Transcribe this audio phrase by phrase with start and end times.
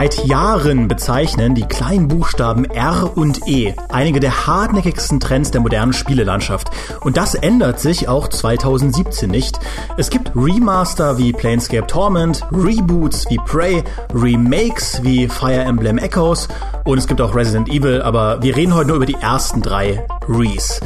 [0.00, 5.92] Seit Jahren bezeichnen die kleinen Buchstaben R und E einige der hartnäckigsten Trends der modernen
[5.92, 6.70] Spielelandschaft.
[7.02, 9.58] Und das ändert sich auch 2017 nicht.
[9.98, 16.48] Es gibt Remaster wie Planescape Torment, Reboots wie Prey, Remakes wie Fire Emblem Echoes
[16.84, 20.06] und es gibt auch Resident Evil, aber wir reden heute nur über die ersten drei
[20.26, 20.80] Rees.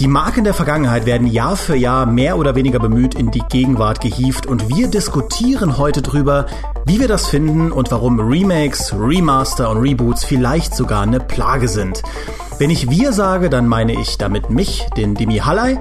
[0.00, 4.00] Die Marken der Vergangenheit werden Jahr für Jahr mehr oder weniger bemüht in die Gegenwart
[4.00, 6.46] gehievt und wir diskutieren heute drüber,
[6.86, 12.02] wie wir das finden und warum Remakes, Remaster und Reboots vielleicht sogar eine Plage sind.
[12.56, 15.78] Wenn ich wir sage, dann meine ich damit mich, den Demi Hallei,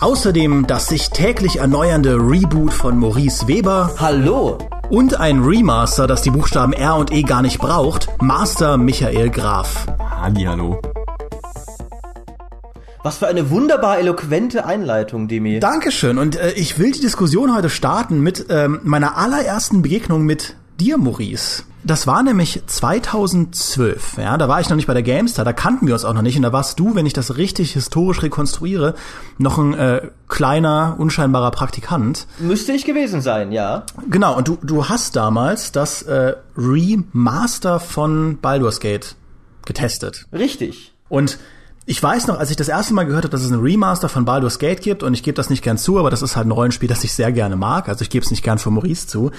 [0.00, 3.90] außerdem das sich täglich erneuernde Reboot von Maurice Weber.
[3.98, 4.56] Hallo!
[4.88, 9.84] Und ein Remaster, das die Buchstaben R und E gar nicht braucht, Master Michael Graf.
[10.22, 10.80] Hallihallo.
[13.08, 15.60] Was für eine wunderbar eloquente Einleitung, Demi.
[15.60, 16.18] Dankeschön.
[16.18, 20.98] Und äh, ich will die Diskussion heute starten mit ähm, meiner allerersten Begegnung mit dir,
[20.98, 21.62] Maurice.
[21.84, 24.18] Das war nämlich 2012.
[24.18, 26.20] Ja, da war ich noch nicht bei der Gamestar, da kannten wir uns auch noch
[26.20, 26.36] nicht.
[26.36, 28.94] Und da warst du, wenn ich das richtig historisch rekonstruiere,
[29.38, 32.26] noch ein äh, kleiner, unscheinbarer Praktikant.
[32.38, 33.86] Müsste ich gewesen sein, ja.
[34.10, 39.16] Genau, und du, du hast damals das äh, Remaster von Baldur's Gate
[39.64, 40.26] getestet.
[40.30, 40.92] Richtig.
[41.08, 41.38] Und
[41.88, 44.26] ich weiß noch, als ich das erste Mal gehört habe, dass es ein Remaster von
[44.26, 46.50] Baldur's Gate gibt, und ich gebe das nicht gern zu, aber das ist halt ein
[46.50, 49.30] Rollenspiel, das ich sehr gerne mag, also ich gebe es nicht gern für Maurice zu,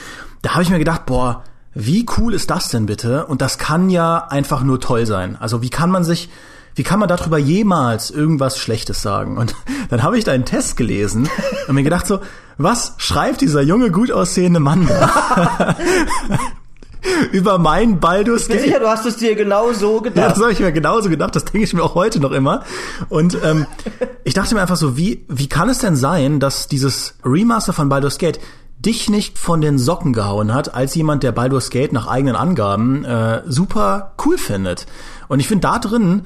[0.42, 1.44] da habe ich mir gedacht, boah,
[1.76, 3.28] wie cool ist das denn bitte?
[3.28, 5.38] Und das kann ja einfach nur toll sein.
[5.40, 6.32] Also wie kann man sich,
[6.74, 9.38] wie kann man darüber jemals irgendwas Schlechtes sagen?
[9.38, 9.54] Und
[9.92, 11.30] dann habe ich deinen Test gelesen
[11.68, 12.20] und mir gedacht so,
[12.58, 15.76] was schreibt dieser junge, gut aussehende Mann da?
[17.32, 18.58] über mein Baldur's Gate.
[18.58, 20.18] Ich bin sicher, du hast es dir genau so gedacht.
[20.18, 21.36] Ja, das habe ich mir genauso gedacht.
[21.36, 22.64] Das denke ich mir auch heute noch immer.
[23.10, 23.66] Und ähm,
[24.24, 27.90] ich dachte mir einfach so, wie, wie kann es denn sein, dass dieses Remaster von
[27.90, 28.40] Baldur's Gate
[28.80, 33.04] dich nicht von den Socken gehauen hat, als jemand, der Baldur's Gate nach eigenen Angaben
[33.04, 34.86] äh, super cool findet.
[35.28, 36.24] Und ich finde, da drin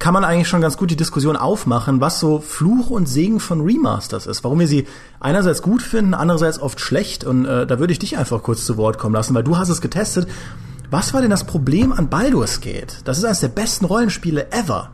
[0.00, 3.60] kann man eigentlich schon ganz gut die Diskussion aufmachen, was so Fluch und Segen von
[3.60, 4.42] Remasters ist.
[4.42, 4.86] Warum wir sie
[5.20, 7.22] einerseits gut finden, andererseits oft schlecht.
[7.22, 9.68] Und äh, da würde ich dich einfach kurz zu Wort kommen lassen, weil du hast
[9.68, 10.26] es getestet.
[10.90, 13.02] Was war denn das Problem an Baldur's Gate?
[13.04, 14.90] Das ist eines der besten Rollenspiele ever.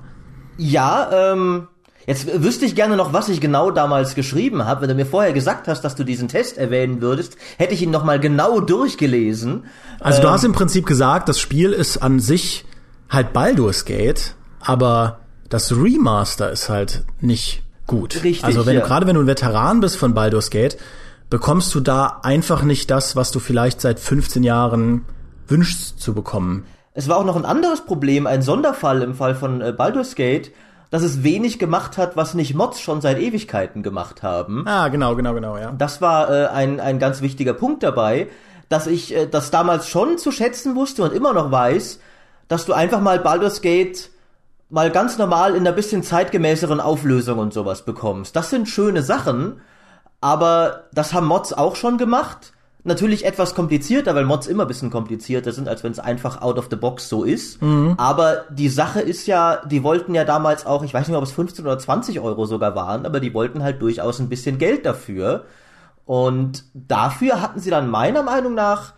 [0.59, 1.69] Ja, ähm,
[2.06, 4.83] Jetzt wüsste ich gerne noch, was ich genau damals geschrieben habe.
[4.83, 7.91] Wenn du mir vorher gesagt hast, dass du diesen Test erwähnen würdest, hätte ich ihn
[7.91, 9.65] noch mal genau durchgelesen.
[9.99, 12.65] Also du ähm, hast im Prinzip gesagt, das Spiel ist an sich
[13.09, 18.22] halt Baldur's Gate, aber das Remaster ist halt nicht gut.
[18.25, 18.44] Richtig.
[18.44, 18.81] Also wenn ja.
[18.81, 20.77] du gerade wenn du ein Veteran bist von Baldur's Gate,
[21.31, 25.05] bekommst du da einfach nicht das, was du vielleicht seit 15 Jahren
[25.49, 26.65] wünschst zu bekommen.
[26.94, 30.50] Es war auch noch ein anderes Problem, ein Sonderfall im Fall von äh, Baldur's Gate,
[30.91, 34.66] dass es wenig gemacht hat, was nicht Mods schon seit Ewigkeiten gemacht haben.
[34.66, 35.72] Ah, genau, genau, genau, ja.
[35.76, 38.28] Das war äh, ein, ein ganz wichtiger Punkt dabei,
[38.69, 42.00] dass ich äh, das damals schon zu schätzen wusste und immer noch weiß,
[42.49, 44.10] dass du einfach mal Baldur's Gate
[44.69, 48.34] mal ganz normal in einer bisschen zeitgemäßeren Auflösung und sowas bekommst.
[48.34, 49.60] Das sind schöne Sachen,
[50.21, 52.53] aber das haben Mods auch schon gemacht.
[52.82, 56.56] Natürlich etwas komplizierter, weil Mods immer ein bisschen komplizierter sind, als wenn es einfach out
[56.56, 57.60] of the box so ist.
[57.60, 57.94] Mhm.
[57.97, 61.25] Aber die Sache ist ja, die wollten ja damals auch, ich weiß nicht mehr, ob
[61.25, 64.87] es 15 oder 20 Euro sogar waren, aber die wollten halt durchaus ein bisschen Geld
[64.87, 65.47] dafür.
[66.05, 68.94] Und dafür hatten sie dann meiner Meinung nach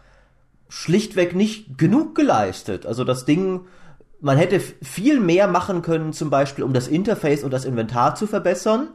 [0.69, 2.85] schlichtweg nicht genug geleistet.
[2.85, 3.63] Also das Ding
[4.21, 8.27] man hätte viel mehr machen können, zum Beispiel, um das Interface und das Inventar zu
[8.27, 8.89] verbessern.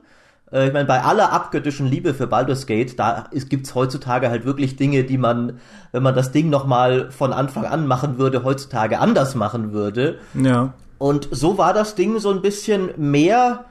[0.51, 4.45] Äh, ich meine, bei aller abgöttischen Liebe für Baldur's Gate, da gibt es heutzutage halt
[4.45, 5.59] wirklich Dinge, die man,
[5.91, 10.19] wenn man das Ding nochmal von Anfang an machen würde, heutzutage anders machen würde.
[10.33, 10.73] Ja.
[10.97, 13.65] Und so war das Ding so ein bisschen mehr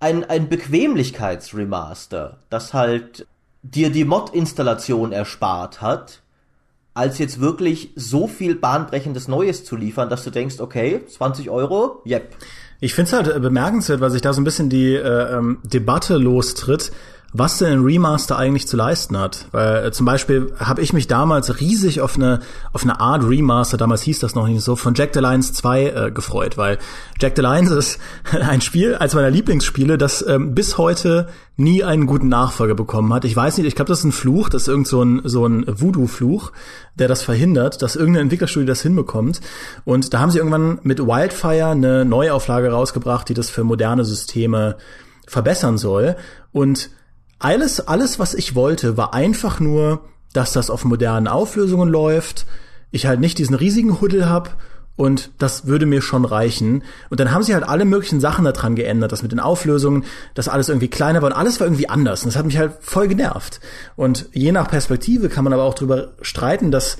[0.00, 3.26] ein, ein Bequemlichkeitsremaster, das halt
[3.62, 6.22] dir die Mod-Installation erspart hat
[6.98, 12.02] als jetzt wirklich so viel bahnbrechendes Neues zu liefern, dass du denkst, okay, 20 Euro,
[12.04, 12.34] yep.
[12.80, 15.58] Ich finde es halt äh, bemerkenswert, weil sich da so ein bisschen die äh, ähm,
[15.62, 16.90] Debatte lostritt,
[17.32, 19.46] was denn ein Remaster eigentlich zu leisten hat.
[19.52, 22.40] Weil äh, zum Beispiel habe ich mich damals riesig auf eine
[22.72, 25.84] auf eine Art Remaster, damals hieß das noch nicht so, von Jack the Lions 2
[25.84, 26.78] äh, gefreut, weil
[27.20, 27.98] Jack the Lions ist
[28.32, 33.24] ein Spiel, als meiner Lieblingsspiele, das ähm, bis heute nie einen guten Nachfolger bekommen hat.
[33.24, 35.44] Ich weiß nicht, ich glaube, das ist ein Fluch, das ist irgend so ein so
[35.44, 36.52] ein Voodoo-Fluch,
[36.94, 39.40] der das verhindert, dass irgendeine Entwicklerstudie das hinbekommt.
[39.84, 44.76] Und da haben sie irgendwann mit Wildfire eine Neuauflage rausgebracht, die das für moderne Systeme
[45.26, 46.16] verbessern soll.
[46.52, 46.90] Und
[47.38, 50.00] alles, alles, was ich wollte, war einfach nur,
[50.32, 52.46] dass das auf modernen Auflösungen läuft,
[52.90, 54.56] ich halt nicht diesen riesigen Huddel hab
[54.96, 56.82] und das würde mir schon reichen.
[57.08, 60.04] Und dann haben sie halt alle möglichen Sachen daran geändert, das mit den Auflösungen,
[60.34, 62.22] dass alles irgendwie kleiner war und alles war irgendwie anders.
[62.22, 63.60] Und das hat mich halt voll genervt.
[63.94, 66.98] Und je nach Perspektive kann man aber auch drüber streiten, dass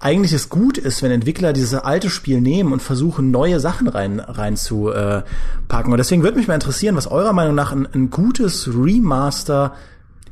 [0.00, 4.18] eigentlich es gut ist, wenn Entwickler dieses alte Spiel nehmen und versuchen, neue Sachen rein,
[4.18, 5.22] rein zu äh,
[5.68, 5.92] packen.
[5.92, 9.74] Und deswegen würde mich mal interessieren, was eurer Meinung nach ein, ein gutes Remaster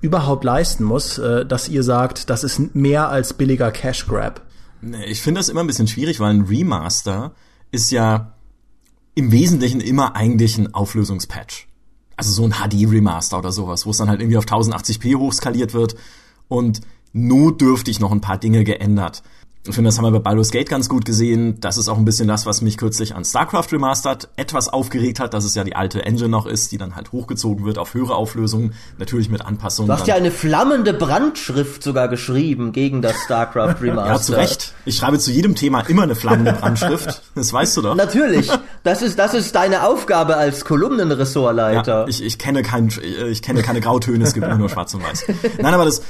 [0.00, 4.40] überhaupt leisten muss, äh, dass ihr sagt, das ist mehr als billiger Cash Grab.
[5.06, 7.32] Ich finde das immer ein bisschen schwierig, weil ein Remaster
[7.70, 8.32] ist ja
[9.14, 11.68] im Wesentlichen immer eigentlich ein Auflösungspatch.
[12.16, 15.94] Also so ein HD-Remaster oder sowas, wo es dann halt irgendwie auf 1080p hochskaliert wird
[16.48, 16.80] und
[17.12, 19.22] notdürftig noch ein paar Dinge geändert.
[19.68, 21.60] Ich finde, das haben wir bei Baldur's Gate ganz gut gesehen.
[21.60, 25.34] Das ist auch ein bisschen das, was mich kürzlich an StarCraft Remastered etwas aufgeregt hat,
[25.34, 28.14] dass es ja die alte Engine noch ist, die dann halt hochgezogen wird auf höhere
[28.14, 29.88] Auflösungen, natürlich mit Anpassungen.
[29.88, 34.08] Du hast ja eine flammende Brandschrift sogar geschrieben gegen das StarCraft Remastered.
[34.08, 34.72] ja, zu Recht.
[34.86, 37.22] Ich schreibe zu jedem Thema immer eine flammende Brandschrift.
[37.34, 37.94] Das weißt du doch.
[37.94, 38.50] Natürlich.
[38.84, 42.02] Das ist, das ist deine Aufgabe als Kolumnenressortleiter.
[42.02, 42.90] Ja, ich, ich kenne kein,
[43.28, 45.26] ich kenne keine Grautöne, es gibt immer nur schwarz und weiß.
[45.60, 46.00] Nein, aber das,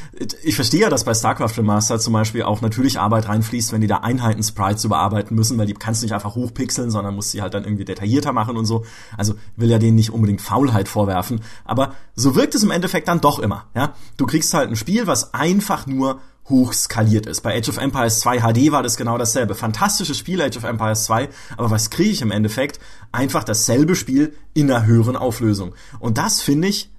[0.44, 3.80] ich verstehe ja, dass bei StarCraft Remastered zum Beispiel auch natürlich Arbeit rein reinfließt, wenn
[3.80, 7.42] die da Einheiten-Sprites überarbeiten müssen, weil die kannst du nicht einfach hochpixeln, sondern musst sie
[7.42, 8.84] halt dann irgendwie detaillierter machen und so.
[9.16, 13.20] Also will ja denen nicht unbedingt Faulheit vorwerfen, aber so wirkt es im Endeffekt dann
[13.20, 13.66] doch immer.
[13.74, 17.42] Ja, du kriegst halt ein Spiel, was einfach nur hoch skaliert ist.
[17.42, 19.54] Bei Age of Empires 2 HD war das genau dasselbe.
[19.54, 22.80] Fantastisches Spiel Age of Empires 2, aber was kriege ich im Endeffekt?
[23.12, 25.74] Einfach dasselbe Spiel in einer höheren Auflösung.
[25.98, 26.90] Und das finde ich,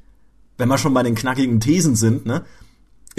[0.57, 2.43] wenn wir schon bei den knackigen Thesen sind, ne,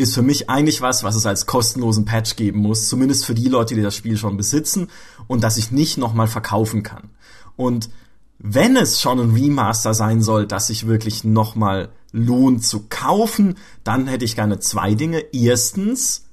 [0.01, 3.49] ist für mich eigentlich was, was es als kostenlosen Patch geben muss, zumindest für die
[3.49, 4.89] Leute, die das Spiel schon besitzen
[5.27, 7.11] und das ich nicht nochmal verkaufen kann.
[7.57, 7.91] Und
[8.39, 14.07] wenn es schon ein Remaster sein soll, das sich wirklich nochmal lohnt zu kaufen, dann
[14.07, 15.23] hätte ich gerne zwei Dinge.
[15.33, 16.25] Erstens,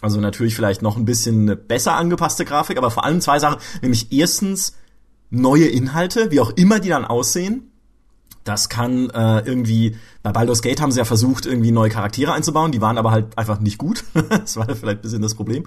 [0.00, 3.60] also natürlich vielleicht noch ein bisschen eine besser angepasste Grafik, aber vor allem zwei Sachen,
[3.82, 4.74] nämlich erstens
[5.30, 7.70] neue Inhalte, wie auch immer die dann aussehen.
[8.44, 12.72] Das kann äh, irgendwie, bei Baldur's Gate haben sie ja versucht, irgendwie neue Charaktere einzubauen,
[12.72, 14.04] die waren aber halt einfach nicht gut.
[14.28, 15.66] das war vielleicht ein bisschen das Problem.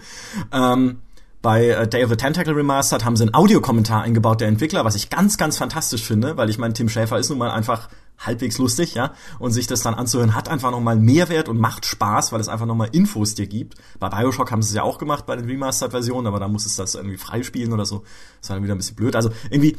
[0.52, 1.00] Ähm,
[1.42, 4.96] bei äh, Day of the Tentacle Remastered haben sie einen Audiokommentar eingebaut der Entwickler, was
[4.96, 7.90] ich ganz, ganz fantastisch finde, weil ich meine, Tim Schäfer ist nun mal einfach
[8.20, 12.32] halbwegs lustig, ja, und sich das dann anzuhören, hat einfach nochmal Mehrwert und macht Spaß,
[12.32, 13.76] weil es einfach nochmal Infos dir gibt.
[14.00, 16.76] Bei Bioshock haben sie es ja auch gemacht bei den Remastered-Versionen, aber da muss es
[16.76, 18.04] das irgendwie freispielen oder so.
[18.42, 19.16] Das war dann wieder ein bisschen blöd.
[19.16, 19.78] Also irgendwie,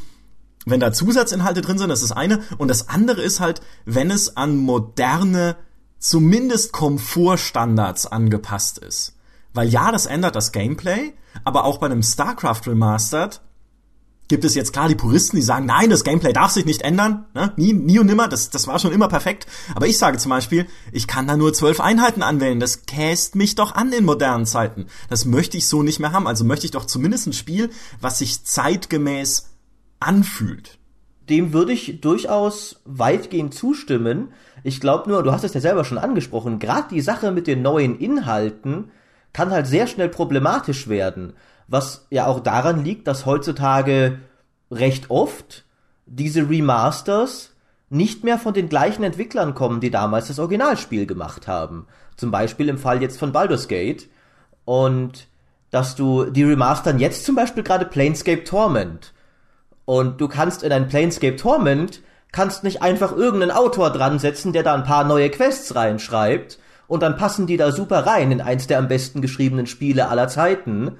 [0.70, 2.40] wenn da Zusatzinhalte drin sind, das ist eine.
[2.58, 5.56] Und das andere ist halt, wenn es an moderne,
[5.98, 9.16] zumindest Komfortstandards angepasst ist.
[9.54, 13.40] Weil ja, das ändert das Gameplay, aber auch bei einem StarCraft Remastered
[14.28, 17.24] gibt es jetzt klar die Puristen, die sagen, nein, das Gameplay darf sich nicht ändern,
[17.34, 17.52] ne?
[17.56, 19.46] nie, nie und nimmer, das, das war schon immer perfekt.
[19.74, 23.54] Aber ich sage zum Beispiel, ich kann da nur zwölf Einheiten anwählen, das käst mich
[23.54, 24.86] doch an in modernen Zeiten.
[25.08, 26.26] Das möchte ich so nicht mehr haben.
[26.26, 29.47] Also möchte ich doch zumindest ein Spiel, was sich zeitgemäß
[30.00, 30.78] anfühlt.
[31.28, 34.32] Dem würde ich durchaus weitgehend zustimmen.
[34.64, 37.62] Ich glaube nur, du hast es ja selber schon angesprochen, gerade die Sache mit den
[37.62, 38.90] neuen Inhalten
[39.32, 41.34] kann halt sehr schnell problematisch werden,
[41.66, 44.20] was ja auch daran liegt, dass heutzutage
[44.70, 45.64] recht oft
[46.06, 47.50] diese Remasters
[47.90, 51.86] nicht mehr von den gleichen Entwicklern kommen, die damals das Originalspiel gemacht haben.
[52.16, 54.08] Zum Beispiel im Fall jetzt von Baldur's Gate.
[54.64, 55.28] Und
[55.70, 59.12] dass du die remastern jetzt zum Beispiel gerade Planescape Torment.
[59.88, 64.62] Und du kannst in ein Planescape Torment kannst nicht einfach irgendeinen Autor dran setzen, der
[64.62, 68.66] da ein paar neue Quests reinschreibt und dann passen die da super rein in eins
[68.66, 70.98] der am besten geschriebenen Spiele aller Zeiten.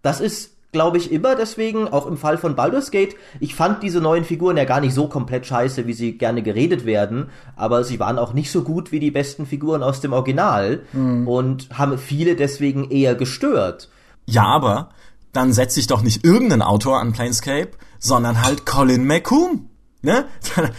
[0.00, 4.00] Das ist, glaube ich, immer deswegen, auch im Fall von Baldur's Gate, ich fand diese
[4.00, 8.00] neuen Figuren ja gar nicht so komplett scheiße, wie sie gerne geredet werden, aber sie
[8.00, 11.28] waren auch nicht so gut wie die besten Figuren aus dem Original mhm.
[11.28, 13.90] und haben viele deswegen eher gestört.
[14.24, 14.88] Ja, aber
[15.34, 19.70] dann setze ich doch nicht irgendeinen Autor an Planescape, sondern halt Colin McCoom.
[20.02, 20.24] Ne?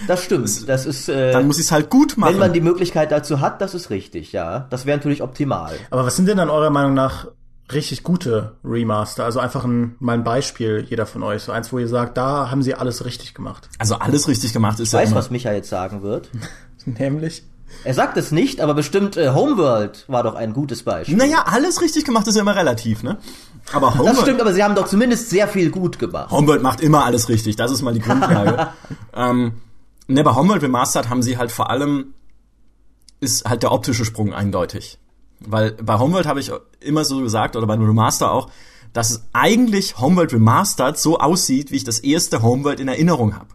[0.07, 0.69] Das stimmt.
[0.69, 1.09] Das ist.
[1.09, 2.33] Äh, dann muss ich es halt gut machen.
[2.33, 4.67] Wenn man die Möglichkeit dazu hat, das ist richtig, ja.
[4.69, 5.75] Das wäre natürlich optimal.
[5.89, 7.27] Aber was sind denn dann eurer Meinung nach
[7.71, 9.25] richtig gute Remaster?
[9.25, 11.43] Also einfach ein, mal ein Beispiel, jeder von euch.
[11.43, 13.67] So eins, wo ihr sagt, da haben sie alles richtig gemacht.
[13.79, 15.01] Also alles richtig gemacht ist ich ja.
[15.01, 16.29] Ich weiß, was Micha jetzt sagen wird.
[16.85, 17.43] Nämlich.
[17.83, 21.17] Er sagt es nicht, aber bestimmt äh, Homeworld war doch ein gutes Beispiel.
[21.17, 23.17] Naja, alles richtig gemacht ist ja immer relativ, ne?
[23.73, 26.31] Aber Homeworld, das stimmt, aber sie haben doch zumindest sehr viel gut gemacht.
[26.31, 28.69] Homeworld macht immer alles richtig, das ist mal die Grundlage.
[29.13, 29.53] ähm,
[30.07, 32.13] ne, bei Homeworld Remastered haben sie halt vor allem,
[33.19, 34.99] ist halt der optische Sprung eindeutig.
[35.39, 38.49] Weil bei Homeworld habe ich immer so gesagt, oder bei Remaster auch,
[38.93, 43.47] dass es eigentlich Homeworld Remastered so aussieht, wie ich das erste Homeworld in Erinnerung habe.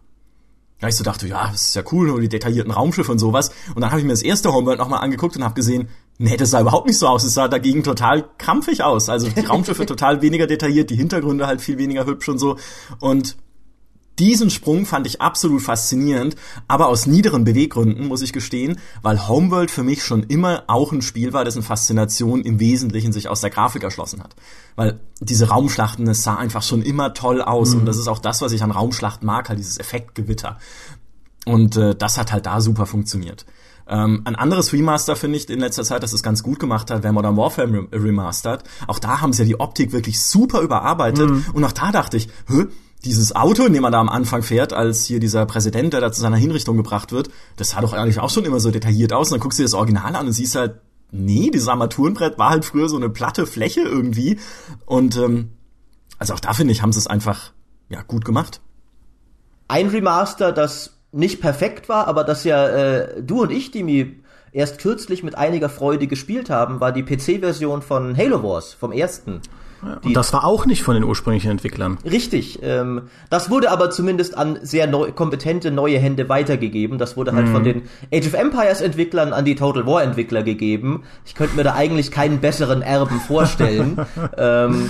[0.79, 3.51] Da ich so dachte, ja, das ist ja cool, nur die detaillierten Raumschiffe und sowas.
[3.73, 5.87] Und dann habe ich mir das erste Homeworld nochmal angeguckt und habe gesehen,
[6.23, 7.23] nee, das sah überhaupt nicht so aus.
[7.23, 9.09] Es sah dagegen total krampfig aus.
[9.09, 12.57] Also die Raumschiffe total weniger detailliert, die Hintergründe halt viel weniger hübsch und so.
[12.99, 13.35] Und
[14.19, 16.35] diesen Sprung fand ich absolut faszinierend,
[16.67, 21.01] aber aus niederen Beweggründen, muss ich gestehen, weil Homeworld für mich schon immer auch ein
[21.01, 24.35] Spiel war, dessen Faszination im Wesentlichen sich aus der Grafik erschlossen hat.
[24.75, 27.81] Weil diese Raumschlachten, es sah einfach schon immer toll aus mhm.
[27.81, 30.59] und das ist auch das, was ich an Raumschlachten mag, halt dieses Effektgewitter.
[31.45, 33.45] Und äh, das hat halt da super funktioniert.
[33.87, 37.03] Ähm, ein anderes Remaster finde ich in letzter Zeit, dass es ganz gut gemacht hat,
[37.03, 38.63] wäre Modern Warfare Remastered.
[38.87, 41.45] Auch da haben sie ja die Optik wirklich super überarbeitet mhm.
[41.53, 42.65] und auch da dachte ich, hä,
[43.05, 46.11] dieses Auto, in dem man da am Anfang fährt, als hier dieser Präsident, der da
[46.11, 49.27] zu seiner Hinrichtung gebracht wird, das sah doch eigentlich auch schon immer so detailliert aus.
[49.27, 50.79] Und dann guckst du dir das Original an und siehst halt,
[51.11, 54.39] nee, dieses Armaturenbrett war halt früher so eine platte Fläche irgendwie.
[54.85, 55.51] Und ähm,
[56.17, 57.51] also auch da finde ich, haben sie es einfach
[57.89, 58.61] ja gut gemacht.
[59.67, 64.79] Ein Remaster, das nicht perfekt war, aber das ja äh, du und ich, Dimi, erst
[64.79, 69.41] kürzlich mit einiger Freude gespielt haben, war die PC-Version von Halo Wars, vom ersten.
[70.03, 71.97] Und das war auch nicht von den ursprünglichen Entwicklern.
[72.05, 72.59] Richtig.
[72.63, 76.97] Ähm, das wurde aber zumindest an sehr neu, kompetente neue Hände weitergegeben.
[76.97, 77.51] Das wurde halt mhm.
[77.51, 77.81] von den
[78.13, 81.03] Age of Empires Entwicklern an die Total War Entwickler gegeben.
[81.25, 83.97] Ich könnte mir da eigentlich keinen besseren Erben vorstellen.
[84.37, 84.89] ähm,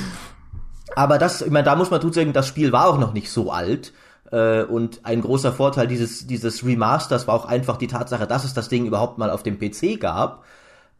[0.95, 3.31] aber das, ich meine, da muss man tut sagen, das Spiel war auch noch nicht
[3.31, 3.93] so alt.
[4.33, 8.55] Äh, und ein großer Vorteil dieses, dieses Remasters war auch einfach die Tatsache, dass es
[8.55, 10.43] das Ding überhaupt mal auf dem PC gab.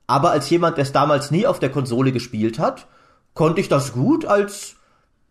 [0.06, 2.86] Aber als jemand, der es damals nie auf der Konsole gespielt hat,
[3.34, 4.76] konnte ich das gut als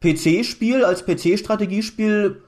[0.00, 2.42] PC-Spiel, als PC-Strategiespiel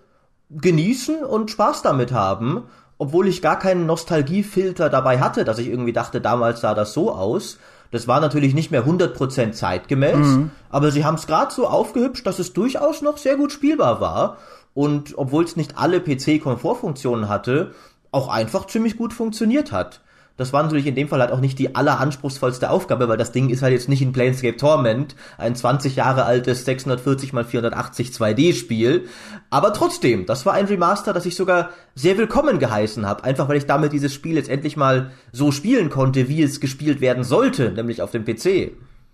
[0.51, 2.65] genießen und Spaß damit haben,
[2.99, 7.13] obwohl ich gar keinen Nostalgiefilter dabei hatte, dass ich irgendwie dachte, damals sah das so
[7.13, 7.59] aus.
[7.93, 10.51] Das war natürlich nicht mehr 100% zeitgemäß, mhm.
[10.69, 14.39] aber sie haben es gerade so aufgehübscht, dass es durchaus noch sehr gut spielbar war
[14.75, 17.73] und obwohl es nicht alle PC-Komfortfunktionen hatte,
[18.11, 20.01] auch einfach ziemlich gut funktioniert hat.
[20.37, 23.51] Das war natürlich in dem Fall halt auch nicht die alleranspruchsvollste Aufgabe, weil das Ding
[23.51, 29.07] ist halt jetzt nicht in Planescape Torment, ein 20 Jahre altes 640 x 480 2D-Spiel.
[29.51, 33.59] Aber trotzdem, das war ein Remaster, das ich sogar sehr willkommen geheißen habe, einfach weil
[33.59, 37.71] ich damit dieses Spiel jetzt endlich mal so spielen konnte, wie es gespielt werden sollte,
[37.71, 38.73] nämlich auf dem PC.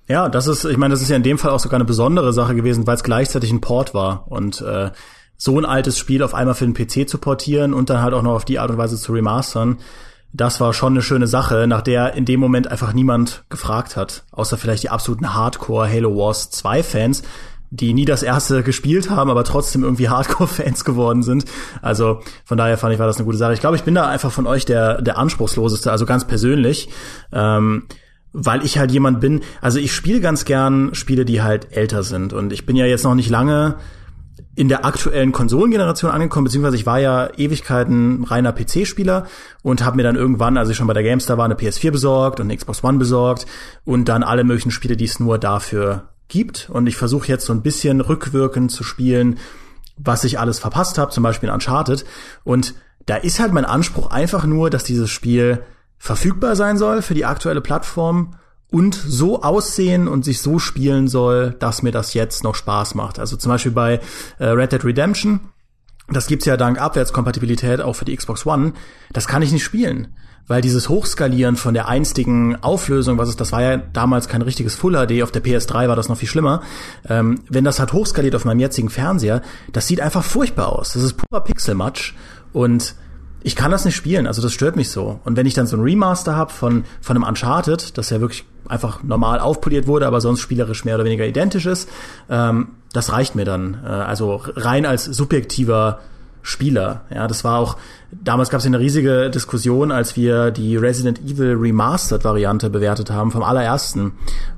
[0.08, 2.32] Ja, das ist, ich meine, das ist ja in dem Fall auch sogar eine besondere
[2.32, 4.90] Sache gewesen, weil es gleichzeitig ein Port war und äh,
[5.42, 8.22] so ein altes Spiel auf einmal für den PC zu portieren und dann halt auch
[8.22, 9.78] noch auf die Art und Weise zu remastern
[10.32, 14.24] das war schon eine schöne Sache, nach der in dem Moment einfach niemand gefragt hat.
[14.30, 17.22] Außer vielleicht die absoluten Hardcore Halo Wars 2 Fans,
[17.70, 21.44] die nie das erste gespielt haben, aber trotzdem irgendwie Hardcore-Fans geworden sind.
[21.82, 23.54] Also von daher fand ich, war das eine gute Sache.
[23.54, 26.88] Ich glaube, ich bin da einfach von euch der, der anspruchsloseste, also ganz persönlich.
[27.32, 27.86] Ähm,
[28.32, 32.32] weil ich halt jemand bin, also ich spiele ganz gern Spiele, die halt älter sind.
[32.32, 33.76] Und ich bin ja jetzt noch nicht lange
[34.60, 39.26] in der aktuellen Konsolengeneration angekommen, beziehungsweise ich war ja Ewigkeiten reiner PC-Spieler
[39.62, 42.40] und habe mir dann irgendwann, als ich schon bei der GameStar war, eine PS4 besorgt
[42.40, 43.46] und eine Xbox One besorgt
[43.86, 46.68] und dann alle möglichen Spiele, die es nur dafür gibt.
[46.70, 49.38] Und ich versuche jetzt so ein bisschen rückwirkend zu spielen,
[49.96, 52.04] was ich alles verpasst habe, zum Beispiel in Uncharted.
[52.44, 52.74] Und
[53.06, 55.62] da ist halt mein Anspruch einfach nur, dass dieses Spiel
[55.96, 58.34] verfügbar sein soll für die aktuelle Plattform
[58.70, 63.18] und so aussehen und sich so spielen soll, dass mir das jetzt noch Spaß macht.
[63.18, 64.00] Also zum Beispiel bei
[64.38, 65.40] äh, Red Dead Redemption,
[66.08, 68.72] das gibt's ja dank Abwärtskompatibilität auch für die Xbox One,
[69.12, 70.14] das kann ich nicht spielen.
[70.46, 74.74] Weil dieses Hochskalieren von der einstigen Auflösung, was es, das war ja damals kein richtiges
[74.74, 76.62] Full HD, auf der PS3 war das noch viel schlimmer.
[77.08, 80.94] Ähm, wenn das halt hochskaliert auf meinem jetzigen Fernseher, das sieht einfach furchtbar aus.
[80.94, 82.16] Das ist purer Pixelmatch
[82.52, 82.96] und
[83.42, 85.20] ich kann das nicht spielen, also das stört mich so.
[85.24, 88.44] Und wenn ich dann so ein Remaster habe von, von einem Uncharted, das ja wirklich
[88.68, 91.88] einfach normal aufpoliert wurde, aber sonst spielerisch mehr oder weniger identisch ist,
[92.28, 93.80] ähm, das reicht mir dann.
[93.84, 96.00] Äh, also rein als subjektiver
[96.42, 97.02] Spieler.
[97.12, 97.76] Ja, das war auch,
[98.12, 103.30] damals gab es eine riesige Diskussion, als wir die Resident Evil Remastered Variante bewertet haben,
[103.30, 104.12] vom allerersten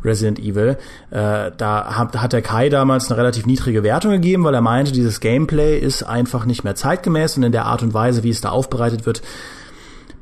[0.05, 0.79] Resident Evil.
[1.11, 4.93] Äh, da hat, hat der Kai damals eine relativ niedrige Wertung gegeben, weil er meinte,
[4.93, 8.41] dieses Gameplay ist einfach nicht mehr zeitgemäß und in der Art und Weise, wie es
[8.41, 9.23] da aufbereitet wird,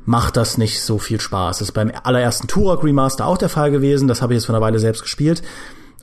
[0.05, 1.59] macht das nicht so viel Spaß.
[1.59, 4.07] Das ist beim allerersten Turok Remaster auch der Fall gewesen.
[4.07, 5.41] Das habe ich jetzt vor einer Weile selbst gespielt.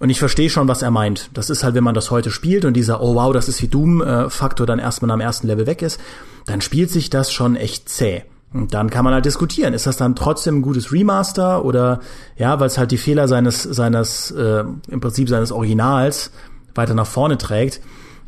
[0.00, 1.30] Und ich verstehe schon, was er meint.
[1.34, 3.68] Das ist halt, wenn man das heute spielt und dieser, oh wow, das ist wie
[3.68, 6.00] Doom-Faktor dann erstmal am ersten Level weg ist,
[6.46, 8.22] dann spielt sich das schon echt zäh.
[8.52, 12.00] Und dann kann man halt diskutieren, ist das dann trotzdem ein gutes Remaster oder
[12.36, 16.30] ja, weil es halt die Fehler seines, seines, äh, im Prinzip seines Originals
[16.74, 17.80] weiter nach vorne trägt.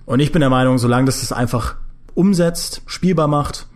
[0.05, 1.77] Und ich bin der Meinung, solange das es einfach
[2.15, 3.67] umsetzt, spielbar macht,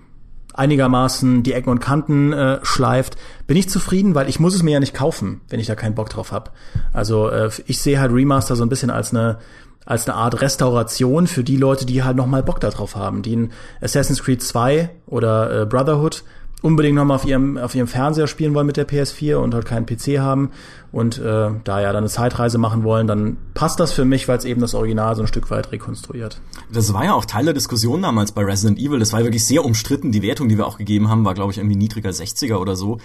[0.54, 4.72] einigermaßen die Ecken und Kanten äh, schleift, bin ich zufrieden, weil ich muss es mir
[4.72, 6.50] ja nicht kaufen, wenn ich da keinen Bock drauf habe.
[6.92, 9.38] Also äh, ich sehe halt Remaster so ein bisschen als eine
[9.86, 13.34] als eine Art Restauration für die Leute, die halt noch mal Bock darauf haben, die
[13.34, 16.24] in Assassin's Creed 2 oder äh, Brotherhood
[16.64, 19.84] unbedingt nochmal auf ihrem, auf ihrem Fernseher spielen wollen mit der PS4 und halt keinen
[19.84, 20.50] PC haben
[20.92, 24.38] und äh, da ja dann eine Zeitreise machen wollen, dann passt das für mich, weil
[24.38, 26.40] es eben das Original so ein Stück weit rekonstruiert.
[26.72, 28.98] Das war ja auch Teil der Diskussion damals bei Resident Evil.
[28.98, 30.10] Das war wirklich sehr umstritten.
[30.10, 32.96] Die Wertung, die wir auch gegeben haben, war, glaube ich, irgendwie niedriger 60er oder so.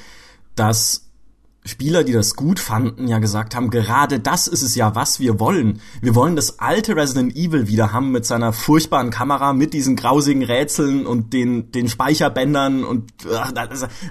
[0.56, 1.09] Dass
[1.70, 5.40] Spieler, die das gut fanden, ja gesagt haben, gerade das ist es ja, was wir
[5.40, 5.80] wollen.
[6.02, 10.44] Wir wollen das alte Resident Evil wieder haben mit seiner furchtbaren Kamera, mit diesen grausigen
[10.44, 13.12] Rätseln und den, den Speicherbändern und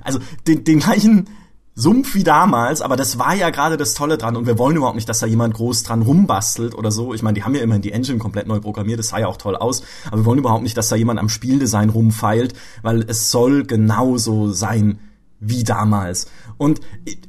[0.03, 1.29] also den, den gleichen
[1.75, 4.97] Sumpf wie damals, aber das war ja gerade das Tolle dran und wir wollen überhaupt
[4.97, 7.15] nicht, dass da jemand groß dran rumbastelt oder so.
[7.15, 9.37] Ich meine, die haben ja immerhin die Engine komplett neu programmiert, das sah ja auch
[9.37, 13.31] toll aus, aber wir wollen überhaupt nicht, dass da jemand am Spieldesign rumfeilt, weil es
[13.31, 14.99] soll genauso sein
[15.39, 16.27] wie damals.
[16.59, 16.81] Und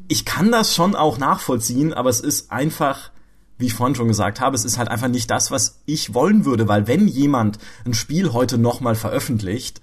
[0.07, 3.11] ich kann das schon auch nachvollziehen, aber es ist einfach,
[3.57, 6.45] wie ich vorhin schon gesagt habe, es ist halt einfach nicht das, was ich wollen
[6.45, 9.81] würde, weil wenn jemand ein Spiel heute nochmal veröffentlicht,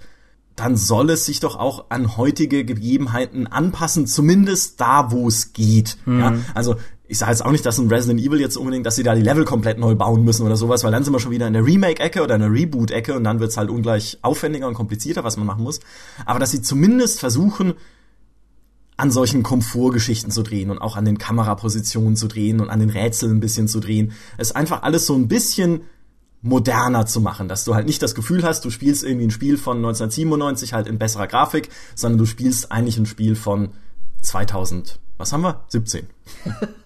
[0.57, 5.99] dann soll es sich doch auch an heutige Gegebenheiten anpassen, zumindest da, wo es geht.
[6.07, 6.19] Mhm.
[6.19, 6.77] Ja, also
[7.09, 9.23] ich sage jetzt auch nicht, dass ein Resident Evil jetzt unbedingt, dass sie da die
[9.23, 11.65] Level komplett neu bauen müssen oder sowas, weil dann sind wir schon wieder in der
[11.65, 15.47] Remake-Ecke oder in der Reboot-Ecke und dann wird's halt ungleich aufwendiger und komplizierter, was man
[15.47, 15.81] machen muss.
[16.25, 17.75] Aber dass sie zumindest versuchen,
[18.97, 22.91] an solchen Komfortgeschichten zu drehen und auch an den Kamerapositionen zu drehen und an den
[22.91, 24.13] Rätseln ein bisschen zu drehen.
[24.39, 25.83] Es einfach alles so ein bisschen
[26.43, 29.59] moderner zu machen, dass du halt nicht das Gefühl hast, du spielst irgendwie ein Spiel
[29.59, 33.71] von 1997 halt in besserer Grafik, sondern du spielst eigentlich ein Spiel von
[34.23, 35.65] 2000, was haben wir?
[35.69, 36.07] 17.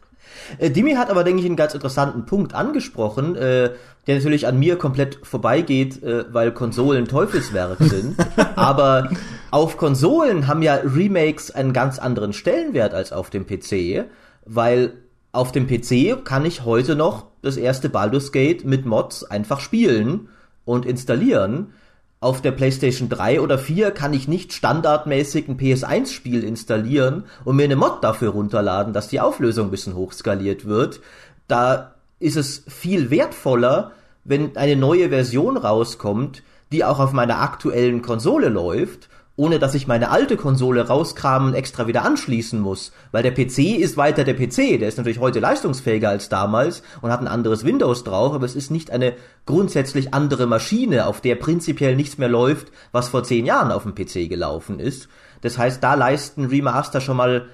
[0.59, 3.71] Äh, Dimi hat aber, denke ich, einen ganz interessanten Punkt angesprochen, äh,
[4.07, 8.17] der natürlich an mir komplett vorbeigeht, äh, weil Konsolen Teufelswerk sind.
[8.57, 9.11] aber
[9.51, 14.05] auf Konsolen haben ja Remakes einen ganz anderen Stellenwert als auf dem PC,
[14.47, 14.95] weil
[15.33, 20.29] auf dem PC kann ich heute noch das erste Baldur's Gate mit Mods einfach spielen
[20.65, 21.73] und installieren
[22.21, 27.65] auf der PlayStation 3 oder 4 kann ich nicht standardmäßig ein PS1-Spiel installieren und mir
[27.65, 31.01] eine Mod dafür runterladen, dass die Auflösung ein bisschen hochskaliert wird.
[31.49, 33.93] Da ist es viel wertvoller,
[34.25, 39.09] wenn eine neue Version rauskommt, die auch auf meiner aktuellen Konsole läuft
[39.41, 42.93] ohne dass ich meine alte Konsole rauskramen und extra wieder anschließen muss.
[43.11, 47.11] Weil der PC ist weiter der PC, der ist natürlich heute leistungsfähiger als damals und
[47.11, 49.15] hat ein anderes Windows drauf, aber es ist nicht eine
[49.47, 53.95] grundsätzlich andere Maschine, auf der prinzipiell nichts mehr läuft, was vor zehn Jahren auf dem
[53.95, 55.09] PC gelaufen ist.
[55.41, 57.47] Das heißt, da leisten Remaster schon mal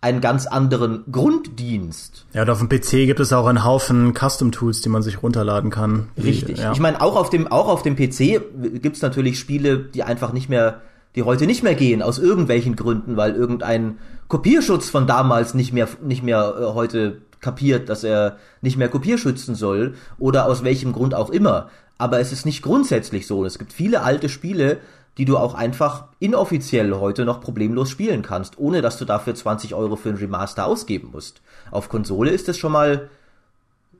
[0.00, 2.26] einen ganz anderen Grunddienst.
[2.32, 5.70] Ja, und auf dem PC gibt es auch einen Haufen Custom-Tools, die man sich runterladen
[5.70, 6.10] kann.
[6.16, 6.58] Richtig.
[6.58, 6.70] Ja.
[6.70, 8.40] Ich meine, auch auf dem, auch auf dem PC
[8.80, 10.82] gibt's natürlich Spiele, die einfach nicht mehr
[11.14, 13.98] die heute nicht mehr gehen, aus irgendwelchen Gründen, weil irgendein
[14.28, 19.54] Kopierschutz von damals nicht mehr, nicht mehr äh, heute kapiert, dass er nicht mehr kopierschützen
[19.54, 21.68] soll oder aus welchem Grund auch immer.
[21.98, 23.44] Aber es ist nicht grundsätzlich so.
[23.44, 24.78] Es gibt viele alte Spiele,
[25.18, 29.74] die du auch einfach inoffiziell heute noch problemlos spielen kannst, ohne dass du dafür 20
[29.74, 31.40] Euro für ein Remaster ausgeben musst.
[31.70, 33.08] Auf Konsole ist es schon mal,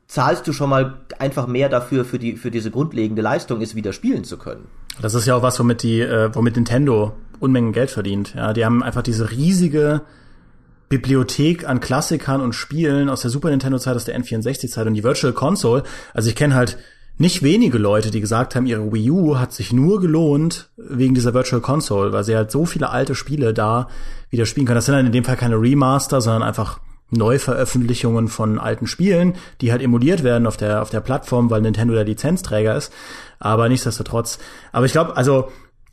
[0.06, 3.92] zahlst du schon mal einfach mehr dafür, für die, für diese grundlegende Leistung, es wieder
[3.92, 4.66] spielen zu können.
[5.00, 8.34] Das ist ja auch was, womit die, äh, womit Nintendo Unmengen Geld verdient.
[8.34, 10.02] Ja, die haben einfach diese riesige
[10.88, 14.94] Bibliothek an Klassikern und Spielen aus der Super Nintendo Zeit, aus der N64 Zeit und
[14.94, 15.82] die Virtual Console.
[16.12, 16.78] Also ich kenne halt
[17.16, 21.32] nicht wenige Leute, die gesagt haben, ihre Wii U hat sich nur gelohnt wegen dieser
[21.32, 23.88] Virtual Console, weil sie halt so viele alte Spiele da
[24.30, 24.76] wieder spielen können.
[24.76, 29.72] Das sind dann in dem Fall keine Remaster, sondern einfach Neuveröffentlichungen von alten Spielen, die
[29.72, 32.92] halt emuliert werden auf der, auf der Plattform, weil Nintendo der Lizenzträger ist.
[33.38, 34.38] Aber nichtsdestotrotz.
[34.72, 35.50] Aber ich glaube, also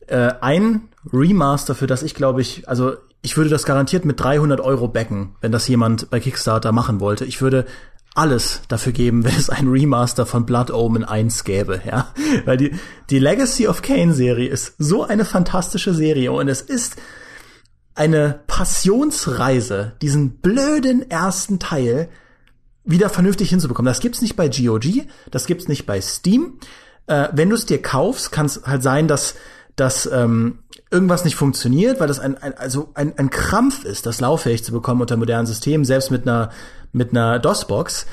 [0.07, 4.59] äh, ein Remaster, für das ich glaube ich, also ich würde das garantiert mit 300
[4.59, 7.25] Euro backen, wenn das jemand bei Kickstarter machen wollte.
[7.25, 7.65] Ich würde
[8.13, 12.13] alles dafür geben, wenn es ein Remaster von Blood Omen 1 gäbe, ja.
[12.45, 12.71] Weil die,
[13.09, 16.97] die Legacy of Kane Serie ist so eine fantastische Serie und es ist
[17.95, 22.09] eine Passionsreise, diesen blöden ersten Teil
[22.83, 23.89] wieder vernünftig hinzubekommen.
[23.89, 26.59] Das gibt's nicht bei GOG, das gibt's nicht bei Steam.
[27.07, 29.35] Äh, wenn du es dir kaufst, kann es halt sein, dass
[29.75, 30.59] dass ähm,
[30.91, 34.73] irgendwas nicht funktioniert, weil das ein, ein also ein, ein Krampf ist, das lauffähig zu
[34.73, 36.49] bekommen unter modernen Systemen, selbst mit einer
[36.91, 38.05] mit einer DOS-Box.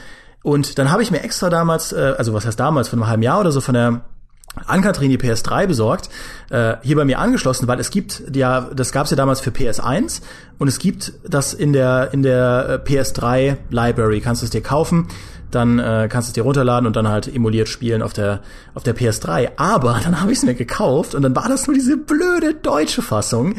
[0.42, 3.22] Und dann habe ich mir extra damals, äh, also was heißt damals, von einem halben
[3.22, 4.02] Jahr oder so von der
[4.66, 6.10] an Kathrin die PS3 besorgt,
[6.50, 9.50] äh, hier bei mir angeschlossen, weil es gibt ja, das gab es ja damals für
[9.50, 10.22] PS1
[10.58, 14.62] und es gibt das in der in der äh, PS3 Library, kannst du es dir
[14.62, 15.08] kaufen,
[15.50, 18.40] dann äh, kannst du es dir runterladen und dann halt emuliert spielen auf der
[18.74, 19.52] auf der PS3.
[19.56, 23.02] Aber dann habe ich es mir gekauft und dann war das nur diese blöde deutsche
[23.02, 23.54] Fassung,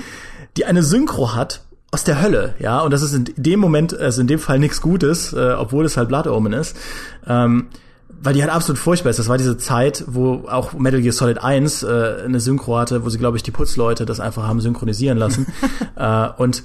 [0.57, 4.21] die eine Synchro hat aus der Hölle, ja, und das ist in dem Moment, also
[4.21, 6.77] in dem Fall nichts Gutes, äh, obwohl es halt Blood Omen ist.
[7.27, 7.67] Ähm,
[8.21, 9.19] weil die halt absolut furchtbar ist.
[9.19, 13.09] Das war diese Zeit, wo auch Metal Gear Solid 1 äh, eine Synchro hatte, wo
[13.09, 15.47] sie, glaube ich, die Putzleute das einfach haben synchronisieren lassen.
[15.95, 16.63] äh, und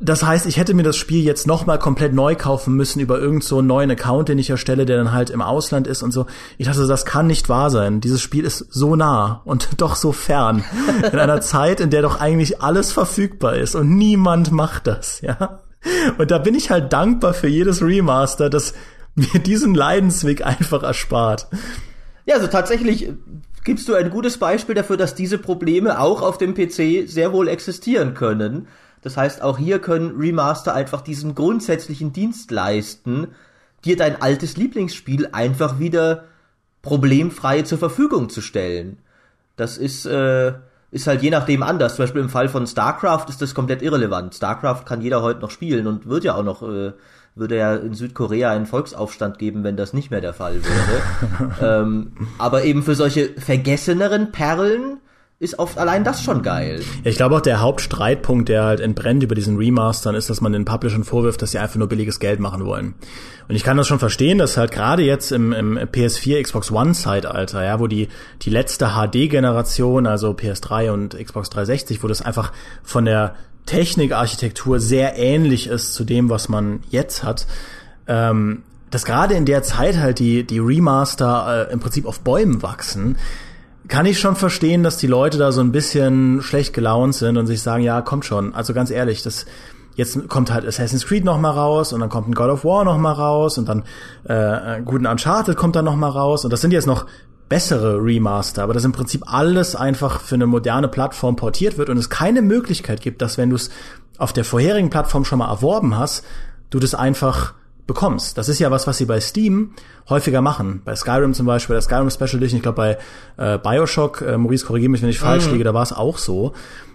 [0.00, 3.44] das heißt, ich hätte mir das Spiel jetzt nochmal komplett neu kaufen müssen über irgend
[3.44, 6.26] so einen neuen Account, den ich erstelle, der dann halt im Ausland ist und so.
[6.58, 8.00] Ich dachte, das kann nicht wahr sein.
[8.00, 10.64] Dieses Spiel ist so nah und doch so fern.
[11.10, 15.60] In einer Zeit, in der doch eigentlich alles verfügbar ist und niemand macht das, ja.
[16.16, 18.72] Und da bin ich halt dankbar für jedes Remaster, das
[19.14, 21.48] mir diesen Leidensweg einfach erspart.
[22.26, 23.12] Ja, also tatsächlich
[23.64, 27.48] gibst du ein gutes Beispiel dafür, dass diese Probleme auch auf dem PC sehr wohl
[27.48, 28.68] existieren können.
[29.02, 33.28] Das heißt, auch hier können Remaster einfach diesen grundsätzlichen Dienst leisten,
[33.84, 36.24] dir dein altes Lieblingsspiel einfach wieder
[36.80, 38.98] problemfrei zur Verfügung zu stellen.
[39.56, 40.52] Das ist, äh,
[40.90, 41.96] ist halt je nachdem anders.
[41.96, 44.34] Zum Beispiel im Fall von StarCraft ist das komplett irrelevant.
[44.34, 46.92] StarCraft kann jeder heute noch spielen und wird ja auch noch, äh,
[47.34, 51.82] würde ja in Südkorea einen Volksaufstand geben, wenn das nicht mehr der Fall wäre.
[51.82, 54.98] ähm, aber eben für solche vergesseneren Perlen
[55.40, 56.80] ist oft allein das schon geil.
[57.02, 60.52] Ja, ich glaube auch der Hauptstreitpunkt, der halt entbrennt über diesen Remastern, ist, dass man
[60.52, 62.94] den Publishern vorwirft, dass sie einfach nur billiges Geld machen wollen.
[63.48, 66.92] Und ich kann das schon verstehen, dass halt gerade jetzt im, im PS4, Xbox One
[66.92, 68.08] Zeitalter, ja, wo die,
[68.42, 72.52] die letzte HD-Generation, also PS3 und Xbox 360, wo das einfach
[72.84, 73.34] von der
[73.66, 77.46] Technikarchitektur sehr ähnlich ist zu dem, was man jetzt hat,
[78.06, 82.62] ähm, dass gerade in der Zeit halt die, die Remaster äh, im Prinzip auf Bäumen
[82.62, 83.16] wachsen,
[83.88, 87.46] kann ich schon verstehen, dass die Leute da so ein bisschen schlecht gelaunt sind und
[87.46, 88.54] sich sagen, ja, kommt schon.
[88.54, 89.46] Also ganz ehrlich, das
[89.94, 92.84] jetzt kommt halt Assassin's Creed noch mal raus und dann kommt ein God of War
[92.84, 93.84] noch mal raus und dann
[94.24, 97.06] äh, guten Uncharted kommt dann noch mal raus und das sind jetzt noch
[97.48, 101.98] bessere Remaster, aber das im Prinzip alles einfach für eine moderne Plattform portiert wird und
[101.98, 103.70] es keine Möglichkeit gibt, dass wenn du es
[104.18, 106.24] auf der vorherigen Plattform schon mal erworben hast,
[106.70, 107.54] du das einfach
[107.86, 108.38] bekommst.
[108.38, 109.74] Das ist ja was, was sie bei Steam
[110.08, 110.82] häufiger machen.
[110.84, 112.98] Bei Skyrim zum Beispiel, der Skyrim Special Edition, ich glaube bei
[113.36, 115.52] äh, Bioshock, äh, Maurice, korrigiere mich, wenn ich falsch mhm.
[115.52, 116.52] liege, da war es auch so,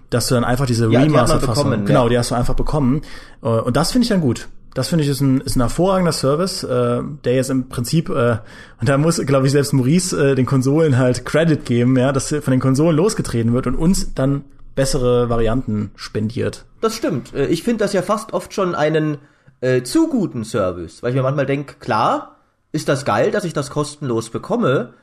[0.10, 2.10] dass du dann einfach diese ja, Remaster-Fassung, genau, ja.
[2.10, 3.02] die hast du einfach bekommen.
[3.44, 4.48] Äh, und das finde ich dann gut.
[4.80, 8.38] Das finde ich ist ein, ist ein hervorragender Service, äh, der jetzt im Prinzip, äh,
[8.80, 12.30] und da muss, glaube ich, selbst Maurice äh, den Konsolen halt Credit geben, ja, dass
[12.30, 16.63] von den Konsolen losgetreten wird und uns dann bessere Varianten spendiert.
[16.80, 17.34] Das stimmt.
[17.34, 19.18] Äh, ich finde das ja fast oft schon einen
[19.60, 22.38] äh, zu guten Service, weil ich mir manchmal denke, klar,
[22.72, 24.94] ist das geil, dass ich das kostenlos bekomme,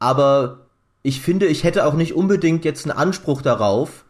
[0.00, 0.66] aber
[1.04, 4.03] ich finde, ich hätte auch nicht unbedingt jetzt einen Anspruch darauf,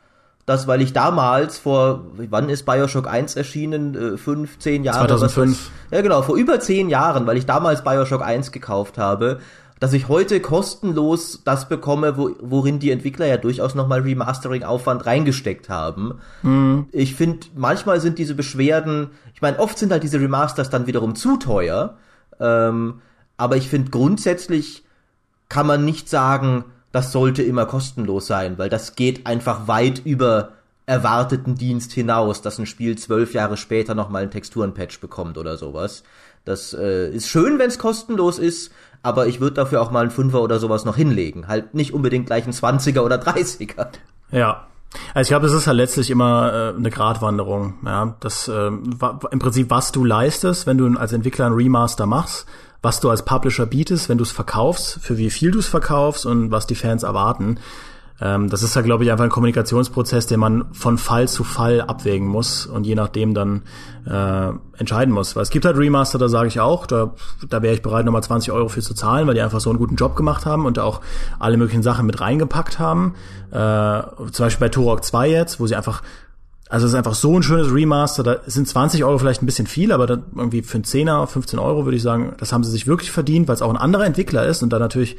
[0.47, 4.15] dass, weil ich damals vor, wann ist Bioshock 1 erschienen?
[4.15, 5.09] Äh, fünf, zehn Jahre?
[5.09, 5.71] 2005.
[5.91, 9.41] ja, genau, vor über zehn Jahren, weil ich damals Bioshock 1 gekauft habe,
[9.81, 15.69] dass ich heute kostenlos das bekomme, wo, worin die Entwickler ja durchaus nochmal Remastering-Aufwand reingesteckt
[15.69, 16.21] haben.
[16.43, 16.87] Mhm.
[16.93, 21.15] Ich finde, manchmal sind diese Beschwerden, ich meine, oft sind halt diese Remasters dann wiederum
[21.17, 21.97] zu teuer,
[22.39, 23.01] ähm,
[23.37, 24.85] aber ich finde grundsätzlich
[25.49, 30.51] kann man nicht sagen, das sollte immer kostenlos sein, weil das geht einfach weit über
[30.87, 36.05] erwarteten Dienst hinaus, dass ein Spiel zwölf Jahre später nochmal einen Texturenpatch bekommt oder sowas.
[36.45, 38.71] Das äh, ist schön, wenn es kostenlos ist,
[39.03, 41.49] aber ich würde dafür auch mal einen Fünfer oder sowas noch hinlegen.
[41.49, 43.91] Halt nicht unbedingt gleich einen Zwanziger oder Dreißiger.
[44.31, 44.69] Ja.
[45.15, 47.75] Also ich glaube, es ist halt letztlich immer äh, eine Gratwanderung.
[47.85, 52.47] Ja, das äh, im Prinzip, was du leistest, wenn du als Entwickler einen Remaster machst,
[52.85, 56.27] was du als Publisher bietest, wenn du es verkaufst, für wie viel du es verkaufst
[56.27, 57.59] und was die Fans erwarten.
[58.21, 61.81] Ähm, das ist ja, glaube ich, einfach ein Kommunikationsprozess, den man von Fall zu Fall
[61.81, 63.63] abwägen muss und je nachdem dann
[64.07, 65.35] äh, entscheiden muss.
[65.35, 67.15] Weil es gibt halt Remaster, da sage ich auch, da,
[67.49, 69.79] da wäre ich bereit, nochmal 20 Euro für zu zahlen, weil die einfach so einen
[69.79, 71.01] guten Job gemacht haben und auch
[71.41, 73.15] alle möglichen Sachen mit reingepackt haben.
[73.51, 76.03] Äh, zum Beispiel bei Turok 2 jetzt, wo sie einfach
[76.69, 79.67] also es ist einfach so ein schönes Remaster, da sind 20 Euro vielleicht ein bisschen
[79.67, 82.71] viel, aber dann irgendwie für einen Zehner, 15 Euro würde ich sagen, das haben sie
[82.71, 85.17] sich wirklich verdient, weil es auch ein anderer Entwickler ist und da natürlich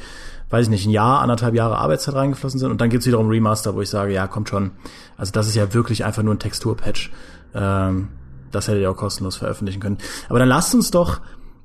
[0.49, 2.71] weiß ich nicht, ein Jahr, anderthalb Jahre Arbeitszeit reingeflossen sind.
[2.71, 4.71] Und dann gibt's wiederum Remaster, wo ich sage, ja, kommt schon.
[5.17, 7.11] Also das ist ja wirklich einfach nur ein Texturpatch.
[7.53, 8.09] Ähm,
[8.51, 9.97] das hättet ihr auch kostenlos veröffentlichen können.
[10.29, 11.19] Aber dann lasst uns doch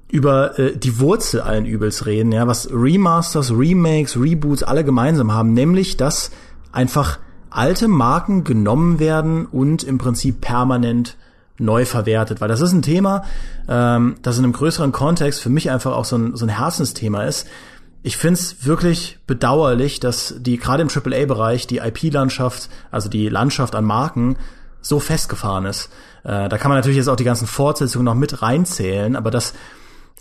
[0.08, 5.52] über äh, die Wurzel allen Übels reden, ja, was Remasters, Remakes, Reboots alle gemeinsam haben,
[5.52, 6.30] nämlich dass
[6.72, 7.18] einfach
[7.50, 11.16] alte Marken genommen werden und im Prinzip permanent
[11.58, 13.24] neu verwertet, weil das ist ein Thema,
[13.68, 17.24] ähm, das in einem größeren Kontext für mich einfach auch so ein, so ein Herzensthema
[17.24, 17.46] ist,
[18.02, 23.84] ich find's wirklich bedauerlich, dass die gerade im AAA-Bereich die IP-Landschaft, also die Landschaft an
[23.84, 24.36] Marken,
[24.80, 25.90] so festgefahren ist.
[26.24, 29.52] Äh, da kann man natürlich jetzt auch die ganzen Fortsetzungen noch mit reinzählen, aber dass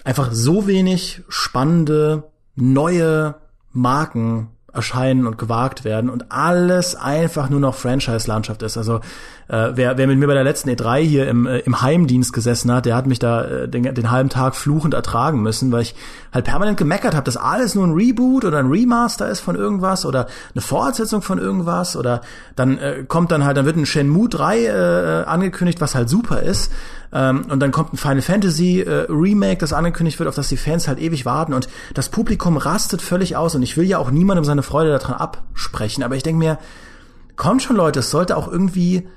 [0.04, 2.24] einfach so wenig spannende
[2.56, 3.36] neue
[3.72, 8.78] Marken erscheinen und gewagt werden und alles einfach nur noch Franchise-Landschaft ist.
[8.78, 9.02] Also
[9.50, 12.72] Äh, wer, wer mit mir bei der letzten E3 hier im, äh, im Heimdienst gesessen
[12.72, 15.96] hat, der hat mich da äh, den, den halben Tag fluchend ertragen müssen, weil ich
[16.32, 20.06] halt permanent gemeckert habe, dass alles nur ein Reboot oder ein Remaster ist von irgendwas
[20.06, 22.22] oder eine Fortsetzung von irgendwas oder
[22.56, 26.44] dann äh, kommt dann halt, dann wird ein Shenmue 3 äh, angekündigt, was halt super
[26.44, 26.72] ist.
[27.12, 30.58] Ähm, und dann kommt ein Final Fantasy äh, Remake, das angekündigt wird, auf das die
[30.58, 34.12] Fans halt ewig warten und das Publikum rastet völlig aus und ich will ja auch
[34.12, 36.60] niemandem seine Freude daran absprechen, aber ich denke mir,
[37.36, 39.08] kommt schon Leute, es sollte auch irgendwie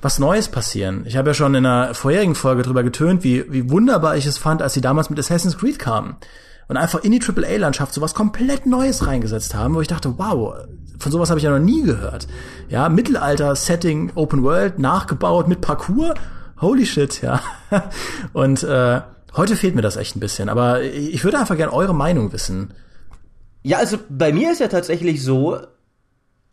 [0.00, 1.04] was Neues passieren.
[1.06, 4.38] Ich habe ja schon in einer vorherigen Folge drüber getönt, wie, wie wunderbar ich es
[4.38, 6.16] fand, als sie damals mit Assassin's Creed kamen
[6.68, 10.54] und einfach in die AAA-Landschaft sowas komplett Neues reingesetzt haben, wo ich dachte, wow,
[10.98, 12.28] von sowas habe ich ja noch nie gehört.
[12.68, 16.14] Ja, Mittelalter-Setting, Open World, nachgebaut mit Parcours,
[16.60, 17.40] holy shit, ja.
[18.32, 19.00] Und äh,
[19.36, 22.74] heute fehlt mir das echt ein bisschen, aber ich würde einfach gerne eure Meinung wissen.
[23.62, 25.58] Ja, also bei mir ist ja tatsächlich so,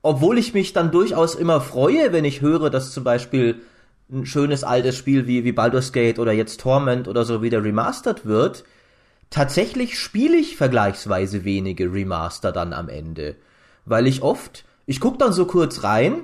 [0.05, 3.63] obwohl ich mich dann durchaus immer freue, wenn ich höre, dass zum Beispiel
[4.11, 8.23] ein schönes altes Spiel wie, wie Baldur's Gate oder jetzt Torment oder so wieder remastered
[8.23, 8.65] wird,
[9.31, 13.35] tatsächlich spiele ich vergleichsweise wenige Remaster dann am Ende.
[13.85, 16.19] Weil ich oft, ich guck dann so kurz rein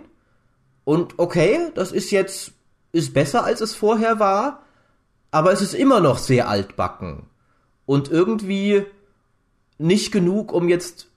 [0.83, 2.51] und okay, das ist jetzt,
[2.91, 4.61] ist besser als es vorher war,
[5.31, 7.23] aber es ist immer noch sehr altbacken.
[7.87, 8.85] Und irgendwie
[9.79, 11.10] nicht genug, um jetzt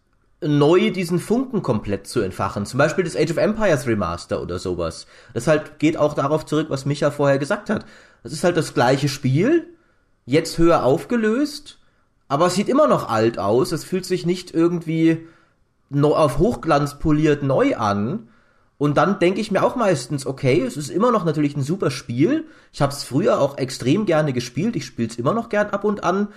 [0.47, 2.67] neu diesen Funken komplett zu entfachen.
[2.67, 5.07] Zum Beispiel das Age of Empires Remaster oder sowas.
[5.33, 7.85] Das halt geht auch darauf zurück, was Micha vorher gesagt hat.
[8.23, 9.75] Das ist halt das gleiche Spiel,
[10.27, 11.79] jetzt höher aufgelöst,
[12.29, 13.73] aber es sieht immer noch alt aus.
[13.73, 15.27] Es fühlt sich nicht irgendwie
[16.03, 18.29] auf Hochglanz poliert neu an.
[18.77, 21.91] Und dann denke ich mir auch meistens, okay, es ist immer noch natürlich ein super
[21.91, 22.47] Spiel.
[22.73, 24.75] Ich habe es früher auch extrem gerne gespielt.
[24.75, 26.29] Ich spiele es immer noch gern ab und an.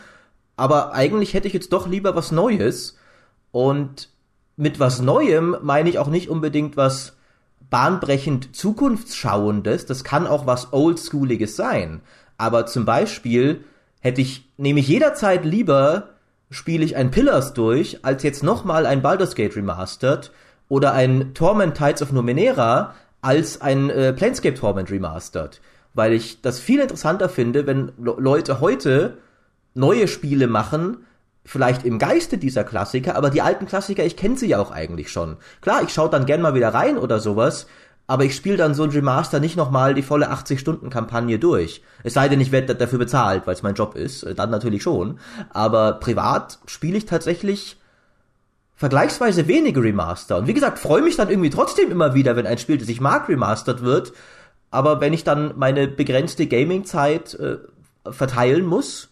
[0.55, 2.97] Aber eigentlich hätte ich jetzt doch lieber was Neues.
[3.51, 4.09] Und
[4.55, 7.17] mit was Neuem meine ich auch nicht unbedingt was
[7.69, 9.85] bahnbrechend zukunftsschauendes.
[9.85, 12.01] Das kann auch was oldschooliges sein.
[12.37, 13.63] Aber zum Beispiel
[13.99, 16.09] hätte ich, nehme ich jederzeit lieber,
[16.49, 20.31] spiele ich ein Pillars durch, als jetzt nochmal ein Baldur's Gate Remastered
[20.69, 25.61] oder ein Torment Tides of Numenera als ein äh, Planescape Torment Remastered.
[25.93, 29.17] Weil ich das viel interessanter finde, wenn Leute heute
[29.73, 31.05] neue Spiele machen,
[31.47, 35.09] vielleicht im Geiste dieser Klassiker, aber die alten Klassiker, ich kenne sie ja auch eigentlich
[35.09, 35.37] schon.
[35.61, 37.67] Klar, ich schaue dann gern mal wieder rein oder sowas,
[38.05, 41.81] aber ich spiele dann so ein Remaster nicht nochmal die volle 80-Stunden-Kampagne durch.
[42.03, 44.83] Es sei denn, ich werde dafür bezahlt, weil es mein Job ist, äh, dann natürlich
[44.83, 45.19] schon.
[45.49, 47.77] Aber privat spiele ich tatsächlich
[48.75, 50.37] vergleichsweise wenige Remaster.
[50.37, 52.99] Und wie gesagt, freue mich dann irgendwie trotzdem immer wieder, wenn ein Spiel, das ich
[52.99, 54.11] mag, remastert wird.
[54.69, 57.57] Aber wenn ich dann meine begrenzte Gaming-Zeit äh,
[58.11, 59.09] verteilen muss,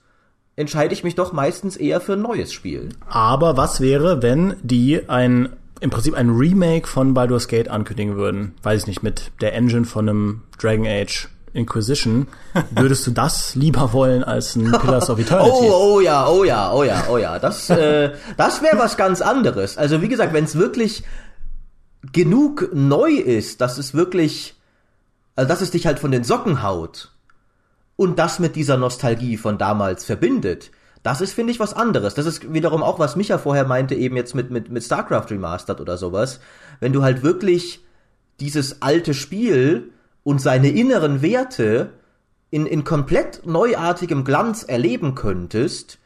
[0.55, 2.89] entscheide ich mich doch meistens eher für ein neues Spiel.
[3.07, 5.49] Aber was wäre, wenn die ein
[5.81, 8.55] im Prinzip ein Remake von Baldur's Gate ankündigen würden?
[8.63, 12.27] Weiß ich nicht, mit der Engine von einem Dragon Age Inquisition,
[12.71, 15.51] würdest du das lieber wollen als ein Pillars of Eternity?
[15.51, 17.39] Oh, oh ja, oh ja, oh ja, oh ja.
[17.39, 19.77] Das, äh, das wäre was ganz anderes.
[19.77, 21.03] Also wie gesagt, wenn es wirklich
[22.11, 24.55] genug neu ist, dass es wirklich,
[25.35, 27.11] also dass es dich halt von den Socken haut,
[27.95, 30.71] und das mit dieser Nostalgie von damals verbindet,
[31.03, 32.15] das ist, finde ich, was anderes.
[32.15, 35.79] Das ist wiederum auch, was Micha vorher meinte, eben jetzt mit, mit, mit StarCraft Remastered
[35.79, 36.39] oder sowas.
[36.79, 37.85] Wenn du halt wirklich
[38.39, 39.91] dieses alte Spiel
[40.23, 41.91] und seine inneren Werte
[42.49, 45.99] in, in komplett neuartigem Glanz erleben könntest,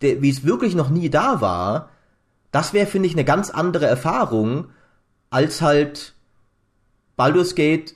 [0.00, 1.90] wie es wirklich noch nie da war,
[2.50, 4.66] das wäre, finde ich, eine ganz andere Erfahrung,
[5.30, 6.14] als halt
[7.16, 7.94] Baldur's Gate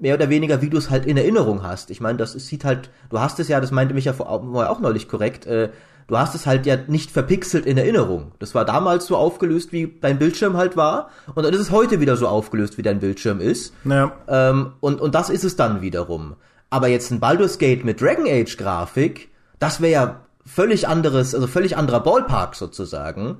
[0.00, 1.90] mehr oder weniger, wie du es halt in Erinnerung hast.
[1.90, 4.80] Ich meine, das sieht halt, du hast es ja, das meinte mich ja vorher auch
[4.80, 5.70] neulich korrekt, äh,
[6.06, 8.32] du hast es halt ja nicht verpixelt in Erinnerung.
[8.38, 12.00] Das war damals so aufgelöst, wie dein Bildschirm halt war, und dann ist es heute
[12.00, 13.74] wieder so aufgelöst, wie dein Bildschirm ist.
[13.84, 14.12] Ja.
[14.28, 16.36] Ähm, und, und das ist es dann wiederum.
[16.70, 21.46] Aber jetzt ein Baldur's Gate mit Dragon Age Grafik, das wäre ja völlig anderes, also
[21.46, 23.38] völlig anderer Ballpark sozusagen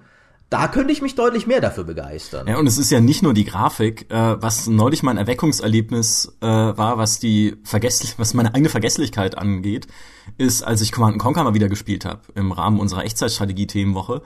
[0.50, 2.48] da könnte ich mich deutlich mehr dafür begeistern.
[2.48, 6.46] Ja, und es ist ja nicht nur die Grafik, äh, was neulich mein Erweckungserlebnis äh,
[6.46, 9.86] war, was die Vergesslich was meine eigene Vergesslichkeit angeht,
[10.38, 14.22] ist, als ich Command Conquer mal wieder gespielt habe im Rahmen unserer Echtzeitstrategie-Themenwoche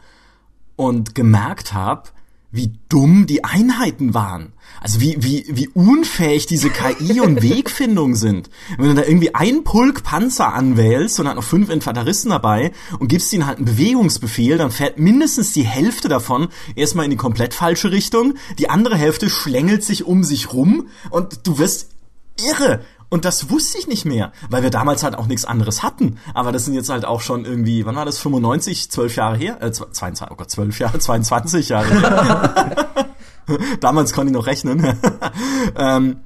[0.76, 2.08] und gemerkt habe,
[2.54, 4.52] wie dumm die Einheiten waren.
[4.80, 8.48] Also wie, wie, wie unfähig diese KI und Wegfindung sind.
[8.78, 13.08] Wenn du da irgendwie ein Pulk Panzer anwählst und hat noch fünf Infanteristen dabei und
[13.08, 17.54] gibst ihnen halt einen Bewegungsbefehl, dann fährt mindestens die Hälfte davon erstmal in die komplett
[17.54, 21.90] falsche Richtung, die andere Hälfte schlängelt sich um sich rum und du wirst
[22.38, 22.80] irre.
[23.14, 26.18] Und das wusste ich nicht mehr, weil wir damals halt auch nichts anderes hatten.
[26.34, 29.62] Aber das sind jetzt halt auch schon irgendwie, wann war das, 95, 12 Jahre her?
[29.62, 33.06] Äh, 22, oh Gott, 12 Jahre, 22 Jahre her.
[33.80, 34.98] damals konnte ich noch rechnen.
[35.76, 36.22] ähm,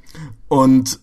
[0.48, 0.98] und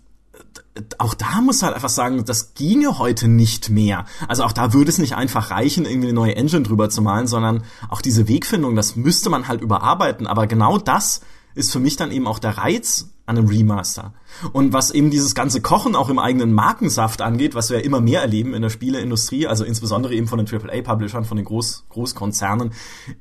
[0.98, 4.06] auch da muss halt einfach sagen, das ginge heute nicht mehr.
[4.28, 7.28] Also auch da würde es nicht einfach reichen, irgendwie eine neue Engine drüber zu malen,
[7.28, 10.26] sondern auch diese Wegfindung, das müsste man halt überarbeiten.
[10.26, 11.22] Aber genau das
[11.54, 14.14] ist für mich dann eben auch der Reiz an einem Remaster.
[14.54, 18.22] Und was eben dieses ganze Kochen auch im eigenen Markensaft angeht, was wir immer mehr
[18.22, 22.72] erleben in der Spieleindustrie, also insbesondere eben von den AAA-Publishern, von den Groß Großkonzernen,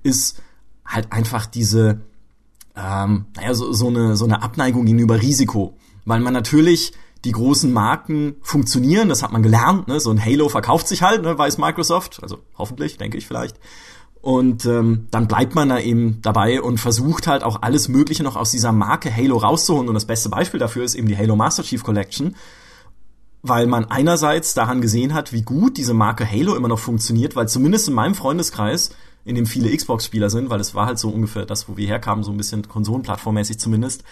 [0.03, 0.43] ist
[0.85, 2.03] halt einfach diese,
[2.77, 5.79] ähm, naja, so, so, eine, so eine Abneigung gegenüber Risiko.
[6.05, 6.93] Weil man natürlich
[7.25, 9.99] die großen Marken funktionieren, das hat man gelernt, ne?
[9.99, 11.39] so ein Halo verkauft sich halt, ne?
[11.39, 13.59] weiß Microsoft, also hoffentlich, denke ich vielleicht.
[14.25, 18.37] Und ähm, dann bleibt man da eben dabei und versucht halt auch alles Mögliche noch
[18.37, 19.87] aus dieser Marke Halo rauszuholen.
[19.87, 22.35] Und das beste Beispiel dafür ist eben die Halo Master Chief Collection,
[23.43, 27.49] weil man einerseits daran gesehen hat, wie gut diese Marke Halo immer noch funktioniert, weil
[27.49, 28.93] zumindest in meinem Freundeskreis,
[29.27, 32.25] in dem viele Xbox-Spieler sind, weil es war halt so ungefähr das, wo wir herkamen,
[32.25, 34.05] so ein bisschen konsolenplattformmäßig zumindest,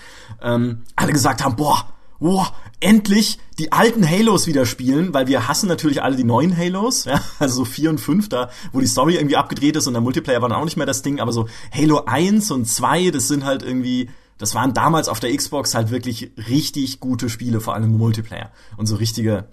[0.43, 1.87] ähm, alle gesagt haben, boah,
[2.23, 7.05] boah, endlich die alten Halos wieder spielen, weil wir hassen natürlich alle die neuen Halos,
[7.05, 10.03] ja, also so 4 und 5, da, wo die Story irgendwie abgedreht ist und der
[10.03, 13.29] Multiplayer war dann auch nicht mehr das Ding, aber so Halo 1 und 2, das
[13.29, 14.09] sind halt irgendwie,
[14.39, 18.87] das waren damals auf der Xbox halt wirklich richtig gute Spiele, vor allem Multiplayer und
[18.87, 19.49] so richtige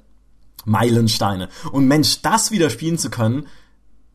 [0.66, 1.50] Meilensteine.
[1.72, 3.48] Und Mensch, das wieder spielen zu können,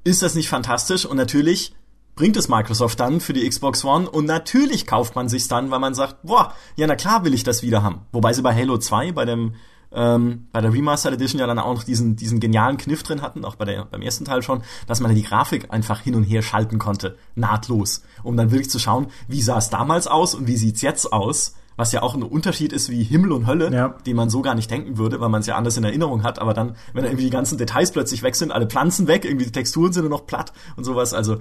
[0.04, 1.06] ist das nicht fantastisch?
[1.06, 1.74] Und natürlich
[2.16, 5.80] bringt es Microsoft dann für die Xbox One und natürlich kauft man sich's dann, weil
[5.80, 8.02] man sagt, boah, ja na klar will ich das wieder haben.
[8.12, 9.54] Wobei sie bei Halo 2, bei dem
[9.94, 13.44] ähm, bei der Remastered Edition ja dann auch noch diesen, diesen genialen Kniff drin hatten,
[13.44, 16.42] auch bei der, beim ersten Teil schon, dass man die Grafik einfach hin und her
[16.42, 20.56] schalten konnte, nahtlos, um dann wirklich zu schauen, wie sah es damals aus und wie
[20.56, 23.88] sieht's jetzt aus, was ja auch ein Unterschied ist wie Himmel und Hölle, ja.
[24.06, 26.38] den man so gar nicht denken würde, weil man es ja anders in Erinnerung hat,
[26.38, 29.52] aber dann, wenn irgendwie die ganzen Details plötzlich weg sind, alle Pflanzen weg, irgendwie die
[29.52, 31.38] Texturen sind nur noch platt und sowas, also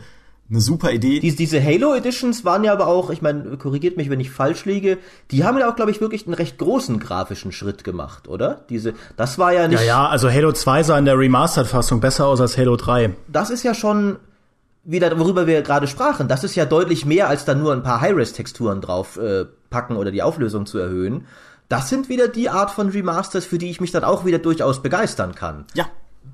[0.50, 1.20] eine super Idee.
[1.20, 4.66] Diese, diese Halo Editions waren ja aber auch, ich meine, korrigiert mich, wenn ich falsch
[4.66, 4.98] liege,
[5.32, 8.66] die haben ja auch, glaube ich, wirklich einen recht großen grafischen Schritt gemacht, oder?
[8.70, 9.80] Diese, das war ja nicht.
[9.80, 13.16] Ja, ja, also Halo 2 sah in der Remastered-Fassung besser aus als Halo 3.
[13.30, 14.18] Das ist ja schon
[14.84, 18.02] wieder, worüber wir gerade sprachen, das ist ja deutlich mehr, als da nur ein paar
[18.02, 21.26] High-Res-Texturen drauf äh, packen oder die Auflösung zu erhöhen.
[21.70, 24.82] Das sind wieder die Art von Remasters, für die ich mich dann auch wieder durchaus
[24.82, 25.66] begeistern kann.
[25.74, 25.86] Ja.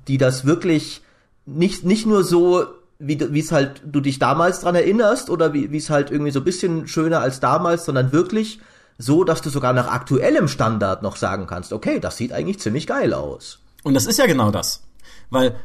[0.08, 1.02] Die das wirklich
[1.46, 2.66] nicht, nicht nur so
[3.00, 6.40] wie wie es halt du dich damals dran erinnerst oder wie es halt irgendwie so
[6.40, 8.60] ein bisschen schöner als damals, sondern wirklich
[8.98, 12.86] so, dass du sogar nach aktuellem Standard noch sagen kannst, okay, das sieht eigentlich ziemlich
[12.86, 13.60] geil aus.
[13.82, 14.82] Und das ist ja genau das,
[15.30, 15.56] weil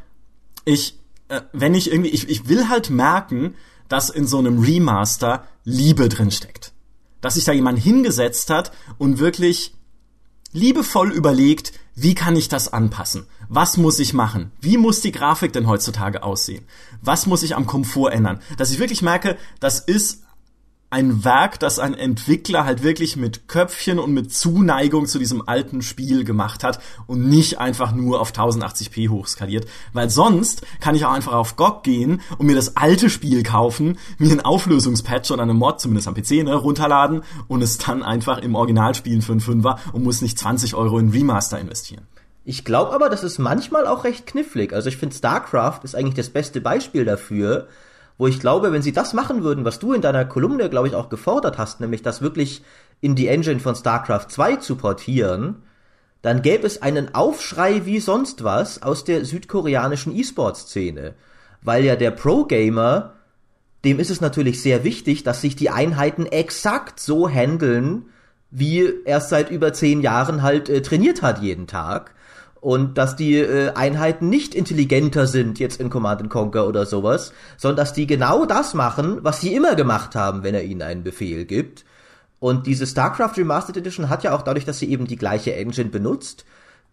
[0.64, 3.56] ich äh, wenn ich irgendwie ich, ich will halt merken,
[3.90, 6.72] dass in so einem Remaster Liebe drin steckt.
[7.22, 9.74] Dass sich da jemand hingesetzt hat und wirklich
[10.54, 13.26] liebevoll überlegt, wie kann ich das anpassen?
[13.48, 14.52] Was muss ich machen?
[14.60, 16.66] Wie muss die Grafik denn heutzutage aussehen?
[17.02, 18.42] Was muss ich am Komfort ändern?
[18.58, 20.25] Dass ich wirklich merke, das ist
[20.96, 25.82] ein Werk, das ein Entwickler halt wirklich mit Köpfchen und mit Zuneigung zu diesem alten
[25.82, 29.68] Spiel gemacht hat und nicht einfach nur auf 1080p hochskaliert.
[29.92, 33.98] Weil sonst kann ich auch einfach auf GOG gehen und mir das alte Spiel kaufen,
[34.20, 38.38] mir einen Auflösungspatch oder eine Mod, zumindest am PC, ne, runterladen und es dann einfach
[38.38, 42.08] im Original spielen für einen Fünfer und muss nicht 20 Euro in Remaster investieren.
[42.46, 44.72] Ich glaube aber, das ist manchmal auch recht knifflig.
[44.72, 47.68] Also ich finde, StarCraft ist eigentlich das beste Beispiel dafür,
[48.18, 50.96] wo ich glaube, wenn sie das machen würden, was du in deiner Kolumne, glaube ich,
[50.96, 52.64] auch gefordert hast, nämlich das wirklich
[53.02, 55.64] in die Engine von StarCraft 2 zu portieren,
[56.22, 61.14] dann gäbe es einen Aufschrei wie sonst was aus der südkoreanischen E-Sport-Szene.
[61.62, 63.14] Weil ja der Pro-Gamer,
[63.84, 68.06] dem ist es natürlich sehr wichtig, dass sich die Einheiten exakt so handeln,
[68.50, 72.16] wie er es seit über zehn Jahren halt äh, trainiert hat jeden Tag
[72.66, 77.78] und dass die äh, Einheiten nicht intelligenter sind jetzt in Command Conquer oder sowas, sondern
[77.78, 81.46] dass die genau das machen, was sie immer gemacht haben, wenn er ihnen einen Befehl
[81.46, 81.86] gibt.
[82.40, 85.92] Und diese StarCraft Remastered Edition hat ja auch dadurch, dass sie eben die gleiche Engine
[85.92, 86.44] benutzt,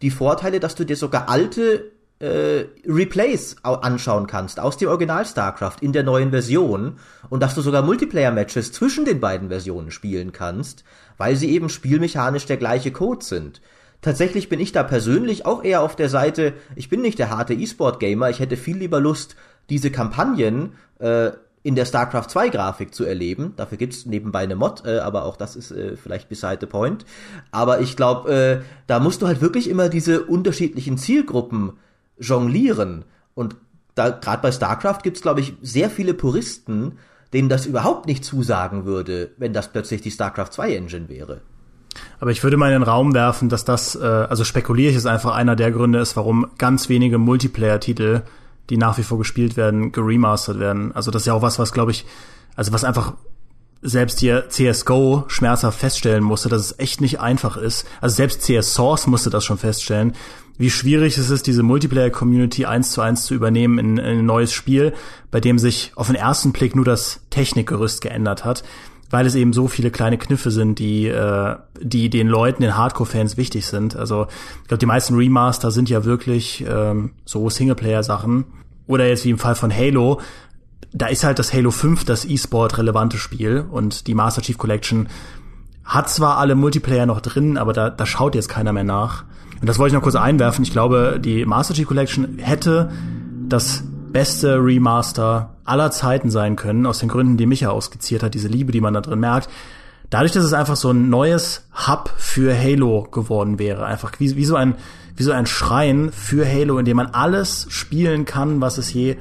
[0.03, 5.77] die Vorteile, dass du dir sogar alte äh, Replays anschauen kannst aus dem Original StarCraft
[5.81, 6.99] in der neuen Version
[7.31, 10.83] und dass du sogar Multiplayer-Matches zwischen den beiden Versionen spielen kannst,
[11.17, 13.59] weil sie eben spielmechanisch der gleiche Code sind.
[14.03, 17.53] Tatsächlich bin ich da persönlich auch eher auf der Seite, ich bin nicht der harte
[17.53, 19.37] E-Sport-Gamer, ich hätte viel lieber Lust,
[19.69, 21.31] diese Kampagnen äh,
[21.63, 23.53] in der StarCraft 2 Grafik zu erleben.
[23.55, 27.05] Dafür gibt's nebenbei eine Mod, äh, aber auch das ist äh, vielleicht beside the point.
[27.51, 31.77] Aber ich glaube, äh, da musst du halt wirklich immer diese unterschiedlichen Zielgruppen
[32.19, 33.05] jonglieren.
[33.35, 33.55] Und
[33.95, 36.99] da gerade bei StarCraft gibt's glaube ich sehr viele Puristen,
[37.31, 41.41] denen das überhaupt nicht zusagen würde, wenn das plötzlich die StarCraft 2 Engine wäre.
[42.19, 45.05] Aber ich würde mal in den Raum werfen, dass das, äh, also spekuliere ich, ist
[45.05, 48.21] einfach einer der Gründe ist, warum ganz wenige Multiplayer-Titel,
[48.69, 50.91] die nach wie vor gespielt werden, geremastert werden.
[50.93, 52.05] Also das ist ja auch was, was glaube ich,
[52.55, 53.13] also was einfach
[53.81, 57.85] selbst hier CSGO schmerzhaft feststellen musste, dass es echt nicht einfach ist.
[57.99, 60.13] Also selbst CS Source musste das schon feststellen,
[60.57, 64.53] wie schwierig es ist, diese Multiplayer-Community eins zu eins zu übernehmen in, in ein neues
[64.53, 64.93] Spiel,
[65.31, 68.63] bei dem sich auf den ersten Blick nur das Technikgerüst geändert hat,
[69.13, 73.37] weil es eben so viele kleine Kniffe sind, die, äh, die den Leuten, den Hardcore-Fans
[73.37, 73.95] wichtig sind.
[73.95, 74.25] Also
[74.63, 78.45] ich glaube, die meisten Remaster sind ja wirklich ähm, so Singleplayer-Sachen.
[78.87, 80.19] Oder jetzt wie im Fall von Halo,
[80.93, 85.07] da ist halt das Halo 5 das E-Sport relevante Spiel und die Master Chief Collection
[85.85, 89.25] hat zwar alle Multiplayer noch drin, aber da, da schaut jetzt keiner mehr nach.
[89.61, 90.63] Und das wollte ich noch kurz einwerfen.
[90.63, 92.89] Ich glaube, die Master Chief Collection hätte
[93.47, 98.47] das beste Remaster aller Zeiten sein können, aus den Gründen, die Micha ausskizziert hat, diese
[98.47, 99.49] Liebe, die man da drin merkt.
[100.09, 104.45] Dadurch, dass es einfach so ein neues Hub für Halo geworden wäre, einfach wie, wie
[104.45, 104.75] so ein
[105.15, 109.17] wie so ein Schrein für Halo, in dem man alles spielen kann, was es je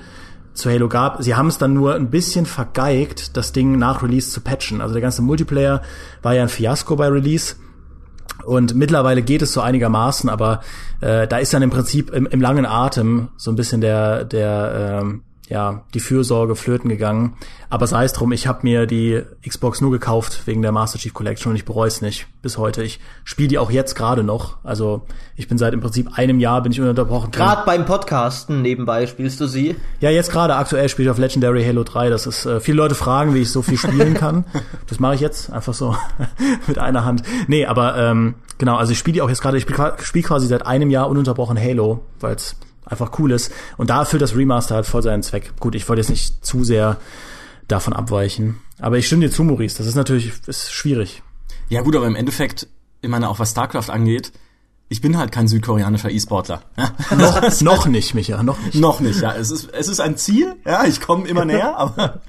[0.54, 1.22] zu Halo gab.
[1.22, 4.80] Sie haben es dann nur ein bisschen vergeigt, das Ding nach Release zu patchen.
[4.80, 5.82] Also der ganze Multiplayer
[6.22, 7.56] war ja ein Fiasko bei Release.
[8.44, 10.60] Und mittlerweile geht es so einigermaßen, aber
[11.00, 15.00] äh, da ist dann im Prinzip im, im langen Atem so ein bisschen der, der
[15.02, 17.34] ähm, ja, die Fürsorge flöten gegangen.
[17.68, 21.12] Aber sei es drum, ich habe mir die Xbox nur gekauft wegen der Master Chief
[21.12, 22.82] Collection und ich bereue es nicht bis heute.
[22.82, 24.62] Ich spiele die auch jetzt gerade noch.
[24.62, 25.02] Also
[25.36, 27.32] ich bin seit im Prinzip einem Jahr bin ich ununterbrochen.
[27.32, 29.74] Gerade beim Podcasten nebenbei spielst du sie?
[30.00, 32.10] Ja, jetzt gerade aktuell spiele ich auf Legendary Halo 3.
[32.10, 34.44] Das ist äh, viele Leute fragen, wie ich so viel spielen kann.
[34.86, 35.96] das mache ich jetzt einfach so
[36.66, 37.22] mit einer Hand.
[37.48, 40.46] Nee, aber ähm, genau, also ich spiele die auch jetzt gerade, ich spiele spiel quasi
[40.46, 42.56] seit einem Jahr ununterbrochen Halo, weil es
[42.92, 43.50] einfach cool ist.
[43.76, 45.52] Und da erfüllt das Remaster halt voll seinen Zweck.
[45.58, 46.98] Gut, ich wollte jetzt nicht zu sehr
[47.68, 48.60] davon abweichen.
[48.78, 49.78] Aber ich stimme dir zu, Maurice.
[49.78, 51.22] Das ist natürlich ist schwierig.
[51.68, 52.68] Ja gut, aber im Endeffekt,
[53.00, 54.32] ich meine, auch was StarCraft angeht,
[54.88, 56.62] ich bin halt kein südkoreanischer E-Sportler.
[57.16, 58.74] noch, noch nicht, Micha, noch nicht.
[58.74, 59.34] noch nicht, ja.
[59.34, 62.20] Es ist, es ist ein Ziel, ja, ich komme immer näher, aber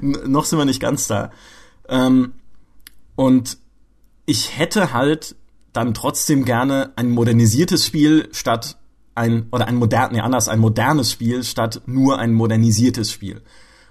[0.00, 1.30] noch sind wir nicht ganz da.
[1.88, 2.34] Ähm,
[3.16, 3.56] und
[4.26, 5.36] ich hätte halt
[5.72, 8.76] dann trotzdem gerne ein modernisiertes Spiel statt
[9.14, 13.42] ein, oder ein modern, nee, anders, ein modernes Spiel statt nur ein modernisiertes Spiel.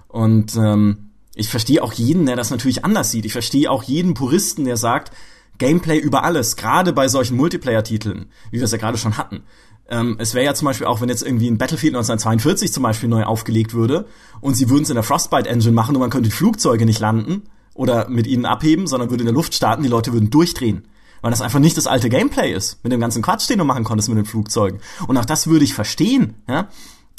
[0.07, 3.25] Und ähm, ich verstehe auch jeden, der das natürlich anders sieht.
[3.25, 5.11] Ich verstehe auch jeden Puristen, der sagt,
[5.57, 9.43] Gameplay über alles, gerade bei solchen Multiplayer-Titeln, wie wir es ja gerade schon hatten.
[9.87, 13.09] Ähm, es wäre ja zum Beispiel auch, wenn jetzt irgendwie ein Battlefield 1942 zum Beispiel
[13.09, 14.05] neu aufgelegt würde
[14.41, 17.43] und sie würden es in der Frostbite-Engine machen und man könnte die Flugzeuge nicht landen
[17.73, 20.87] oder mit ihnen abheben, sondern würde in der Luft starten, die Leute würden durchdrehen
[21.23, 23.85] weil das einfach nicht das alte Gameplay ist, mit dem ganzen Quatsch, den du machen
[23.85, 24.81] konntest mit den Flugzeugen.
[25.07, 26.35] Und auch das würde ich verstehen.
[26.49, 26.67] Ja?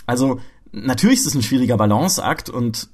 [0.07, 0.41] Also
[0.73, 2.91] natürlich ist es ein schwieriger Balanceakt und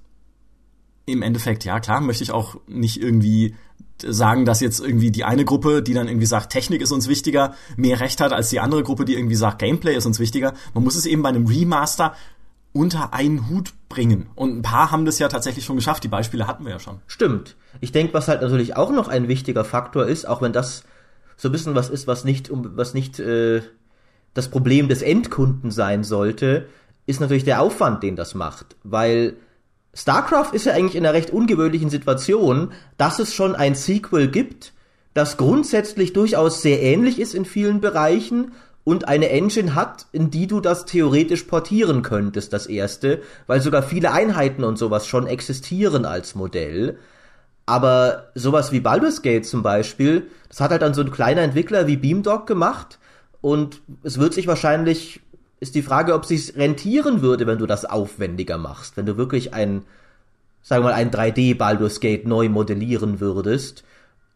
[1.06, 3.56] im Endeffekt, ja klar, möchte ich auch nicht irgendwie
[4.02, 7.54] sagen, dass jetzt irgendwie die eine Gruppe, die dann irgendwie sagt, Technik ist uns wichtiger,
[7.76, 10.54] mehr Recht hat als die andere Gruppe, die irgendwie sagt, Gameplay ist uns wichtiger.
[10.74, 12.14] Man muss es eben bei einem Remaster
[12.72, 14.28] unter einen Hut bringen.
[14.36, 16.04] Und ein paar haben das ja tatsächlich schon geschafft.
[16.04, 17.00] Die Beispiele hatten wir ja schon.
[17.08, 17.56] Stimmt.
[17.80, 20.84] Ich denke, was halt natürlich auch noch ein wichtiger Faktor ist, auch wenn das
[21.40, 23.62] so ein bisschen was ist, was nicht, was nicht äh,
[24.34, 26.66] das Problem des Endkunden sein sollte,
[27.06, 28.76] ist natürlich der Aufwand, den das macht.
[28.84, 29.36] Weil
[29.94, 34.74] StarCraft ist ja eigentlich in einer recht ungewöhnlichen Situation, dass es schon ein Sequel gibt,
[35.14, 38.52] das grundsätzlich durchaus sehr ähnlich ist in vielen Bereichen
[38.84, 43.82] und eine Engine hat, in die du das theoretisch portieren könntest, das erste, weil sogar
[43.82, 46.98] viele Einheiten und sowas schon existieren als Modell.
[47.70, 51.86] Aber sowas wie Baldur's Gate zum Beispiel, das hat halt dann so ein kleiner Entwickler
[51.86, 52.98] wie Beamdog gemacht.
[53.42, 55.20] Und es wird sich wahrscheinlich,
[55.60, 59.54] ist die Frage, ob sich rentieren würde, wenn du das aufwendiger machst, wenn du wirklich
[59.54, 59.84] ein,
[60.62, 63.84] sagen wir mal, ein 3D Baldur's Gate neu modellieren würdest,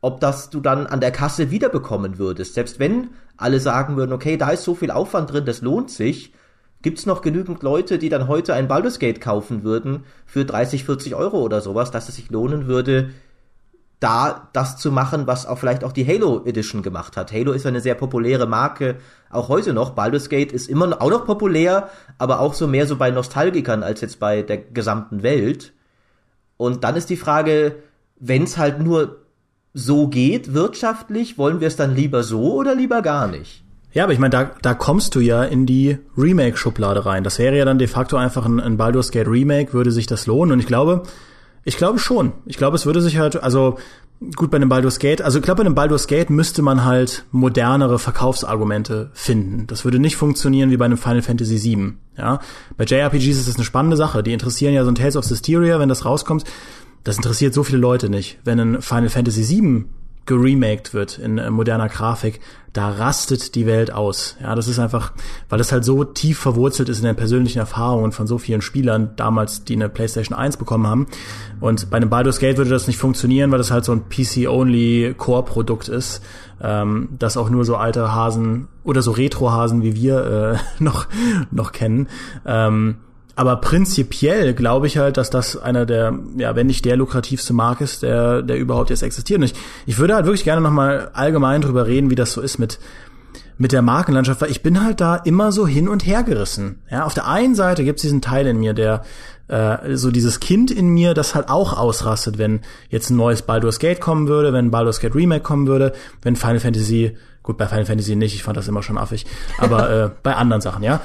[0.01, 2.55] ob das du dann an der Kasse wiederbekommen würdest.
[2.55, 6.33] Selbst wenn alle sagen würden, okay, da ist so viel Aufwand drin, das lohnt sich,
[6.85, 10.85] Gibt es noch genügend Leute, die dann heute ein Baldur's Gate kaufen würden für 30,
[10.85, 13.09] 40 Euro oder sowas, dass es sich lohnen würde,
[14.01, 17.33] da das zu machen, was auch vielleicht auch die Halo Edition gemacht hat.
[17.33, 18.97] Halo ist eine sehr populäre Marke,
[19.31, 19.91] auch heute noch.
[19.91, 21.89] Baldur's Gate ist immer auch noch populär,
[22.19, 25.73] aber auch so mehr so bei Nostalgikern als jetzt bei der gesamten Welt.
[26.57, 27.77] Und dann ist die Frage,
[28.19, 29.23] wenn es halt nur
[29.73, 33.65] so geht wirtschaftlich, wollen wir es dann lieber so oder lieber gar nicht?
[33.93, 37.23] Ja, aber ich meine, da, da kommst du ja in die Remake-Schublade rein.
[37.23, 40.27] Das wäre ja dann de facto einfach ein, ein Baldur's Gate Remake, würde sich das
[40.27, 40.53] lohnen.
[40.53, 41.05] Und ich glaube,
[41.65, 42.33] ich glaube schon.
[42.47, 43.79] Ich glaube, es würde sich halt, also
[44.37, 47.25] gut bei einem Baldur's Gate, also ich glaube, bei einem Baldur's Gate müsste man halt
[47.31, 49.67] modernere Verkaufsargumente finden.
[49.67, 51.95] Das würde nicht funktionieren wie bei einem Final Fantasy VII.
[52.17, 52.41] Ja,
[52.77, 54.23] bei JRPGs ist das eine spannende Sache.
[54.23, 56.45] Die interessieren ja so ein Tales of Systeria, wenn das rauskommt.
[57.03, 58.39] Das interessiert so viele Leute nicht.
[58.45, 59.85] Wenn ein Final Fantasy VII
[60.27, 62.41] geremaked wird in äh, moderner Grafik,
[62.73, 64.37] da rastet die Welt aus.
[64.43, 65.13] Ja, das ist einfach,
[65.49, 69.11] weil es halt so tief verwurzelt ist in den persönlichen Erfahrungen von so vielen Spielern
[69.15, 71.07] damals, die eine PlayStation 1 bekommen haben.
[71.61, 75.15] Und bei einem Baldur's Gate würde das nicht funktionieren, weil das halt so ein PC-only
[75.17, 76.21] Core-Produkt ist,
[76.61, 81.07] ähm, das auch nur so alte Hasen oder so Retro-Hasen wie wir äh, noch
[81.53, 82.09] noch kennen.
[82.45, 82.97] Ähm,
[83.37, 87.81] aber prinzipiell glaube ich halt, dass das einer der, ja, wenn nicht der lukrativste Markt
[87.81, 89.41] ist, der, der überhaupt jetzt existiert.
[89.41, 89.55] Und ich,
[89.87, 92.79] ich würde halt wirklich gerne nochmal allgemein drüber reden, wie das so ist mit,
[93.59, 96.83] mit der Markenlandschaft, weil ich bin halt da immer so hin und her gerissen.
[96.91, 99.03] Ja, auf der einen Seite gibt es diesen Teil in mir, der
[99.49, 103.79] äh, so dieses Kind in mir, das halt auch ausrastet, wenn jetzt ein neues Baldur's
[103.79, 107.67] Gate kommen würde, wenn ein Baldur's Gate Remake kommen würde, wenn Final Fantasy, gut, bei
[107.67, 109.27] Final Fantasy nicht, ich fand das immer schon affig,
[109.59, 111.01] aber äh, bei anderen Sachen, ja.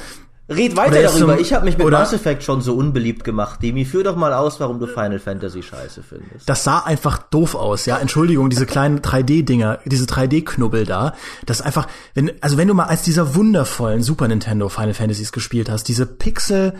[0.50, 1.36] Red weiter darüber.
[1.36, 3.62] Zum, ich habe mich mit Mass Effect schon so unbeliebt gemacht.
[3.62, 6.50] Demi, führ doch mal aus, warum du Final Fantasy scheiße findest.
[6.50, 7.98] Das sah einfach doof aus, ja.
[7.98, 11.14] Entschuldigung, diese kleinen 3D-Dinger, diese 3D-Knubbel da.
[11.46, 15.70] Das einfach, wenn, also wenn du mal als dieser wundervollen Super Nintendo Final Fantasies gespielt
[15.70, 16.74] hast, diese Pixel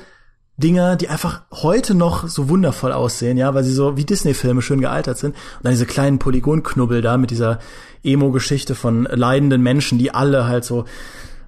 [0.60, 4.82] Dinger, die einfach heute noch so wundervoll aussehen, ja, weil sie so wie Disney-Filme schön
[4.82, 5.36] gealtert sind.
[5.36, 7.60] Und dann diese kleinen Polygonknubbel da mit dieser
[8.04, 10.84] Emo-Geschichte von leidenden Menschen, die alle halt so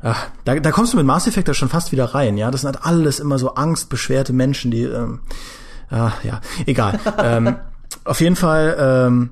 [0.04, 2.50] Ach, da, da kommst du mit Mass Effect da schon fast wieder rein, ja.
[2.52, 5.22] Das sind halt alles immer so angstbeschwerte Menschen, die, ähm,
[5.90, 7.00] ach, ja, egal.
[7.24, 7.56] ähm,
[8.04, 9.30] auf jeden Fall, ähm,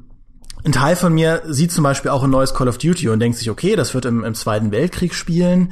[0.64, 3.38] ein Teil von mir sieht zum Beispiel auch ein neues Call of Duty und denkt
[3.38, 5.72] sich, okay, das wird im, im Zweiten Weltkrieg spielen.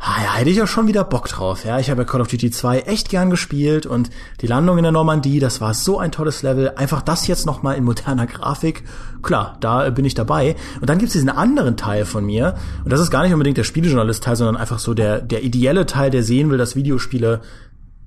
[0.00, 1.64] Ah, ja, hätte ich auch schon wieder Bock drauf.
[1.64, 4.84] Ja, ich habe ja Call of Duty 2 echt gern gespielt und die Landung in
[4.84, 6.70] der Normandie, das war so ein tolles Level.
[6.76, 8.84] Einfach das jetzt noch mal in moderner Grafik.
[9.22, 10.54] Klar, da bin ich dabei.
[10.80, 13.64] Und dann gibt's diesen anderen Teil von mir und das ist gar nicht unbedingt der
[13.64, 17.40] Spielejournalist-Teil, sondern einfach so der der ideelle Teil, der sehen will, dass Videospiele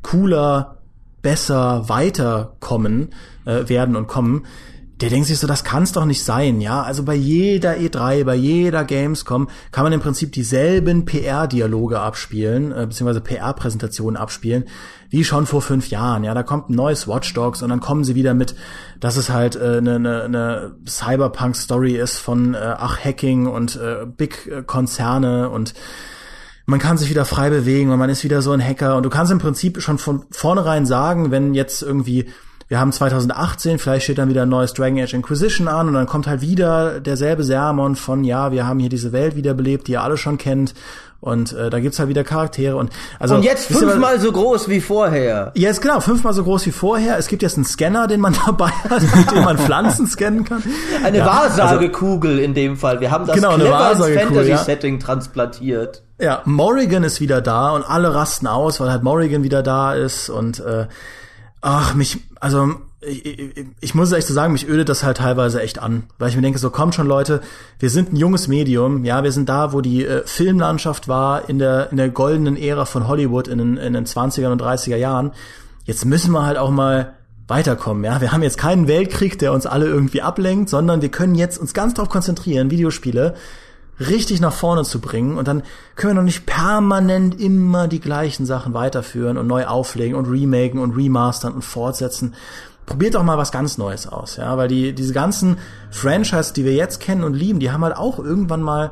[0.02, 0.78] cooler,
[1.22, 3.10] besser weiterkommen
[3.46, 4.46] äh, werden und kommen
[5.02, 6.84] der denkt sich so, das kann's doch nicht sein, ja.
[6.84, 12.86] Also bei jeder E3, bei jeder Gamescom kann man im Prinzip dieselben PR-Dialoge abspielen, äh,
[12.86, 14.66] beziehungsweise PR-Präsentationen abspielen,
[15.10, 16.36] wie schon vor fünf Jahren, ja.
[16.36, 18.56] Da kommt ein neues Watch Dogs und dann kommen sie wieder mit,
[19.00, 23.78] dass es halt eine äh, ne, ne, ne Cyberpunk-Story ist von äh, ach Hacking und
[23.78, 25.74] äh, Big-Konzerne und
[26.68, 29.10] man kann sich wieder frei bewegen und man ist wieder so ein Hacker und du
[29.10, 32.28] kannst im Prinzip schon von vornherein sagen, wenn jetzt irgendwie
[32.72, 36.06] wir haben 2018, vielleicht steht dann wieder ein neues Dragon Age Inquisition an und dann
[36.06, 40.02] kommt halt wieder derselbe Sermon von, ja, wir haben hier diese Welt wiederbelebt, die ihr
[40.02, 40.74] alle schon kennt
[41.20, 44.80] und äh, da gibt's halt wieder Charaktere und also und jetzt fünfmal so groß wie
[44.80, 45.52] vorher.
[45.54, 47.18] Jetzt genau fünfmal so groß wie vorher.
[47.18, 50.64] Es gibt jetzt einen Scanner, den man dabei hat, mit dem man Pflanzen scannen kann.
[51.04, 53.02] Eine ja, Wahrsagekugel also, in dem Fall.
[53.02, 55.06] Wir haben das genau, clever ins Fantasy-Setting ja.
[55.06, 56.04] transplantiert.
[56.22, 60.30] Ja, Morrigan ist wieder da und alle rasten aus, weil halt Morrigan wieder da ist
[60.30, 60.88] und äh,
[61.62, 65.62] ach mich also ich, ich, ich muss echt so sagen, mich ödet das halt teilweise
[65.62, 67.42] echt an, weil ich mir denke, so kommt schon Leute,
[67.80, 71.58] wir sind ein junges Medium, ja, wir sind da, wo die äh, Filmlandschaft war in
[71.58, 75.32] der in der goldenen Ära von Hollywood in den, in den 20er und 30er Jahren.
[75.86, 77.14] Jetzt müssen wir halt auch mal
[77.48, 78.22] weiterkommen, ja.
[78.22, 81.74] Wir haben jetzt keinen Weltkrieg, der uns alle irgendwie ablenkt, sondern wir können jetzt uns
[81.74, 83.36] ganz darauf konzentrieren, Videospiele
[84.10, 85.64] richtig nach vorne zu bringen und dann
[85.96, 90.80] können wir noch nicht permanent immer die gleichen Sachen weiterführen und neu auflegen und remaken
[90.80, 92.34] und remastern und fortsetzen.
[92.86, 95.58] Probiert doch mal was ganz Neues aus, ja, weil die diese ganzen
[95.92, 98.92] Franchise, die wir jetzt kennen und lieben, die haben halt auch irgendwann mal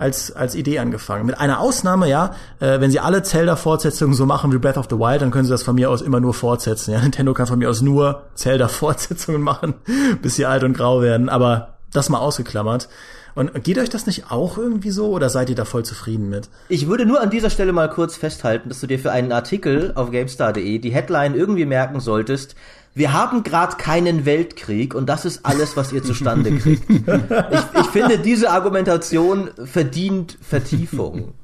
[0.00, 1.26] als, als Idee angefangen.
[1.26, 4.96] Mit einer Ausnahme, ja, äh, wenn sie alle Zelda-Fortsetzungen so machen wie Breath of the
[4.96, 6.92] Wild, dann können sie das von mir aus immer nur fortsetzen.
[6.92, 9.74] Ja, Nintendo kann von mir aus nur Zelda-Fortsetzungen machen,
[10.22, 11.28] bis sie alt und grau werden.
[11.28, 12.88] Aber das mal ausgeklammert.
[13.34, 16.48] Und geht euch das nicht auch irgendwie so oder seid ihr da voll zufrieden mit?
[16.68, 19.92] Ich würde nur an dieser Stelle mal kurz festhalten, dass du dir für einen Artikel
[19.94, 22.54] auf GameStar.de die Headline irgendwie merken solltest.
[22.92, 26.90] Wir haben gerade keinen Weltkrieg und das ist alles, was ihr zustande kriegt.
[26.90, 31.34] ich, ich finde, diese Argumentation verdient Vertiefung.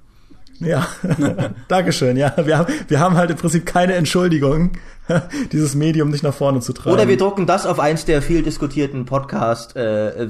[0.60, 0.86] Ja,
[1.68, 2.16] Dankeschön.
[2.16, 4.72] Ja, wir haben, wir haben halt im Prinzip keine Entschuldigung,
[5.52, 6.94] dieses Medium nicht nach vorne zu tragen.
[6.94, 10.26] Oder wir drucken das auf eins der viel diskutierten Podcast äh.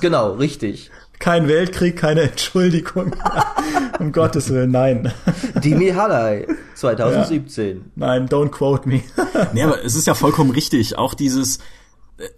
[0.00, 0.90] Genau, richtig.
[1.18, 3.16] Kein Weltkrieg, keine Entschuldigung.
[3.98, 5.12] um Gottes Willen, nein.
[5.64, 7.76] Dimi Hallei, 2017.
[7.76, 7.82] Ja.
[7.94, 9.00] Nein, don't quote me.
[9.54, 10.98] nee, aber es ist ja vollkommen richtig.
[10.98, 11.58] Auch dieses,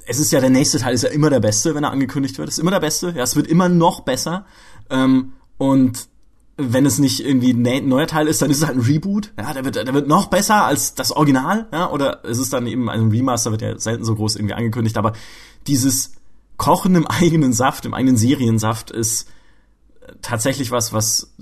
[0.07, 2.49] es ist ja der nächste Teil ist ja immer der beste, wenn er angekündigt wird.
[2.49, 3.13] Es ist immer der beste.
[3.17, 4.47] Ja, es wird immer noch besser.
[4.91, 6.09] Ähm, und
[6.61, 9.33] wenn es nicht irgendwie ein neuer Teil ist, dann ist es halt ein Reboot.
[9.39, 11.69] Ja, der wird, der wird noch besser als das Original.
[11.73, 14.99] Ja, oder es ist dann eben ein Remaster, wird ja selten so groß irgendwie angekündigt.
[14.99, 15.13] Aber
[15.69, 16.15] dieses
[16.57, 19.29] Kochen im eigenen Saft, im eigenen Seriensaft ist
[20.21, 21.33] tatsächlich was, was,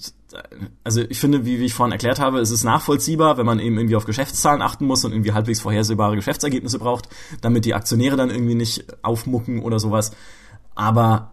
[0.84, 3.78] also ich finde, wie, wie ich vorhin erklärt habe, es ist nachvollziehbar, wenn man eben
[3.78, 7.08] irgendwie auf Geschäftszahlen achten muss und irgendwie halbwegs vorhersehbare Geschäftsergebnisse braucht,
[7.40, 10.12] damit die Aktionäre dann irgendwie nicht aufmucken oder sowas.
[10.74, 11.32] aber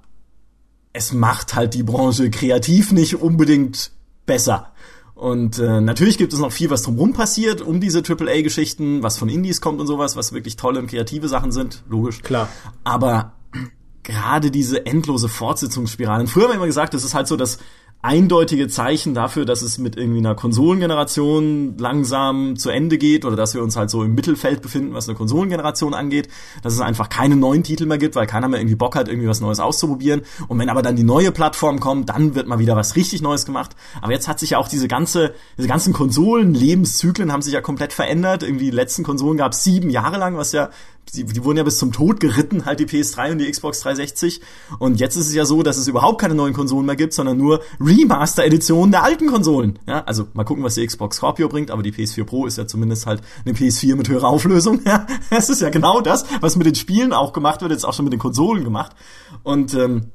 [0.94, 3.92] es macht halt die Branche kreativ nicht unbedingt
[4.26, 4.72] besser.
[5.16, 9.30] Und äh, natürlich gibt es noch viel, was drumherum passiert, um diese AAA-Geschichten, was von
[9.30, 12.22] Indies kommt und sowas, was wirklich tolle und kreative Sachen sind, logisch.
[12.22, 12.50] Klar.
[12.84, 13.34] Aber
[14.04, 16.28] gerade diese endlose Fortsetzungsspiralen.
[16.28, 17.60] Früher haben wir immer gesagt, es ist halt so das
[18.04, 23.54] eindeutige Zeichen dafür, dass es mit irgendwie einer Konsolengeneration langsam zu Ende geht oder dass
[23.54, 26.28] wir uns halt so im Mittelfeld befinden, was eine Konsolengeneration angeht,
[26.64, 29.30] dass es einfach keine neuen Titel mehr gibt, weil keiner mehr irgendwie Bock hat, irgendwie
[29.30, 30.24] was Neues auszuprobieren.
[30.50, 33.46] Und wenn aber dann die neue Plattform kommt, dann wird mal wieder was richtig Neues
[33.46, 33.72] gemacht.
[34.02, 37.94] Aber jetzt hat sich ja auch diese ganze, diese ganzen Konsolen-Lebenszyklen haben sich ja komplett
[37.94, 38.44] verändert.
[38.44, 40.72] Irgendwie die letzten Konsolen gab es sieben Jahre lang, was ja
[41.16, 44.42] die, die wurden ja bis zum Tod geritten, halt die PS3 und die Xbox 360.
[44.80, 47.38] Und jetzt ist es ja so, dass es überhaupt keine neuen Konsolen mehr gibt, sondern
[47.38, 49.80] nur Remaster-Editionen der alten Konsolen.
[49.88, 52.68] Ja, also mal gucken, was die Xbox Scorpio bringt, aber die PS4 Pro ist ja
[52.68, 54.82] zumindest halt eine PS4 mit höherer Auflösung.
[54.94, 57.94] Ja, es ist ja genau das, was mit den Spielen auch gemacht wird, jetzt auch
[57.94, 58.92] schon mit den Konsolen gemacht.
[59.44, 60.12] Und ähm,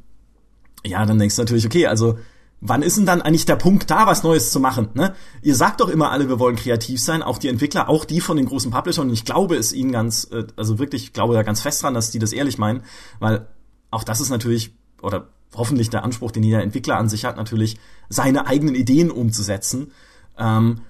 [0.84, 2.18] ja, dann denkst du natürlich, okay, also
[2.60, 4.88] Wann ist denn dann eigentlich der Punkt da, was Neues zu machen?
[4.94, 5.14] Ne?
[5.42, 8.36] Ihr sagt doch immer alle, wir wollen kreativ sein, auch die Entwickler, auch die von
[8.36, 9.08] den großen Publishern.
[9.08, 11.94] Und ich glaube es ihnen ganz, äh, also wirklich, ich glaube da ganz fest dran,
[11.94, 12.82] dass die das ehrlich meinen,
[13.20, 13.46] weil
[13.90, 17.78] auch das ist natürlich, oder hoffentlich der Anspruch, den jeder Entwickler an sich hat, natürlich
[18.08, 19.92] seine eigenen Ideen umzusetzen.
[20.36, 20.80] Ähm,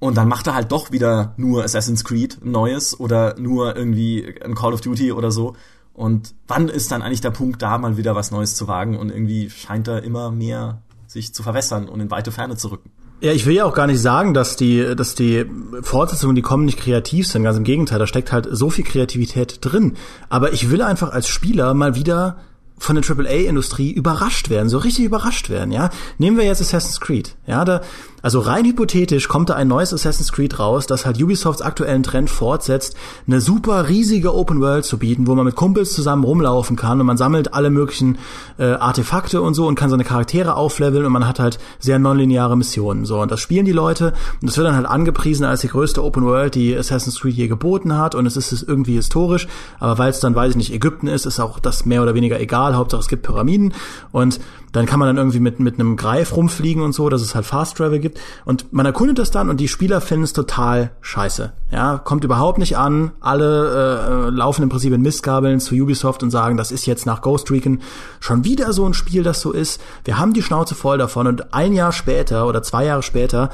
[0.00, 4.54] und dann macht er halt doch wieder nur Assassin's Creed Neues oder nur irgendwie ein
[4.54, 5.56] Call of Duty oder so.
[5.92, 8.96] Und wann ist dann eigentlich der Punkt da, mal wieder was Neues zu wagen?
[8.96, 12.90] Und irgendwie scheint er immer mehr sich zu verwässern und in weite Ferne zu rücken.
[13.20, 15.44] Ja, ich will ja auch gar nicht sagen, dass die, dass die
[15.82, 17.42] Fortsetzungen, die kommen, nicht kreativ sind.
[17.42, 19.96] Ganz im Gegenteil, da steckt halt so viel Kreativität drin.
[20.28, 22.36] Aber ich will einfach als Spieler mal wieder
[22.78, 25.90] von der AAA-Industrie überrascht werden, so richtig überrascht werden, ja.
[26.18, 27.80] Nehmen wir jetzt Assassin's Creed, ja, da,
[28.20, 32.30] also rein hypothetisch kommt da ein neues Assassin's Creed raus, das halt Ubisofts aktuellen Trend
[32.30, 37.00] fortsetzt, eine super riesige Open World zu bieten, wo man mit Kumpels zusammen rumlaufen kann
[37.00, 38.18] und man sammelt alle möglichen
[38.58, 42.56] äh, Artefakte und so und kann seine Charaktere aufleveln und man hat halt sehr nonlineare
[42.56, 43.20] Missionen, so.
[43.20, 46.24] Und das spielen die Leute und das wird dann halt angepriesen als die größte Open
[46.24, 49.46] World, die Assassin's Creed je geboten hat und es ist irgendwie historisch,
[49.78, 52.40] aber weil es dann, weiß ich nicht, Ägypten ist, ist auch das mehr oder weniger
[52.40, 53.74] egal, Hauptsache es gibt Pyramiden
[54.12, 54.40] und
[54.72, 57.46] dann kann man dann irgendwie mit, mit einem Greif rumfliegen und so, dass es halt
[57.46, 58.20] Fast Travel gibt.
[58.44, 61.52] Und man erkundet das dann und die Spieler finden es total scheiße.
[61.70, 63.12] Ja, kommt überhaupt nicht an.
[63.20, 67.22] Alle äh, laufen im Prinzip in Mistgabeln zu Ubisoft und sagen, das ist jetzt nach
[67.22, 67.80] Ghost Recon
[68.20, 69.80] schon wieder so ein Spiel, das so ist.
[70.04, 73.50] Wir haben die Schnauze voll davon und ein Jahr später oder zwei Jahre später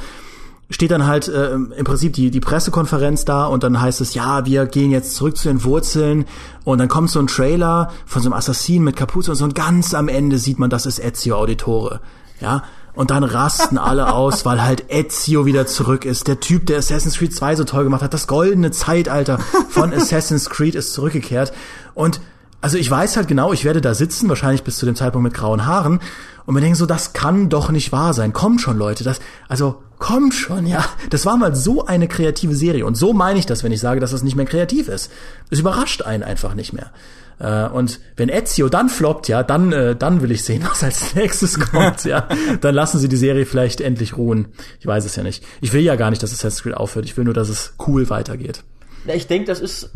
[0.71, 4.47] steht dann halt äh, im Prinzip die, die Pressekonferenz da und dann heißt es, ja,
[4.47, 6.25] wir gehen jetzt zurück zu den Wurzeln
[6.65, 9.55] und dann kommt so ein Trailer von so einem Assassin mit Kapuze und so und
[9.55, 12.01] ganz am Ende sieht man, das ist Ezio Auditore.
[12.41, 16.29] Ja, und dann rasten alle aus, weil halt Ezio wieder zurück ist.
[16.29, 19.39] Der Typ, der Assassin's Creed 2 so toll gemacht hat, das goldene Zeitalter
[19.71, 21.53] von Assassin's Creed ist zurückgekehrt.
[21.95, 22.21] Und
[22.65, 25.35] also ich weiß halt genau, ich werde da sitzen, wahrscheinlich bis zu dem Zeitpunkt mit
[25.35, 26.01] grauen Haaren
[26.47, 28.33] und mir denken so, das kann doch nicht wahr sein.
[28.33, 29.05] Kommt schon, Leute.
[29.05, 30.83] Das, also, kommt schon, ja.
[31.11, 32.87] Das war mal so eine kreative Serie.
[32.87, 35.13] Und so meine ich das, wenn ich sage, dass das nicht mehr kreativ ist.
[35.51, 36.91] Es überrascht einen einfach nicht mehr.
[37.39, 41.15] Äh, und wenn Ezio dann floppt, ja, dann, äh, dann will ich sehen, was als
[41.15, 42.29] nächstes kommt, ja.
[42.63, 44.49] Dann lassen sie die Serie vielleicht endlich ruhen.
[44.81, 45.45] Ich weiß es ja nicht.
[45.61, 47.05] Ich will ja gar nicht, dass Assassin's Creed aufhört.
[47.05, 48.65] Ich will nur, dass es cool weitergeht.
[49.05, 49.91] Ja, ich denke, das ist,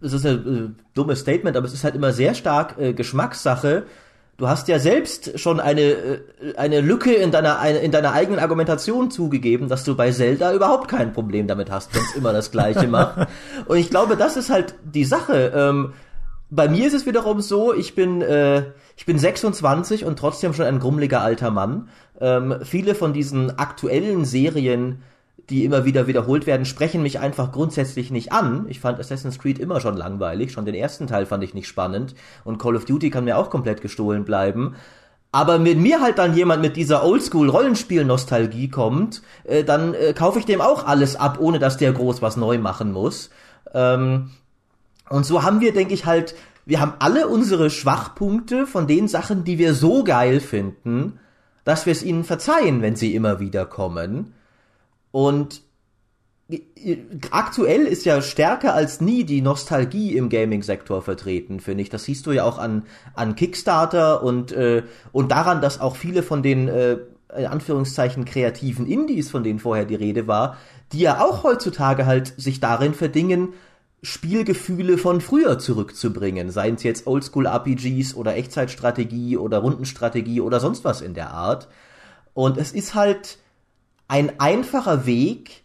[0.00, 3.84] das ist ein äh, dummes Statement, aber es ist halt immer sehr stark äh, Geschmackssache
[4.38, 6.20] Du hast ja selbst schon eine, äh,
[6.56, 11.14] eine Lücke in deiner, in deiner eigenen Argumentation zugegeben, dass du bei Zelda überhaupt kein
[11.14, 13.28] Problem damit hast, wenn es immer das Gleiche macht.
[13.66, 15.52] Und ich glaube, das ist halt die Sache.
[15.54, 15.94] Ähm,
[16.50, 18.64] bei mir ist es wiederum so, ich bin, äh,
[18.96, 21.88] ich bin 26 und trotzdem schon ein grummeliger alter Mann.
[22.20, 25.02] Ähm, viele von diesen aktuellen Serien
[25.50, 28.66] die immer wieder wiederholt werden, sprechen mich einfach grundsätzlich nicht an.
[28.68, 32.14] Ich fand Assassin's Creed immer schon langweilig, schon den ersten Teil fand ich nicht spannend
[32.44, 34.74] und Call of Duty kann mir auch komplett gestohlen bleiben.
[35.32, 40.46] Aber mit mir halt dann jemand mit dieser Oldschool-Rollenspiel-Nostalgie kommt, äh, dann äh, kaufe ich
[40.46, 43.30] dem auch alles ab, ohne dass der groß was neu machen muss.
[43.74, 44.30] Ähm,
[45.10, 46.34] und so haben wir, denke ich, halt,
[46.64, 51.20] wir haben alle unsere Schwachpunkte von den Sachen, die wir so geil finden,
[51.64, 54.32] dass wir es ihnen verzeihen, wenn sie immer wieder kommen.
[55.16, 55.62] Und
[57.30, 61.88] aktuell ist ja stärker als nie die Nostalgie im Gaming-Sektor vertreten, finde ich.
[61.88, 62.82] Das siehst du ja auch an,
[63.14, 66.98] an Kickstarter und, äh, und daran, dass auch viele von den äh,
[67.34, 70.58] in Anführungszeichen kreativen Indies, von denen vorher die Rede war,
[70.92, 73.54] die ja auch heutzutage halt sich darin verdingen,
[74.02, 81.00] Spielgefühle von früher zurückzubringen, seien es jetzt Oldschool-RPGs oder Echtzeitstrategie oder Rundenstrategie oder sonst was
[81.00, 81.68] in der Art.
[82.34, 83.38] Und es ist halt,
[84.08, 85.64] ein einfacher Weg,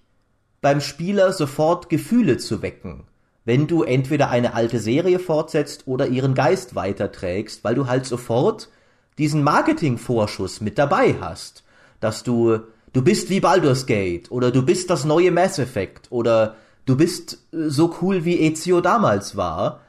[0.62, 3.06] beim Spieler sofort Gefühle zu wecken.
[3.44, 8.70] wenn du entweder eine alte Serie fortsetzt oder ihren Geist weiterträgst, weil du halt sofort
[9.18, 11.64] diesen Marketingvorschuss mit dabei hast,
[12.00, 12.60] dass du
[12.94, 17.40] du bist wie Baldur's Gate oder du bist das neue Mass Effect oder du bist
[17.54, 19.82] äh, so cool wie Ezio damals war.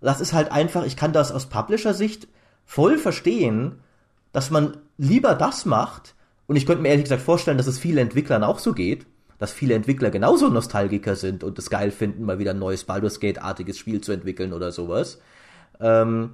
[0.00, 2.26] Das ist halt einfach, ich kann das aus Publisher-Sicht
[2.64, 3.80] voll verstehen,
[4.32, 6.14] dass man lieber das macht,
[6.46, 9.06] und ich könnte mir ehrlich gesagt vorstellen, dass es vielen Entwicklern auch so geht,
[9.38, 13.20] dass viele Entwickler genauso Nostalgiker sind und es geil finden, mal wieder ein neues Baldur's
[13.20, 15.20] Gate-artiges Spiel zu entwickeln oder sowas,
[15.80, 16.30] ähm,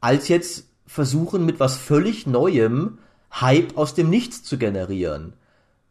[0.00, 2.98] als jetzt versuchen, mit was völlig Neuem
[3.40, 5.34] Hype aus dem Nichts zu generieren.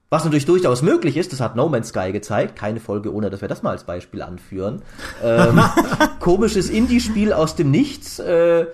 [0.09, 3.39] Was natürlich durchaus möglich ist, das hat No Man's Sky gezeigt, keine Folge, ohne dass
[3.39, 4.81] wir das mal als Beispiel anführen.
[5.23, 5.61] Ähm,
[6.19, 8.65] komisches Indie-Spiel aus dem Nichts, äh,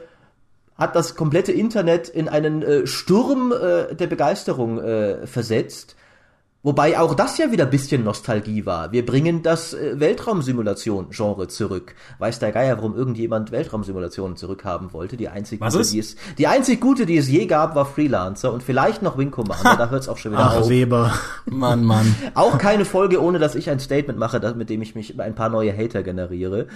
[0.78, 5.97] hat das komplette Internet in einen äh, Sturm äh, der Begeisterung äh, versetzt.
[6.68, 8.92] Wobei auch das ja wieder bisschen Nostalgie war.
[8.92, 11.96] Wir bringen das äh, Weltraumsimulation-Genre zurück.
[12.20, 15.16] Weiß der Geier, warum irgendjemand Weltraumsimulationen zurückhaben wollte?
[15.16, 15.94] Die einzige Was gute, ist?
[15.94, 19.32] die es, die einzig gute, die es je gab, war Freelancer und vielleicht noch Wing
[19.32, 19.78] Commander.
[19.78, 20.68] da hört's auch schon wieder Ach, auf.
[20.68, 21.14] Weber.
[21.46, 22.14] Mann, Mann.
[22.34, 25.48] Auch keine Folge, ohne dass ich ein Statement mache, mit dem ich mich ein paar
[25.48, 26.68] neue Hater generiere.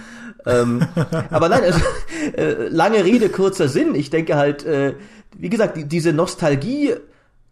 [0.46, 0.86] Ähm,
[1.30, 1.80] aber nein, also,
[2.34, 3.94] äh, lange Rede, kurzer Sinn.
[3.94, 4.94] Ich denke halt, äh,
[5.36, 6.94] wie gesagt, die, diese Nostalgie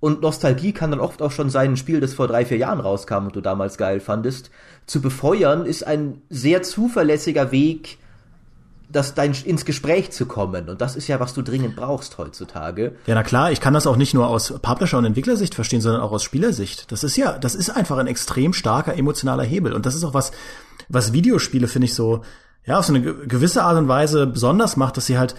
[0.01, 2.80] und Nostalgie kann dann oft auch schon sein, ein Spiel, das vor drei, vier Jahren
[2.80, 4.51] rauskam und du damals geil fandest,
[4.86, 7.98] zu befeuern, ist ein sehr zuverlässiger Weg,
[8.92, 10.68] das dein, ins Gespräch zu kommen.
[10.68, 12.96] Und das ist ja, was du dringend brauchst heutzutage.
[13.07, 16.01] Ja, na klar, ich kann das auch nicht nur aus Publisher- und Entwicklersicht verstehen, sondern
[16.03, 16.90] auch aus Spielersicht.
[16.90, 19.74] Das ist ja, das ist einfach ein extrem starker emotionaler Hebel.
[19.74, 20.32] Und das ist auch was,
[20.88, 22.22] was Videospiele, finde ich, so,
[22.64, 25.36] ja, auf so eine ge- gewisse Art und Weise besonders macht, dass sie halt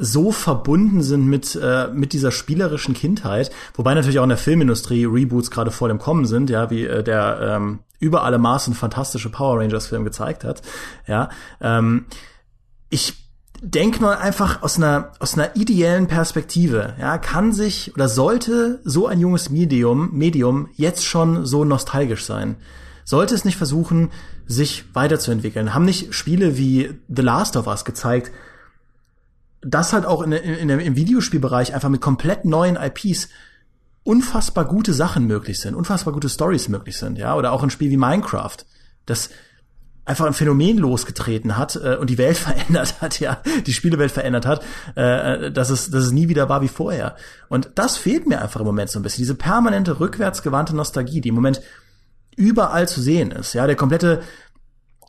[0.00, 5.04] so verbunden sind mit, äh, mit dieser spielerischen Kindheit, wobei natürlich auch in der Filmindustrie
[5.04, 9.30] Reboots gerade voll im Kommen sind, ja, wie äh, der ähm, über alle Maßen fantastische
[9.30, 10.62] Power Rangers Film gezeigt hat,
[11.06, 11.28] ja,
[11.60, 12.06] ähm,
[12.88, 13.30] ich
[13.62, 19.06] denke nur einfach aus einer aus einer ideellen Perspektive, ja, kann sich oder sollte so
[19.06, 22.56] ein junges Medium Medium jetzt schon so nostalgisch sein?
[23.04, 24.10] Sollte es nicht versuchen,
[24.46, 25.74] sich weiterzuentwickeln?
[25.74, 28.30] Haben nicht Spiele wie The Last of Us gezeigt,
[29.62, 33.28] dass halt auch in, in, in, im Videospielbereich einfach mit komplett neuen IPs
[34.02, 37.90] unfassbar gute Sachen möglich sind, unfassbar gute Stories möglich sind, ja, oder auch ein Spiel
[37.90, 38.56] wie Minecraft,
[39.06, 39.30] das
[40.04, 44.46] einfach ein Phänomen losgetreten hat äh, und die Welt verändert hat, ja, die Spielewelt verändert
[44.46, 44.64] hat,
[44.96, 47.16] äh, dass es, dass es nie wieder war wie vorher.
[47.48, 51.28] Und das fehlt mir einfach im Moment so ein bisschen, diese permanente rückwärtsgewandte Nostalgie, die
[51.28, 51.60] im Moment
[52.36, 54.22] überall zu sehen ist, ja, der komplette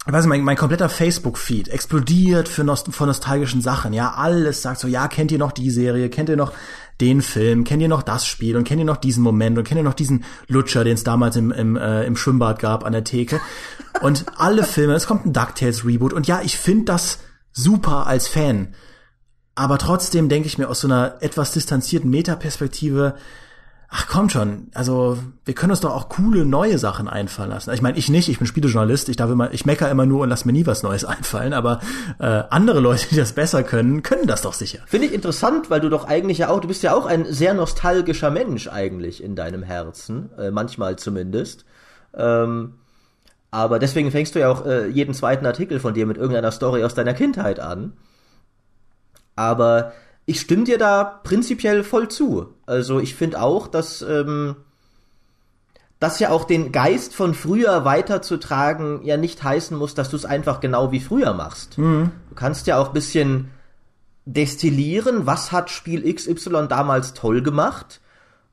[0.08, 3.94] ich weiß nicht, mein, mein kompletter Facebook-Feed explodiert für nost von nostalgischen Sachen.
[3.94, 6.54] Ja, alles sagt so, ja, kennt ihr noch die Serie, kennt ihr noch
[7.00, 9.80] den Film, kennt ihr noch das Spiel und kennt ihr noch diesen Moment und kennt
[9.80, 13.04] ihr noch diesen Lutscher, den es damals im, im, äh, im Schwimmbad gab an der
[13.04, 13.40] Theke.
[14.02, 17.20] Und alle Filme, es kommt ein DuckTales-Reboot und ja, ich finde das
[17.52, 18.74] super als Fan.
[19.54, 23.16] Aber trotzdem denke ich mir aus so einer etwas distanzierten Metaperspektive,
[23.94, 27.74] ach komm schon, also wir können uns doch auch coole neue Sachen einfallen lassen.
[27.74, 30.30] Ich meine, ich nicht, ich bin Spielejournalist, ich darf immer, ich mecker immer nur und
[30.30, 31.82] lass mir nie was Neues einfallen, aber
[32.18, 34.80] äh, andere Leute, die das besser können, können das doch sicher.
[34.86, 37.54] Finde ich interessant, weil du doch eigentlich ja auch, du bist ja auch ein sehr
[37.54, 41.66] nostalgischer Mensch eigentlich in deinem Herzen, äh, manchmal zumindest.
[42.16, 42.76] Ähm,
[43.52, 46.86] aber deswegen fängst du ja auch äh, jeden zweiten Artikel von dir mit irgendeiner Story
[46.86, 47.92] aus deiner Kindheit an.
[49.36, 49.92] Aber
[50.26, 52.54] ich stimme dir da prinzipiell voll zu.
[52.66, 54.56] Also ich finde auch, dass ähm,
[56.00, 60.26] das ja auch den Geist von früher weiterzutragen ja nicht heißen muss, dass du es
[60.26, 61.78] einfach genau wie früher machst.
[62.30, 63.52] Du kannst ja auch ein bisschen
[64.26, 68.02] destillieren, was hat Spiel XY damals toll gemacht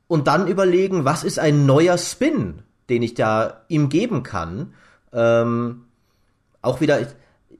[0.07, 4.73] und dann überlegen, was ist ein neuer Spin, den ich da ihm geben kann.
[5.13, 5.85] Ähm,
[6.61, 6.99] auch wieder,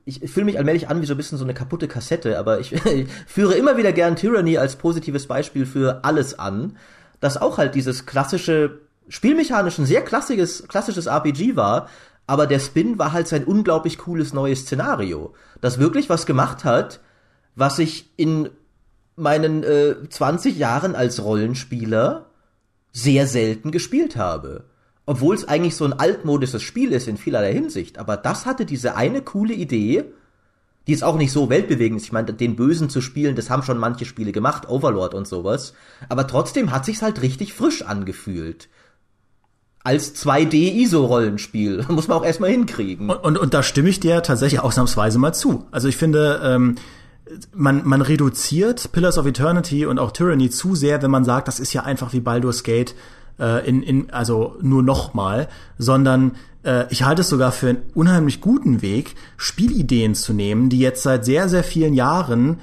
[0.10, 2.74] ich, fühle mich allmählich an wie so ein bisschen so eine kaputte Kassette, aber ich,
[2.86, 6.78] ich führe immer wieder gern Tyranny als positives Beispiel für alles an,
[7.20, 11.90] das auch halt dieses klassische, spielmechanisch ein sehr klassisches, klassisches RPG war,
[12.28, 17.00] aber der Spin war halt sein unglaublich cooles neues Szenario, das wirklich was gemacht hat,
[17.56, 18.50] was ich in
[19.16, 22.28] meinen äh, 20 Jahren als Rollenspieler
[22.92, 24.66] sehr selten gespielt habe.
[25.10, 27.98] Obwohl es eigentlich so ein altmodisches Spiel ist in vielerlei Hinsicht.
[27.98, 30.06] Aber das hatte diese eine coole Idee,
[30.86, 32.00] die ist auch nicht so weltbewegend.
[32.00, 35.74] Ich meine, den Bösen zu spielen, das haben schon manche Spiele gemacht, Overlord und sowas.
[36.10, 38.70] Aber trotzdem hat sich's halt richtig frisch angefühlt.
[39.84, 41.88] Als 2D-ISO-Rollenspiel.
[41.90, 43.10] Muss man auch erstmal hinkriegen.
[43.10, 45.66] Und, und, und da stimme ich dir tatsächlich ausnahmsweise mal zu.
[45.72, 46.76] Also ich finde, ähm,
[47.52, 51.60] man, man reduziert Pillars of Eternity und auch Tyranny zu sehr, wenn man sagt, das
[51.60, 52.94] ist ja einfach wie Baldur's Gate
[53.40, 58.42] äh, in, in, also nur nochmal, sondern äh, ich halte es sogar für einen unheimlich
[58.42, 62.60] guten Weg, Spielideen zu nehmen, die jetzt seit sehr, sehr vielen Jahren,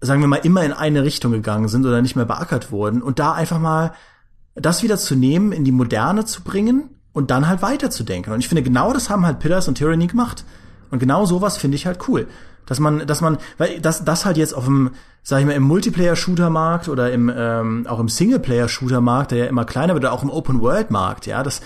[0.00, 3.18] sagen wir mal, immer in eine Richtung gegangen sind oder nicht mehr beackert wurden und
[3.18, 3.92] da einfach mal
[4.54, 8.32] das wieder zu nehmen, in die Moderne zu bringen und dann halt weiterzudenken.
[8.32, 10.44] Und ich finde, genau das haben halt Pillars und Tyranny gemacht.
[10.90, 12.28] Und genau sowas finde ich halt cool.
[12.66, 14.90] Dass man, dass man, weil das, das halt jetzt auf dem,
[15.22, 19.94] sag ich mal, im Multiplayer-Shooter-Markt oder im, ähm, auch im Singleplayer-Shooter-Markt, der ja immer kleiner
[19.94, 21.60] wird, auch im Open-World-Markt, ja, das,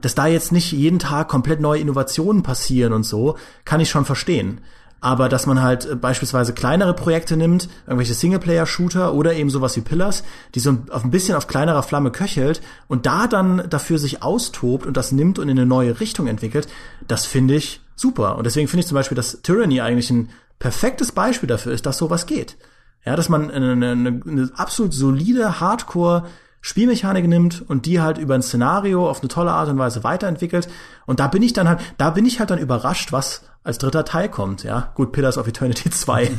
[0.00, 4.04] dass da jetzt nicht jeden Tag komplett neue Innovationen passieren und so, kann ich schon
[4.04, 4.60] verstehen.
[5.00, 9.80] Aber dass man halt äh, beispielsweise kleinere Projekte nimmt, irgendwelche Singleplayer-Shooter oder eben sowas wie
[9.80, 10.24] Pillars,
[10.54, 14.96] die so ein bisschen auf kleinerer Flamme köchelt und da dann dafür sich austobt und
[14.96, 16.68] das nimmt und in eine neue Richtung entwickelt,
[17.06, 18.36] das finde ich super.
[18.36, 21.98] Und deswegen finde ich zum Beispiel, dass Tyranny eigentlich ein perfektes Beispiel dafür ist, dass
[21.98, 22.56] sowas geht.
[23.04, 26.26] Ja, dass man eine, eine, eine absolut solide Hardcore
[26.60, 30.68] Spielmechanik nimmt und die halt über ein Szenario auf eine tolle Art und Weise weiterentwickelt.
[31.06, 34.04] Und da bin ich dann halt, da bin ich halt dann überrascht, was als dritter
[34.04, 34.92] Teil kommt, ja.
[34.94, 36.24] Gut, Pillars of Eternity 2.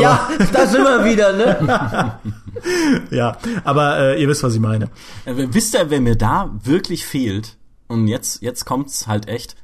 [0.00, 2.18] ja, da sind wir wieder, ne?
[3.10, 4.86] ja, aber äh, ihr wisst, was ich meine.
[5.24, 7.56] Äh, wisst ihr, wer mir da wirklich fehlt?
[7.88, 9.56] Und jetzt, jetzt kommt's halt echt.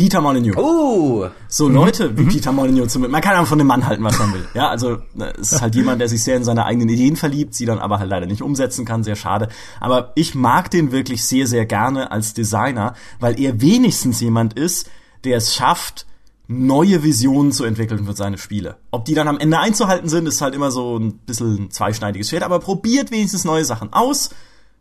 [0.00, 0.56] Peter Molyneux.
[0.56, 1.28] Oh!
[1.46, 2.28] So Leute wie mhm.
[2.28, 4.48] Peter Molyneux zum Man kann einfach von dem Mann halten, was man will.
[4.54, 7.52] Ja, also ne, es ist halt jemand, der sich sehr in seine eigenen Ideen verliebt,
[7.52, 9.50] sie dann aber halt leider nicht umsetzen kann, sehr schade.
[9.78, 14.88] Aber ich mag den wirklich sehr, sehr gerne als Designer, weil er wenigstens jemand ist,
[15.24, 16.06] der es schafft,
[16.48, 18.78] neue Visionen zu entwickeln für seine Spiele.
[18.92, 22.30] Ob die dann am Ende einzuhalten sind, ist halt immer so ein bisschen ein zweischneidiges
[22.30, 24.30] Schwert, aber probiert wenigstens neue Sachen aus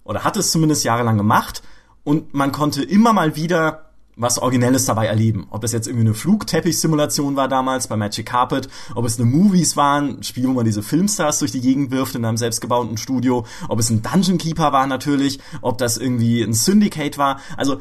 [0.05, 1.61] oder hat es zumindest jahrelang gemacht
[2.05, 3.88] und man konnte immer mal wieder
[4.19, 5.47] was Originelles dabei erleben.
[5.49, 9.77] Ob es jetzt irgendwie eine Flugteppich-Simulation war damals bei Magic Carpet, ob es eine Movies
[9.77, 13.45] waren, ein Spiel, wo man diese Filmstars durch die Gegend wirft in einem selbstgebauten Studio,
[13.69, 17.39] ob es ein Dungeon Keeper war natürlich, ob das irgendwie ein Syndicate war.
[17.55, 17.79] Also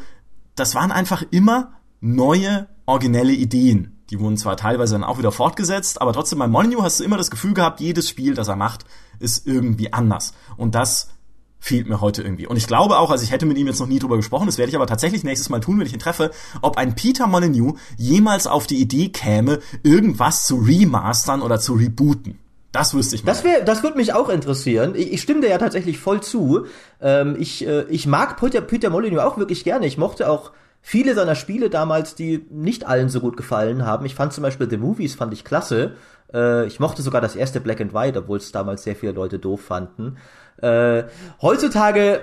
[0.55, 4.01] das waren einfach immer neue, originelle Ideen.
[4.11, 7.19] Die wurden zwar teilweise dann auch wieder fortgesetzt, aber trotzdem bei Molyneux hast du immer
[7.19, 8.85] das Gefühl gehabt, jedes Spiel, das er macht,
[9.19, 10.33] ist irgendwie anders.
[10.57, 11.11] Und das
[11.61, 12.47] fehlt mir heute irgendwie.
[12.47, 14.59] Und ich glaube auch, also ich hätte mit ihm jetzt noch nie drüber gesprochen, das
[14.59, 16.31] werde ich aber tatsächlich nächstes Mal tun, wenn ich ihn treffe,
[16.63, 22.39] ob ein Peter Molyneux jemals auf die Idee käme, irgendwas zu remastern oder zu rebooten.
[22.73, 23.33] Das wüsste ich mal.
[23.33, 24.95] Das, wär, das würde mich auch interessieren.
[24.95, 26.67] Ich, ich stimme dir ja tatsächlich voll zu.
[27.01, 29.87] Ähm, ich, äh, ich mag Peter, Peter Molyneux auch wirklich gerne.
[29.87, 34.07] Ich mochte auch viele seiner Spiele damals, die nicht allen so gut gefallen haben.
[34.07, 35.93] Ich fand zum Beispiel The Movies fand ich klasse.
[36.33, 39.39] Äh, ich mochte sogar das erste Black and White, obwohl es damals sehr viele Leute
[39.39, 40.17] doof fanden.
[40.61, 41.05] Äh,
[41.41, 42.23] heutzutage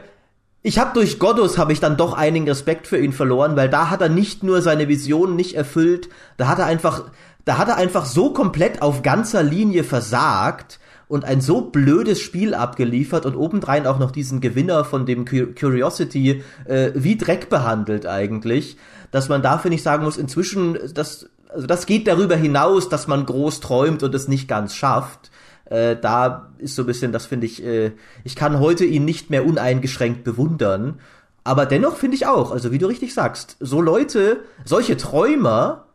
[0.67, 3.91] ich habe durch Goddos habe ich dann doch einigen Respekt für ihn verloren, weil da
[3.91, 7.03] hat er nicht nur seine Vision nicht erfüllt, da hat er einfach,
[7.45, 12.53] da hat er einfach so komplett auf ganzer Linie versagt und ein so blödes Spiel
[12.53, 18.77] abgeliefert und obendrein auch noch diesen Gewinner von dem Curiosity äh, wie Dreck behandelt eigentlich,
[19.11, 23.25] dass man dafür nicht sagen muss, inzwischen, das, also das geht darüber hinaus, dass man
[23.25, 25.31] groß träumt und es nicht ganz schafft.
[25.65, 27.91] Äh, da ist so ein bisschen, das finde ich, äh,
[28.23, 30.99] ich kann heute ihn nicht mehr uneingeschränkt bewundern.
[31.43, 35.85] Aber dennoch finde ich auch, also wie du richtig sagst, so Leute, solche Träumer,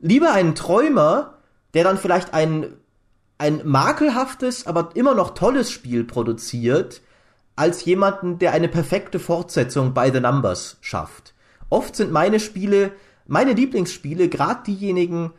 [0.00, 1.34] lieber einen Träumer,
[1.74, 2.74] der dann vielleicht ein,
[3.40, 7.00] ein makelhaftes, aber immer noch tolles Spiel produziert,
[7.56, 11.34] als jemanden, der eine perfekte Fortsetzung by the Numbers schafft.
[11.70, 12.92] Oft sind meine Spiele,
[13.26, 15.32] meine Lieblingsspiele, gerade diejenigen,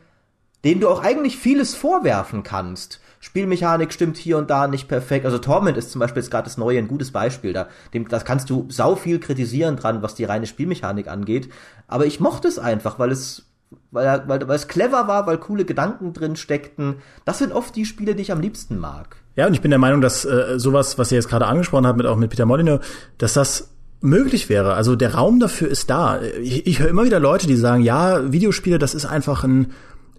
[0.64, 3.02] denen du auch eigentlich vieles vorwerfen kannst.
[3.20, 5.26] Spielmechanik stimmt hier und da nicht perfekt.
[5.26, 7.54] Also Torment ist zum Beispiel jetzt gerade das neue ein gutes Beispiel.
[7.54, 11.50] Da, dem, das kannst du sau viel kritisieren dran, was die reine Spielmechanik angeht.
[11.88, 13.46] Aber ich mochte es einfach, weil es
[13.92, 16.96] weil, weil, weil es clever war, weil coole Gedanken drin steckten.
[17.26, 19.18] Das sind oft die Spiele, die ich am liebsten mag.
[19.36, 21.98] Ja, und ich bin der Meinung, dass äh, sowas, was ihr jetzt gerade angesprochen habt,
[21.98, 22.84] mit auch mit Peter Molyneux,
[23.18, 23.70] dass das
[24.02, 24.74] möglich wäre.
[24.74, 26.22] Also der Raum dafür ist da.
[26.22, 29.72] Ich, ich höre immer wieder Leute, die sagen, ja, Videospiele, das ist einfach ein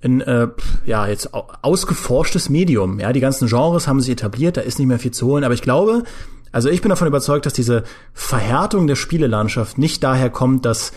[0.05, 0.49] ein äh,
[0.85, 2.99] ja jetzt ausgeforschtes Medium.
[2.99, 5.45] Ja, die ganzen Genres haben sich etabliert, da ist nicht mehr viel zu holen.
[5.45, 6.03] Aber ich glaube,
[6.51, 10.93] also ich bin davon überzeugt, dass diese Verhärtung der Spielelandschaft nicht daher kommt, dass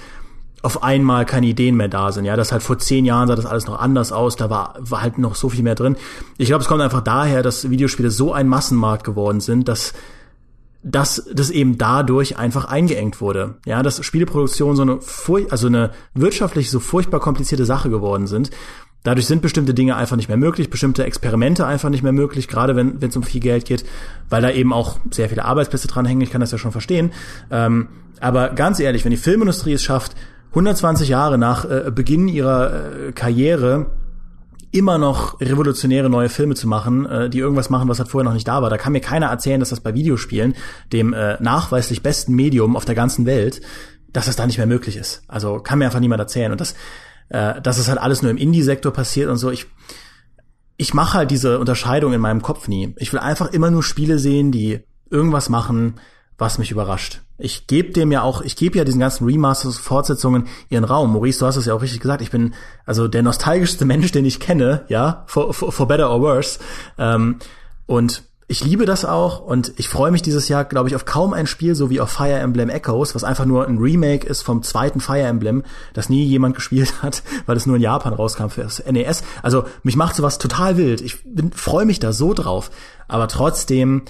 [0.66, 2.26] auf einmal keine Ideen mehr da sind.
[2.26, 5.02] Ja, das halt vor zehn Jahren sah das alles noch anders aus, da war, war
[5.04, 5.96] halt noch so viel mehr drin.
[6.40, 9.94] Ich glaube, es kommt einfach daher, dass Videospiele so ein Massenmarkt geworden sind, dass
[10.88, 13.56] dass das eben dadurch einfach eingeengt wurde.
[13.66, 15.00] Ja, dass Spieleproduktion so eine,
[15.50, 18.52] also eine wirtschaftlich so furchtbar komplizierte Sache geworden sind,
[19.06, 22.76] Dadurch sind bestimmte Dinge einfach nicht mehr möglich, bestimmte Experimente einfach nicht mehr möglich, gerade
[22.76, 23.86] wenn es um viel Geld geht,
[24.32, 26.22] weil da eben auch sehr viele Arbeitsplätze dranhängen.
[26.22, 27.12] Ich kann das ja schon verstehen.
[27.52, 27.88] Ähm,
[28.20, 30.16] aber ganz ehrlich, wenn die Filmindustrie es schafft,
[30.56, 33.88] 120 Jahre nach äh, Beginn ihrer äh, Karriere
[34.72, 38.34] immer noch revolutionäre neue Filme zu machen, äh, die irgendwas machen, was halt vorher noch
[38.34, 38.70] nicht da war.
[38.70, 40.56] Da kann mir keiner erzählen, dass das bei Videospielen,
[40.94, 43.60] dem äh, nachweislich besten Medium auf der ganzen Welt,
[44.14, 45.24] dass das da nicht mehr möglich ist.
[45.28, 46.54] Also kann mir einfach niemand erzählen.
[46.54, 46.74] Und das,
[47.28, 49.52] äh, dass es halt alles nur im Indie-Sektor passiert und so.
[49.52, 49.66] Ich,
[50.78, 52.96] ich mache halt diese Unterscheidung in meinem Kopf nie.
[52.98, 54.80] Ich will einfach immer nur Spiele sehen, die
[55.10, 55.96] irgendwas machen,
[56.38, 57.25] was mich überrascht.
[57.38, 61.12] Ich gebe dem ja auch, ich gebe ja diesen ganzen Remasters, Fortsetzungen ihren Raum.
[61.14, 62.22] Maurice, du hast es ja auch richtig gesagt.
[62.22, 62.54] Ich bin
[62.86, 66.60] also der nostalgischste Mensch, den ich kenne, ja, for, for, for better or worse.
[66.98, 67.38] Ähm,
[67.88, 71.34] und ich liebe das auch und ich freue mich dieses Jahr, glaube ich, auf kaum
[71.34, 74.62] ein Spiel, so wie auf Fire Emblem Echoes, was einfach nur ein Remake ist vom
[74.62, 75.64] zweiten Fire Emblem,
[75.94, 79.24] das nie jemand gespielt hat, weil es nur in Japan rauskam für das NES.
[79.42, 81.02] Also mich macht sowas total wild.
[81.02, 81.18] Ich
[81.56, 82.70] freue mich da so drauf.
[83.08, 84.04] Aber trotzdem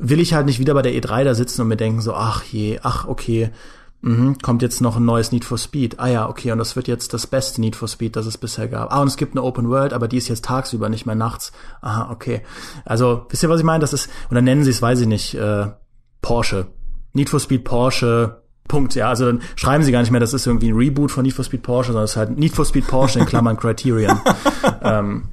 [0.00, 2.42] will ich halt nicht wieder bei der E3 da sitzen und mir denken so, ach
[2.44, 3.50] je, ach okay,
[4.02, 6.00] Mhm, kommt jetzt noch ein neues Need for Speed.
[6.00, 8.66] Ah ja, okay, und das wird jetzt das beste Need for Speed, das es bisher
[8.66, 8.90] gab.
[8.92, 11.52] Ah, und es gibt eine Open World, aber die ist jetzt tagsüber, nicht mehr nachts.
[11.82, 12.40] Aha, okay.
[12.86, 13.80] Also, wisst ihr, was ich meine?
[13.80, 15.66] Das ist, und dann nennen sie es, weiß ich nicht, äh,
[16.22, 16.68] Porsche.
[17.12, 19.08] Need for Speed Porsche, Punkt, ja.
[19.08, 21.44] Also dann schreiben sie gar nicht mehr, das ist irgendwie ein Reboot von Need for
[21.44, 24.18] Speed Porsche, sondern es ist halt Need for Speed Porsche in Klammern Criterion.
[24.82, 25.28] ähm,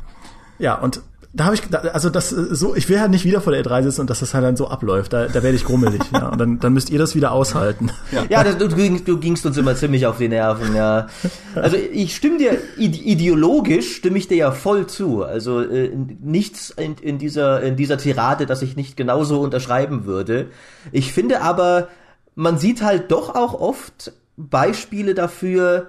[0.59, 1.01] ja, und
[1.37, 1.61] da habe ich,
[1.93, 4.33] also das so, ich will halt nicht wieder vor der E3 sitzen und dass das
[4.33, 5.13] halt dann so abläuft.
[5.13, 6.01] Da, da werde ich grummelig.
[6.11, 6.29] ja.
[6.29, 7.91] Und dann, dann müsst ihr das wieder aushalten.
[8.11, 10.75] Ja, ja das, du, du gingst uns immer ziemlich auf die Nerven.
[10.75, 11.07] Ja.
[11.55, 15.23] Also ich stimme dir ideologisch stimme ich dir ja voll zu.
[15.23, 20.47] Also äh, nichts in, in dieser in dieser Tirade, dass ich nicht genauso unterschreiben würde.
[20.91, 21.87] Ich finde aber,
[22.35, 25.87] man sieht halt doch auch oft Beispiele dafür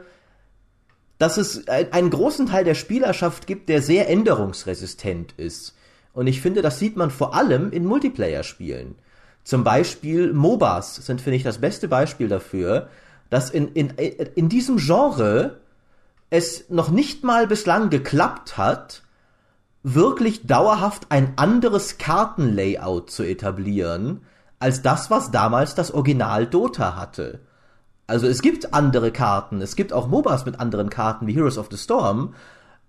[1.19, 5.75] dass es einen großen Teil der Spielerschaft gibt, der sehr änderungsresistent ist.
[6.13, 8.95] Und ich finde, das sieht man vor allem in Multiplayer-Spielen.
[9.45, 12.89] Zum Beispiel MOBAs sind, finde ich, das beste Beispiel dafür,
[13.31, 15.61] dass in, in, in diesem Genre
[16.31, 19.03] es noch nicht mal bislang geklappt hat,
[19.83, 24.23] wirklich dauerhaft ein anderes Kartenlayout zu etablieren,
[24.59, 27.41] als das, was damals das Original Dota hatte.
[28.09, 31.69] Also es gibt andere Karten, es gibt auch MOBAs mit anderen Karten wie Heroes of
[31.71, 32.35] the Storm,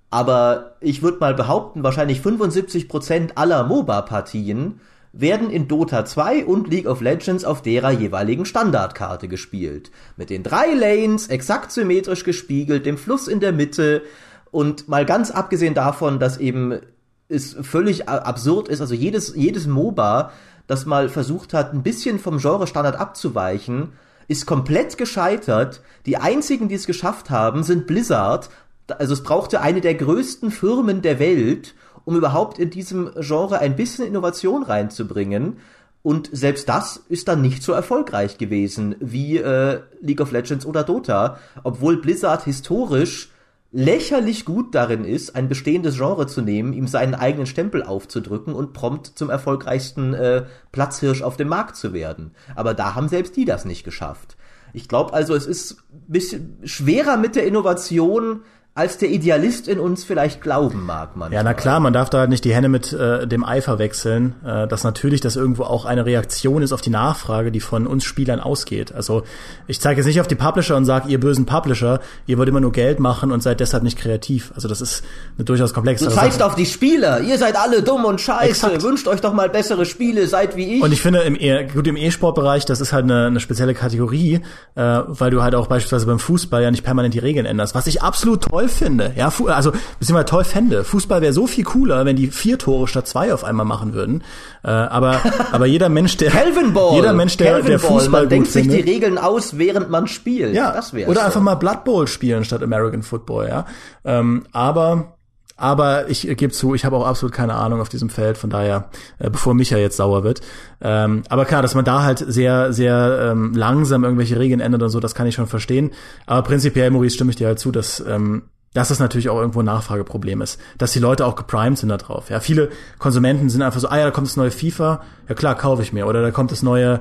[0.09, 4.79] aber ich würde mal behaupten, wahrscheinlich 75% aller MOBA-Partien
[5.11, 9.91] werden in Dota 2 und League of Legends auf derer jeweiligen Standardkarte gespielt.
[10.15, 14.03] Mit den drei Lanes, exakt symmetrisch gespiegelt, dem Fluss in der Mitte.
[14.51, 16.79] Und mal ganz abgesehen davon, dass eben
[17.27, 20.31] es völlig absurd ist, also jedes, jedes MOBA,
[20.65, 23.93] das mal versucht hat, ein bisschen vom Genre-Standard abzuweichen,
[24.29, 25.81] ist komplett gescheitert.
[26.05, 28.49] Die einzigen, die es geschafft haben, sind Blizzard.
[28.87, 31.75] Also es brauchte eine der größten Firmen der Welt,
[32.05, 35.57] um überhaupt in diesem Genre ein bisschen Innovation reinzubringen.
[36.03, 40.83] Und selbst das ist dann nicht so erfolgreich gewesen wie äh, League of Legends oder
[40.83, 43.31] Dota, obwohl Blizzard historisch
[43.71, 48.73] lächerlich gut darin ist, ein bestehendes Genre zu nehmen, ihm seinen eigenen Stempel aufzudrücken und
[48.73, 52.31] prompt zum erfolgreichsten äh, Platzhirsch auf dem Markt zu werden.
[52.55, 54.37] Aber da haben selbst die das nicht geschafft.
[54.73, 58.41] Ich glaube also, es ist bisschen schwerer mit der Innovation
[58.79, 61.33] als der Idealist in uns vielleicht glauben mag man.
[61.33, 64.35] Ja, na klar, man darf da halt nicht die Hände mit äh, dem Ei verwechseln,
[64.45, 68.05] äh, dass natürlich das irgendwo auch eine Reaktion ist auf die Nachfrage, die von uns
[68.05, 68.95] Spielern ausgeht.
[68.95, 69.23] Also
[69.67, 72.61] ich zeige jetzt nicht auf die Publisher und sage, ihr bösen Publisher, ihr wollt immer
[72.61, 74.53] nur Geld machen und seid deshalb nicht kreativ.
[74.55, 75.03] Also das ist
[75.37, 78.83] eine durchaus komplexe Du zeigst auf die Spieler, ihr seid alle dumm und scheiße, Exakt.
[78.83, 80.81] wünscht euch doch mal bessere Spiele, seid wie ich.
[80.81, 84.39] Und ich finde, im e gut im E-Sport-Bereich, das ist halt eine, eine spezielle Kategorie,
[84.75, 87.85] äh, weil du halt auch beispielsweise beim Fußball ja nicht permanent die Regeln änderst, was
[87.85, 89.13] ich absolut toll finde.
[89.15, 90.83] Ja, also beziehungsweise toll fände.
[90.83, 94.23] Fußball wäre so viel cooler, wenn die vier Tore statt zwei auf einmal machen würden.
[94.63, 98.21] Äh, aber aber jeder Mensch, der Calvin Ball, jeder Mensch, der, Calvin der Fußball Ball.
[98.21, 100.53] Man denkt sich die Regeln aus, während man spielt.
[100.53, 101.25] Ja, das wäre oder so.
[101.25, 103.47] einfach mal Blood Bowl spielen statt American Football.
[103.47, 103.65] Ja,
[104.05, 105.15] ähm, aber
[105.59, 108.89] aber ich gebe zu, ich habe auch absolut keine Ahnung auf diesem Feld, von daher,
[109.19, 110.39] äh, bevor Micha jetzt sauer wird.
[110.81, 114.89] Ähm, aber klar, dass man da halt sehr, sehr ähm, langsam irgendwelche Regeln ändert und
[114.89, 115.91] so, das kann ich schon verstehen.
[116.25, 118.43] Aber prinzipiell, Maurice, stimme ich dir halt zu, dass ähm,
[118.73, 121.97] dass das natürlich auch irgendwo ein Nachfrageproblem ist, dass die Leute auch geprimed sind da
[121.97, 122.29] drauf.
[122.29, 125.55] Ja, viele Konsumenten sind einfach so, ah ja, da kommt das neue FIFA, ja klar,
[125.55, 126.05] kaufe ich mir.
[126.07, 126.99] Oder da kommt das neue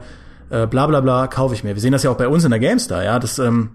[0.50, 1.74] äh, bla bla bla, kaufe ich mir.
[1.74, 3.70] Wir sehen das ja auch bei uns in der GameStar, ja, das ähm,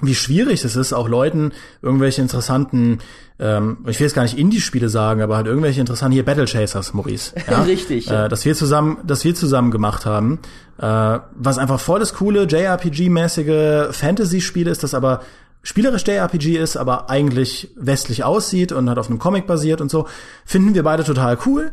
[0.00, 2.98] wie schwierig es ist, auch Leuten irgendwelche interessanten,
[3.40, 6.94] ähm, ich will jetzt gar nicht Indie-Spiele sagen, aber halt irgendwelche interessanten hier Battle Chasers,
[6.94, 7.32] Maurice.
[7.50, 7.62] Ja?
[7.62, 8.06] Richtig.
[8.06, 8.26] Ja.
[8.26, 10.38] Äh, dass wir zusammen, dass wir zusammen gemacht haben,
[10.78, 15.22] äh, was einfach voll das coole JRPG-mäßige Fantasy-Spiel ist, das aber
[15.62, 20.06] spielerisch JRPG ist, aber eigentlich westlich aussieht und hat auf einem Comic basiert und so,
[20.44, 21.72] finden wir beide total cool.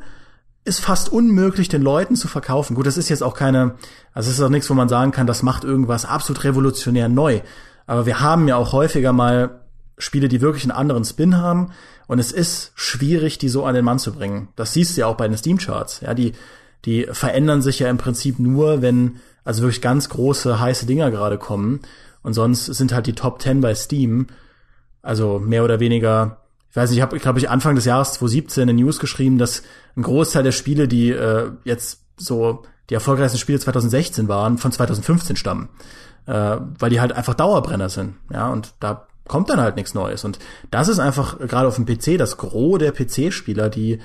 [0.63, 2.75] Ist fast unmöglich, den Leuten zu verkaufen.
[2.75, 3.75] Gut, das ist jetzt auch keine,
[4.13, 7.41] also es ist auch nichts, wo man sagen kann, das macht irgendwas absolut revolutionär neu.
[7.85, 9.61] Aber wir haben ja auch häufiger mal
[9.97, 11.71] Spiele, die wirklich einen anderen Spin haben.
[12.07, 14.49] Und es ist schwierig, die so an den Mann zu bringen.
[14.55, 16.01] Das siehst du ja auch bei den Steam-Charts.
[16.01, 16.33] Ja, die,
[16.85, 21.37] die verändern sich ja im Prinzip nur, wenn also wirklich ganz große, heiße Dinger gerade
[21.37, 21.81] kommen.
[22.25, 24.25] Und sonst sind halt die Top 10 bei Steam,
[25.03, 26.37] also mehr oder weniger,
[26.71, 29.61] ich weiß nicht, ich habe, glaube ich, Anfang des Jahres 2017 eine News geschrieben, dass
[29.95, 35.35] ein Großteil der Spiele, die äh, jetzt so die erfolgreichsten Spiele 2016 waren, von 2015
[35.35, 35.69] stammen.
[36.25, 38.15] Äh, weil die halt einfach Dauerbrenner sind.
[38.33, 40.25] Ja, und da kommt dann halt nichts Neues.
[40.25, 40.39] Und
[40.71, 43.99] das ist einfach gerade auf dem PC das Gros der PC-Spieler, die,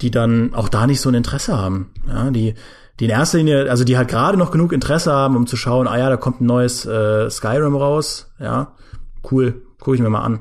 [0.00, 1.90] die dann auch da nicht so ein Interesse haben.
[2.06, 2.54] Ja, die,
[3.00, 5.88] die in erster Linie, also die halt gerade noch genug Interesse haben, um zu schauen,
[5.88, 8.72] ah ja, da kommt ein neues äh, Skyrim raus, ja,
[9.30, 10.40] cool, gucke ich mir mal an.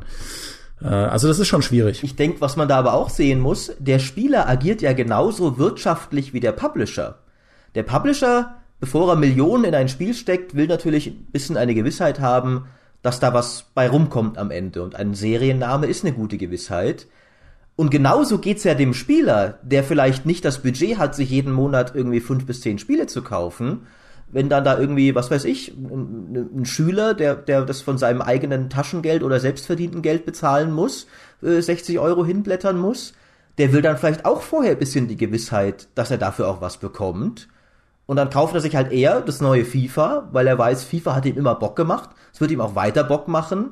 [0.81, 2.03] Äh, also das ist schon schwierig.
[2.03, 6.33] Ich denke, was man da aber auch sehen muss, der Spieler agiert ja genauso wirtschaftlich
[6.33, 7.19] wie der Publisher.
[7.75, 12.19] Der Publisher, bevor er Millionen in ein Spiel steckt, will natürlich ein bisschen eine Gewissheit
[12.19, 12.65] haben,
[13.01, 14.83] dass da was bei rumkommt am Ende.
[14.83, 17.07] Und ein Serienname ist eine gute Gewissheit.
[17.75, 21.95] Und genauso geht's ja dem Spieler, der vielleicht nicht das Budget hat, sich jeden Monat
[21.95, 23.87] irgendwie fünf bis zehn Spiele zu kaufen.
[24.31, 28.21] Wenn dann da irgendwie, was weiß ich, ein, ein Schüler, der, der das von seinem
[28.21, 31.07] eigenen Taschengeld oder selbstverdienten Geld bezahlen muss,
[31.41, 33.13] äh, 60 Euro hinblättern muss,
[33.57, 37.47] der will dann vielleicht auch vorher bisschen die Gewissheit, dass er dafür auch was bekommt.
[38.05, 41.25] Und dann kauft er sich halt eher das neue FIFA, weil er weiß, FIFA hat
[41.25, 42.09] ihm immer Bock gemacht.
[42.33, 43.71] Es wird ihm auch weiter Bock machen,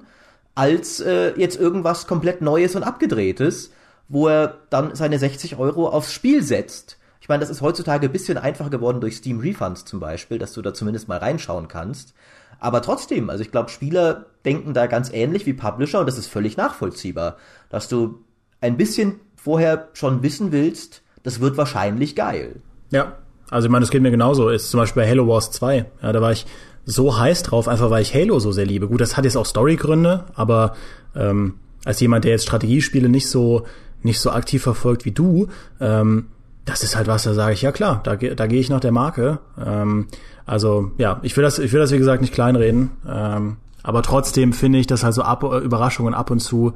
[0.55, 3.71] als äh, jetzt irgendwas komplett Neues und Abgedrehtes
[4.11, 6.97] wo er dann seine 60 Euro aufs Spiel setzt.
[7.21, 10.53] Ich meine, das ist heutzutage ein bisschen einfacher geworden durch Steam Refunds zum Beispiel, dass
[10.53, 12.13] du da zumindest mal reinschauen kannst.
[12.59, 16.27] Aber trotzdem, also ich glaube, Spieler denken da ganz ähnlich wie Publisher und das ist
[16.27, 17.37] völlig nachvollziehbar,
[17.69, 18.23] dass du
[18.59, 22.61] ein bisschen vorher schon wissen willst, das wird wahrscheinlich geil.
[22.91, 23.17] Ja,
[23.49, 24.49] also ich meine, das geht mir genauso.
[24.49, 25.85] Ist zum Beispiel bei Halo Wars 2.
[26.01, 26.45] Ja, da war ich
[26.85, 28.87] so heiß drauf, einfach weil ich Halo so sehr liebe.
[28.87, 30.75] Gut, das hat jetzt auch Storygründe, aber
[31.15, 31.55] ähm,
[31.85, 33.65] als jemand, der jetzt Strategiespiele nicht so
[34.03, 35.47] nicht so aktiv verfolgt wie du,
[35.79, 36.27] ähm,
[36.65, 38.91] das ist halt was, da sage ich, ja klar, da, da gehe ich nach der
[38.91, 39.39] Marke.
[39.63, 40.07] Ähm,
[40.45, 42.91] also ja, ich will das, ich will das wie gesagt nicht kleinreden.
[43.07, 46.73] Ähm, aber trotzdem finde ich, dass halt so ab, Überraschungen ab und zu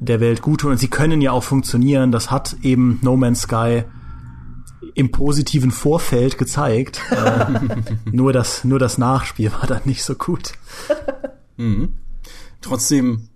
[0.00, 0.72] der Welt gut tun.
[0.72, 2.10] Und sie können ja auch funktionieren.
[2.10, 3.84] Das hat eben No Man's Sky
[4.94, 7.00] im positiven Vorfeld gezeigt.
[7.10, 7.46] äh,
[8.10, 10.52] nur das, nur das Nachspiel war dann nicht so gut.
[11.60, 11.94] Mhm.
[12.60, 13.30] Trotzdem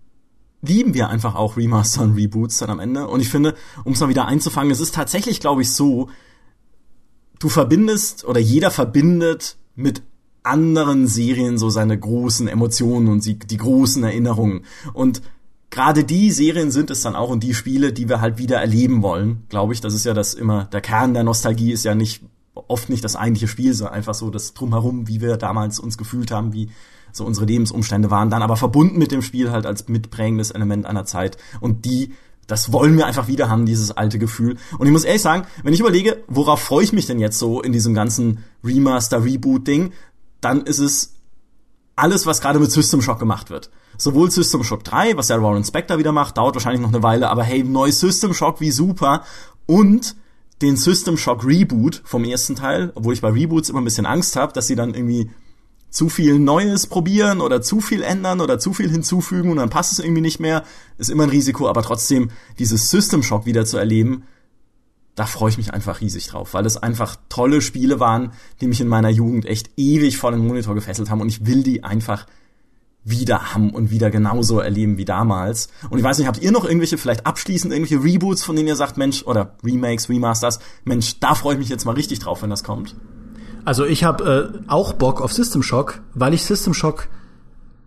[0.62, 3.08] lieben wir einfach auch Remaster und Reboots dann am Ende.
[3.08, 3.54] Und ich finde,
[3.84, 6.08] um es mal wieder einzufangen, es ist tatsächlich, glaube ich, so,
[7.38, 10.02] du verbindest oder jeder verbindet mit
[10.44, 14.64] anderen Serien so seine großen Emotionen und die, die großen Erinnerungen.
[14.92, 15.22] Und
[15.70, 19.02] gerade die Serien sind es dann auch und die Spiele, die wir halt wieder erleben
[19.02, 19.80] wollen, glaube ich.
[19.80, 22.22] Das ist ja das immer, der Kern der Nostalgie ist ja nicht
[22.54, 26.30] oft nicht das eigentliche Spiel, sondern einfach so das Drumherum, wie wir damals uns gefühlt
[26.30, 26.70] haben, wie
[27.12, 31.04] so unsere Lebensumstände waren, dann aber verbunden mit dem Spiel halt als mitprägendes Element einer
[31.04, 31.36] Zeit.
[31.60, 32.14] Und die,
[32.46, 34.56] das wollen wir einfach wieder haben, dieses alte Gefühl.
[34.78, 37.60] Und ich muss ehrlich sagen, wenn ich überlege, worauf freue ich mich denn jetzt so
[37.62, 39.92] in diesem ganzen Remaster-Reboot-Ding,
[40.40, 41.14] dann ist es
[41.96, 43.70] alles, was gerade mit System Shock gemacht wird.
[43.96, 47.28] Sowohl System Shock 3, was ja Warren Spector wieder macht, dauert wahrscheinlich noch eine Weile,
[47.28, 49.22] aber hey, neues System Shock, wie super.
[49.66, 50.16] Und
[50.62, 54.36] den System Shock Reboot vom ersten Teil, obwohl ich bei Reboots immer ein bisschen Angst
[54.36, 55.30] habe, dass sie dann irgendwie
[55.92, 59.92] zu viel Neues probieren oder zu viel ändern oder zu viel hinzufügen und dann passt
[59.92, 60.64] es irgendwie nicht mehr,
[60.96, 64.24] ist immer ein Risiko, aber trotzdem dieses System Shock wieder zu erleben,
[65.14, 68.32] da freue ich mich einfach riesig drauf, weil es einfach tolle Spiele waren,
[68.62, 71.62] die mich in meiner Jugend echt ewig vor den Monitor gefesselt haben und ich will
[71.62, 72.26] die einfach
[73.04, 75.68] wieder haben und wieder genauso erleben wie damals.
[75.90, 78.76] Und ich weiß nicht, habt ihr noch irgendwelche, vielleicht abschließend irgendwelche Reboots, von denen ihr
[78.76, 82.50] sagt, Mensch, oder Remakes, Remasters, Mensch, da freue ich mich jetzt mal richtig drauf, wenn
[82.50, 82.96] das kommt.
[83.64, 87.08] Also ich habe äh, auch Bock auf System Shock, weil ich System Shock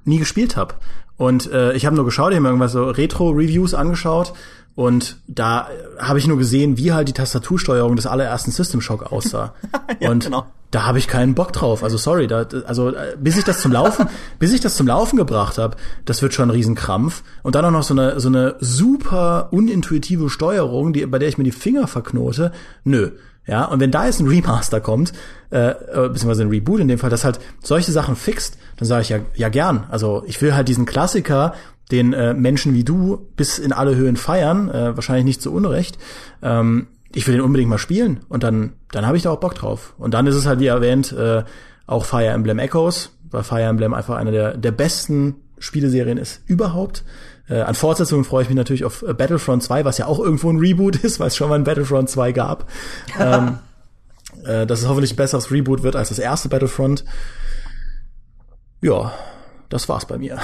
[0.05, 0.75] nie gespielt habe.
[1.17, 4.33] Und äh, ich habe nur geschaut, ich habe mir irgendwas so Retro-Reviews angeschaut
[4.75, 9.53] und da habe ich nur gesehen, wie halt die Tastatursteuerung des allerersten System Shock aussah.
[10.01, 10.45] ja, und genau.
[10.69, 11.81] da habe ich keinen Bock drauf.
[11.81, 14.09] Also sorry, da, also äh, bis ich das zum Laufen,
[14.39, 17.23] bis ich das zum Laufen gebracht habe, das wird schon ein Riesenkrampf.
[17.41, 21.37] Und dann auch noch so eine so eine super unintuitive Steuerung, die bei der ich
[21.37, 22.51] mir die Finger verknote.
[22.83, 23.11] Nö.
[23.47, 25.13] Ja, und wenn da jetzt ein Remaster kommt,
[25.51, 29.03] äh, äh, beziehungsweise ein Reboot in dem Fall, das halt solche Sachen fixt, dann sage
[29.03, 29.85] ich ja, ja gern.
[29.89, 31.53] Also ich will halt diesen Klassiker,
[31.91, 35.99] den äh, Menschen wie du bis in alle Höhen feiern, äh, wahrscheinlich nicht zu Unrecht.
[36.41, 39.55] Ähm, ich will den unbedingt mal spielen und dann, dann habe ich da auch Bock
[39.55, 39.93] drauf.
[39.97, 41.43] Und dann ist es halt, wie erwähnt, äh,
[41.87, 47.03] auch Fire Emblem Echoes, weil Fire Emblem einfach eine der, der besten Spieleserien ist überhaupt.
[47.47, 50.49] Äh, an Fortsetzungen freue ich mich natürlich auf äh, Battlefront 2, was ja auch irgendwo
[50.49, 52.69] ein Reboot ist, weil es schon mal ein Battlefront 2 gab.
[53.19, 53.59] ähm,
[54.43, 57.05] äh, dass es hoffentlich ein besseres Reboot wird als das erste Battlefront.
[58.81, 59.13] Ja,
[59.69, 60.37] das war's bei mir.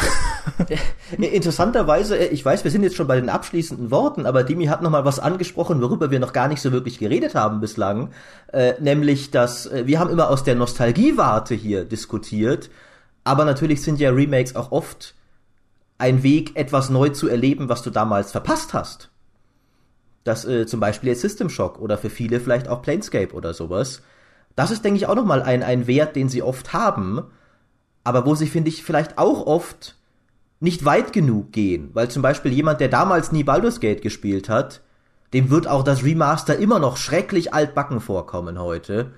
[1.18, 4.82] Interessanterweise, äh, ich weiß, wir sind jetzt schon bei den abschließenden Worten, aber Dimi hat
[4.82, 8.10] noch mal was angesprochen, worüber wir noch gar nicht so wirklich geredet haben bislang,
[8.52, 12.70] äh, nämlich, dass äh, wir haben immer aus der Nostalgiewarte hier diskutiert,
[13.24, 15.14] aber natürlich sind ja Remakes auch oft
[16.02, 19.10] ein Weg, etwas neu zu erleben, was du damals verpasst hast.
[20.24, 24.02] Das äh, zum Beispiel jetzt System Shock oder für viele vielleicht auch Planescape oder sowas.
[24.56, 27.24] Das ist, denke ich, auch noch mal ein, ein Wert, den sie oft haben,
[28.04, 29.96] aber wo sie, finde ich, vielleicht auch oft
[30.60, 34.82] nicht weit genug gehen, weil zum Beispiel jemand, der damals nie Baldur's Gate gespielt hat,
[35.34, 39.12] dem wird auch das Remaster immer noch schrecklich altbacken vorkommen heute.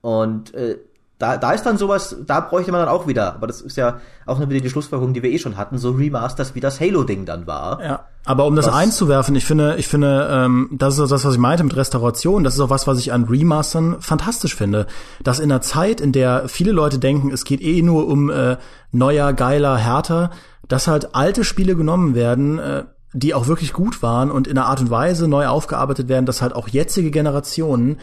[0.00, 0.78] Und äh,
[1.18, 4.00] da, da ist dann sowas, da bräuchte man dann auch wieder, aber das ist ja
[4.26, 7.46] auch wieder die Schlussfolgerung, die wir eh schon hatten, so Remasters wie das Halo-Ding dann
[7.46, 7.82] war.
[7.82, 11.32] Ja, aber um das was, einzuwerfen, ich finde, ich finde, ähm, das ist das, was
[11.32, 14.86] ich meinte mit Restauration, das ist auch was, was ich an Remastern fantastisch finde.
[15.22, 18.58] Dass in einer Zeit, in der viele Leute denken, es geht eh nur um äh,
[18.92, 20.30] neuer, geiler, härter,
[20.68, 24.66] dass halt alte Spiele genommen werden, äh, die auch wirklich gut waren und in einer
[24.66, 27.98] Art und Weise neu aufgearbeitet werden, dass halt auch jetzige Generationen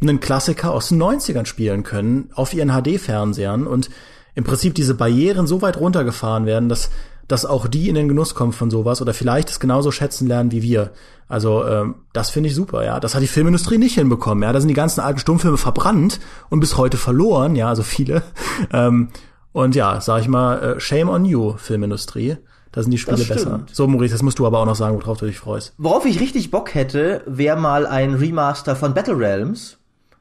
[0.00, 3.90] einen Klassiker aus den 90ern spielen können auf ihren HD-Fernsehern und
[4.34, 6.90] im Prinzip diese Barrieren so weit runtergefahren werden, dass,
[7.26, 10.52] dass auch die in den Genuss kommen von sowas oder vielleicht es genauso schätzen lernen
[10.52, 10.92] wie wir.
[11.28, 13.00] Also ähm, das finde ich super, ja.
[13.00, 14.52] Das hat die Filmindustrie nicht hinbekommen, ja.
[14.52, 16.20] Da sind die ganzen alten Stummfilme verbrannt
[16.50, 18.22] und bis heute verloren, ja, also viele.
[18.72, 19.08] Ähm,
[19.52, 22.36] und ja, sag ich mal, äh, shame on you, Filmindustrie.
[22.70, 23.60] Da sind die Spiele besser.
[23.72, 25.74] So, Maurice, das musst du aber auch noch sagen, worauf du dich freust.
[25.78, 29.77] Worauf ich richtig Bock hätte, wäre mal ein Remaster von Battle Realms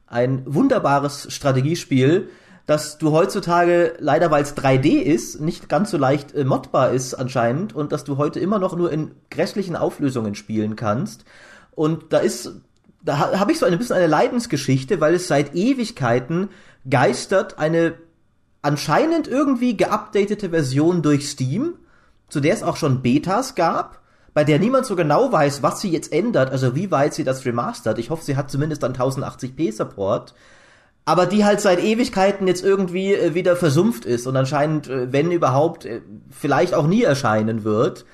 [0.07, 2.29] ein wunderbares Strategiespiel,
[2.65, 7.13] das du heutzutage leider, weil es 3D ist, nicht ganz so leicht äh, modbar ist
[7.13, 11.23] anscheinend und dass du heute immer noch nur in grässlichen Auflösungen spielen kannst.
[11.71, 12.51] Und da ist,
[13.03, 16.49] da ha, habe ich so ein bisschen eine Leidensgeschichte, weil es seit Ewigkeiten
[16.89, 17.93] geistert eine
[18.61, 21.75] anscheinend irgendwie geupdatete Version durch Steam,
[22.27, 24.01] zu der es auch schon Betas gab
[24.37, 27.43] bei der niemand so genau weiß, was sie jetzt ändert, also wie weit sie das
[27.43, 27.97] remastert.
[27.97, 30.35] Ich hoffe, sie hat zumindest dann 1080p Support.
[31.05, 35.31] Aber die halt seit Ewigkeiten jetzt irgendwie äh, wieder versumpft ist und anscheinend, äh, wenn
[35.31, 38.05] überhaupt, äh, vielleicht auch nie erscheinen wird.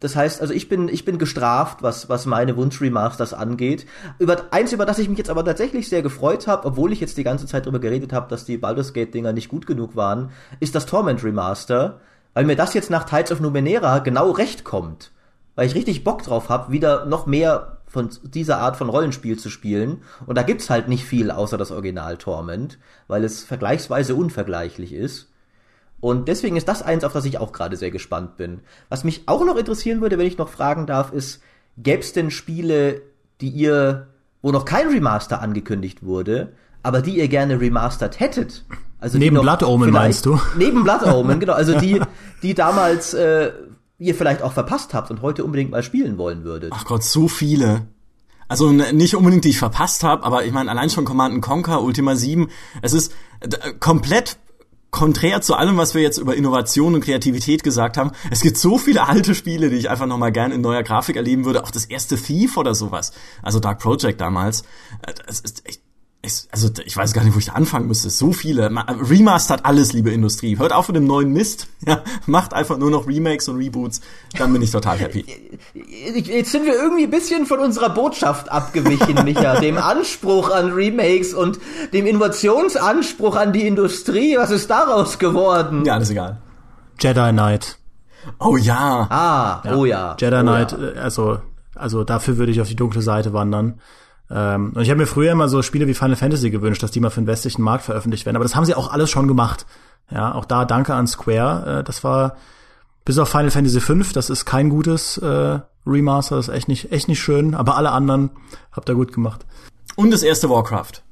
[0.00, 3.84] Das heißt, also ich bin, ich bin gestraft, was, was meine Wunsch-Remasters angeht.
[4.18, 7.18] Über, eins, über das ich mich jetzt aber tatsächlich sehr gefreut habe, obwohl ich jetzt
[7.18, 10.30] die ganze Zeit darüber geredet habe, dass die Baldur's Gate-Dinger nicht gut genug waren,
[10.60, 12.00] ist das Torment Remaster,
[12.32, 15.12] weil mir das jetzt nach Tides of Numenera genau recht kommt
[15.58, 19.50] weil ich richtig Bock drauf habe, wieder noch mehr von dieser Art von Rollenspiel zu
[19.50, 20.02] spielen.
[20.24, 22.78] Und da gibt's halt nicht viel außer das Original Torment,
[23.08, 25.32] weil es vergleichsweise unvergleichlich ist.
[25.98, 28.60] Und deswegen ist das eins, auf das ich auch gerade sehr gespannt bin.
[28.88, 31.42] Was mich auch noch interessieren würde, wenn ich noch fragen darf, ist,
[31.76, 33.02] gäb's denn Spiele,
[33.40, 34.06] die ihr,
[34.42, 36.52] wo noch kein Remaster angekündigt wurde,
[36.84, 38.64] aber die ihr gerne remastert hättet?
[39.00, 40.40] Also neben Blood Omen meinst du?
[40.56, 41.54] Neben Blood Omen, genau.
[41.54, 42.00] Also die,
[42.44, 43.50] die damals äh,
[43.98, 46.72] ihr vielleicht auch verpasst habt und heute unbedingt mal spielen wollen würdet.
[46.74, 47.86] Ach Gott, so viele.
[48.46, 52.16] Also nicht unbedingt, die ich verpasst habe, aber ich meine, allein schon Command Conquer, Ultima
[52.16, 52.48] 7,
[52.80, 53.12] es ist
[53.80, 54.38] komplett
[54.90, 58.12] konträr zu allem, was wir jetzt über Innovation und Kreativität gesagt haben.
[58.30, 61.44] Es gibt so viele alte Spiele, die ich einfach nochmal gern in neuer Grafik erleben
[61.44, 61.62] würde.
[61.62, 63.12] Auch das erste Thief oder sowas.
[63.42, 64.62] Also Dark Project damals.
[65.26, 65.82] Es ist echt
[66.20, 68.10] ich, also ich weiß gar nicht, wo ich da anfangen müsste.
[68.10, 68.68] So viele.
[69.08, 70.58] Remastert alles, liebe Industrie.
[70.58, 71.68] Hört auf mit dem neuen Mist.
[71.86, 74.02] Ja, macht einfach nur noch Remakes und Reboots.
[74.36, 75.24] Dann bin ich total happy.
[75.72, 79.58] Jetzt sind wir irgendwie ein bisschen von unserer Botschaft abgewichen, Micha.
[79.60, 81.58] dem Anspruch an Remakes und
[81.94, 84.36] dem Innovationsanspruch an die Industrie.
[84.36, 85.84] Was ist daraus geworden?
[85.86, 86.42] Ja, alles egal.
[87.00, 87.78] Jedi Knight.
[88.38, 89.06] Oh ja.
[89.08, 89.76] Ah, ja.
[89.76, 90.16] oh ja.
[90.20, 90.78] Jedi oh Knight, ja.
[90.78, 91.38] Äh, also,
[91.74, 93.80] also dafür würde ich auf die dunkle Seite wandern.
[94.30, 97.00] Ähm, und ich habe mir früher immer so Spiele wie Final Fantasy gewünscht, dass die
[97.00, 98.36] mal für den westlichen Markt veröffentlicht werden.
[98.36, 99.66] Aber das haben sie auch alles schon gemacht.
[100.10, 101.80] Ja, auch da danke an Square.
[101.80, 102.36] Äh, das war
[103.04, 106.92] bis auf Final Fantasy V, das ist kein gutes äh, Remaster, das ist echt nicht,
[106.92, 107.54] echt nicht schön.
[107.54, 108.30] Aber alle anderen
[108.70, 109.46] habt ihr gut gemacht.
[109.96, 111.02] Und das erste Warcraft.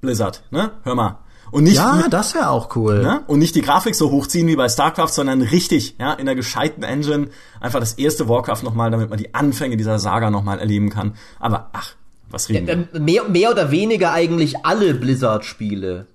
[0.00, 0.70] Blizzard, ne?
[0.84, 1.18] Hör mal.
[1.50, 3.02] Und nicht, ja, das wäre auch cool.
[3.02, 3.24] Ne?
[3.26, 6.82] Und nicht die Grafik so hochziehen wie bei StarCraft, sondern richtig, ja, in der gescheiten
[6.82, 7.28] Engine
[7.60, 11.14] einfach das erste Warcraft nochmal, damit man die Anfänge dieser Saga nochmal erleben kann.
[11.38, 11.94] Aber ach,
[12.32, 12.74] was reden wir?
[12.94, 16.06] Äh, mehr, mehr oder weniger eigentlich alle Blizzard-Spiele.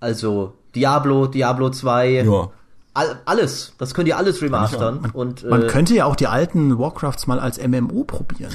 [0.00, 2.22] Also Diablo, Diablo 2.
[2.24, 2.50] Ja.
[2.94, 3.72] All, alles.
[3.78, 5.00] Das könnt ihr alles remastern.
[5.00, 8.52] Man, und, äh, man könnte ja auch die alten Warcrafts mal als MMO probieren.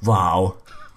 [0.00, 0.54] Wow.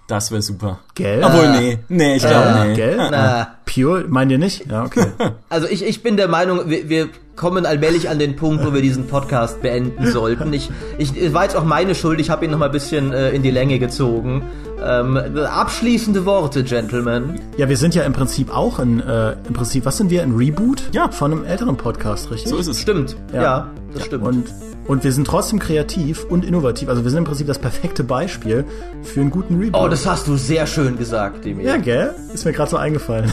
[0.08, 0.80] Das wäre super.
[0.94, 1.24] Gell?
[1.24, 1.80] Obwohl, nee.
[1.90, 2.76] Nee, ich glaube, äh, nee.
[2.76, 2.98] Gell?
[3.10, 3.56] Na.
[3.66, 4.70] Pure, meint ihr nicht?
[4.70, 5.08] Ja, okay.
[5.50, 8.82] Also ich, ich bin der Meinung, wir, wir kommen allmählich an den Punkt, wo wir
[8.82, 10.54] diesen Podcast beenden sollten.
[10.54, 10.70] Ich,
[11.00, 13.42] ich war jetzt auch meine Schuld, ich habe ihn noch mal ein bisschen äh, in
[13.42, 14.44] die Länge gezogen.
[14.84, 17.40] Ähm, abschließende Worte, Gentlemen.
[17.58, 20.34] Ja, wir sind ja im Prinzip auch in, äh, im Prinzip, was sind wir, ein
[20.36, 21.10] Reboot Ja.
[21.12, 22.50] von einem älteren Podcast, richtig?
[22.50, 22.82] So ist es.
[22.82, 23.16] Stimmt.
[23.34, 24.24] Ja, das stimmt.
[24.26, 24.46] Und,
[24.88, 26.90] und wir sind trotzdem kreativ und innovativ.
[26.90, 28.66] Also wir sind im Prinzip das perfekte Beispiel
[29.04, 29.82] für einen guten Reboot.
[29.82, 31.66] oh, das hast du sehr schön gesagt, Demir.
[31.66, 32.14] ja, gell?
[32.34, 33.32] Ist mir gerade so eingefallen.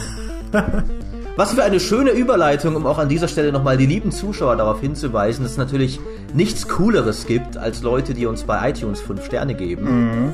[1.35, 4.81] Was für eine schöne Überleitung, um auch an dieser Stelle nochmal die lieben Zuschauer darauf
[4.81, 5.99] hinzuweisen, dass es natürlich
[6.35, 10.31] nichts Cooleres gibt, als Leute, die uns bei iTunes 5 Sterne geben.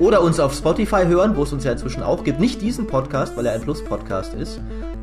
[0.00, 2.40] Oder uns auf Spotify hören, wo es uns ja inzwischen auch gibt.
[2.40, 4.58] Nicht diesen Podcast, weil er ein Plus-Podcast ist,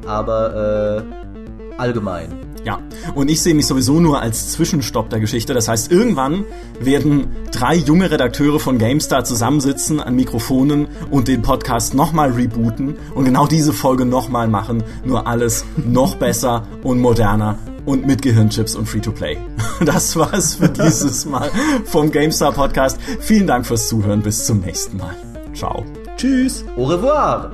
[0.08, 2.34] aber äh, allgemein.
[2.66, 2.80] Ja,
[3.16, 5.54] und ich sehe mich sowieso nur als Zwischenstopp der Geschichte.
[5.54, 6.44] Das heißt, irgendwann
[6.82, 13.24] werden drei junge Redakteure von GameStar zusammensitzen an Mikrofonen und den Podcast nochmal rebooten und
[13.24, 14.84] genau diese Folge nochmal machen.
[15.06, 17.58] Nur alles noch besser und moderner
[17.88, 19.38] und mit Gehirnchips und Free-to-Play.
[19.86, 21.52] Das war's für dieses Mal
[21.86, 23.00] vom GameStar Podcast.
[23.20, 24.24] Vielen Dank fürs Zuhören.
[24.24, 25.16] Bis zum nächsten Mal.
[25.54, 25.86] Ciao.
[26.18, 26.66] Tschüss.
[26.76, 27.52] Au revoir!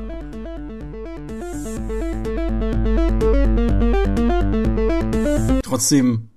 [5.73, 6.29] trotzdem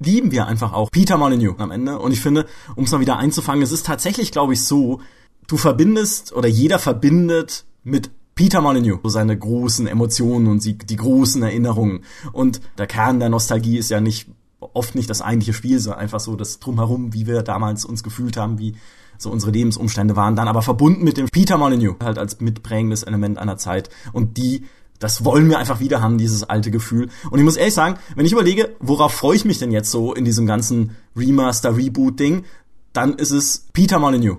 [0.00, 2.00] lieben wir einfach auch Peter Molyneux am Ende.
[2.00, 2.44] Und ich finde,
[2.74, 5.00] um es mal wieder einzufangen, es ist tatsächlich, glaube ich, so,
[5.46, 10.96] du verbindest oder jeder verbindet mit Peter Molyneux so seine großen Emotionen und die, die
[10.96, 12.04] großen Erinnerungen.
[12.32, 14.28] Und der Kern der Nostalgie ist ja nicht
[14.72, 18.36] oft nicht das eigentliche Spiel, sondern einfach so das Drumherum, wie wir damals uns gefühlt
[18.36, 18.76] haben, wie
[19.18, 23.38] so unsere Lebensumstände waren, dann aber verbunden mit dem Peter Molyneux, halt als mitprägendes Element
[23.38, 23.90] einer Zeit.
[24.12, 24.64] Und die
[25.00, 27.08] das wollen wir einfach wieder haben, dieses alte Gefühl.
[27.30, 30.14] Und ich muss ehrlich sagen, wenn ich überlege, worauf freue ich mich denn jetzt so
[30.14, 32.44] in diesem ganzen Remaster-Reboot-Ding,
[32.92, 34.38] dann ist es Peter Molyneux.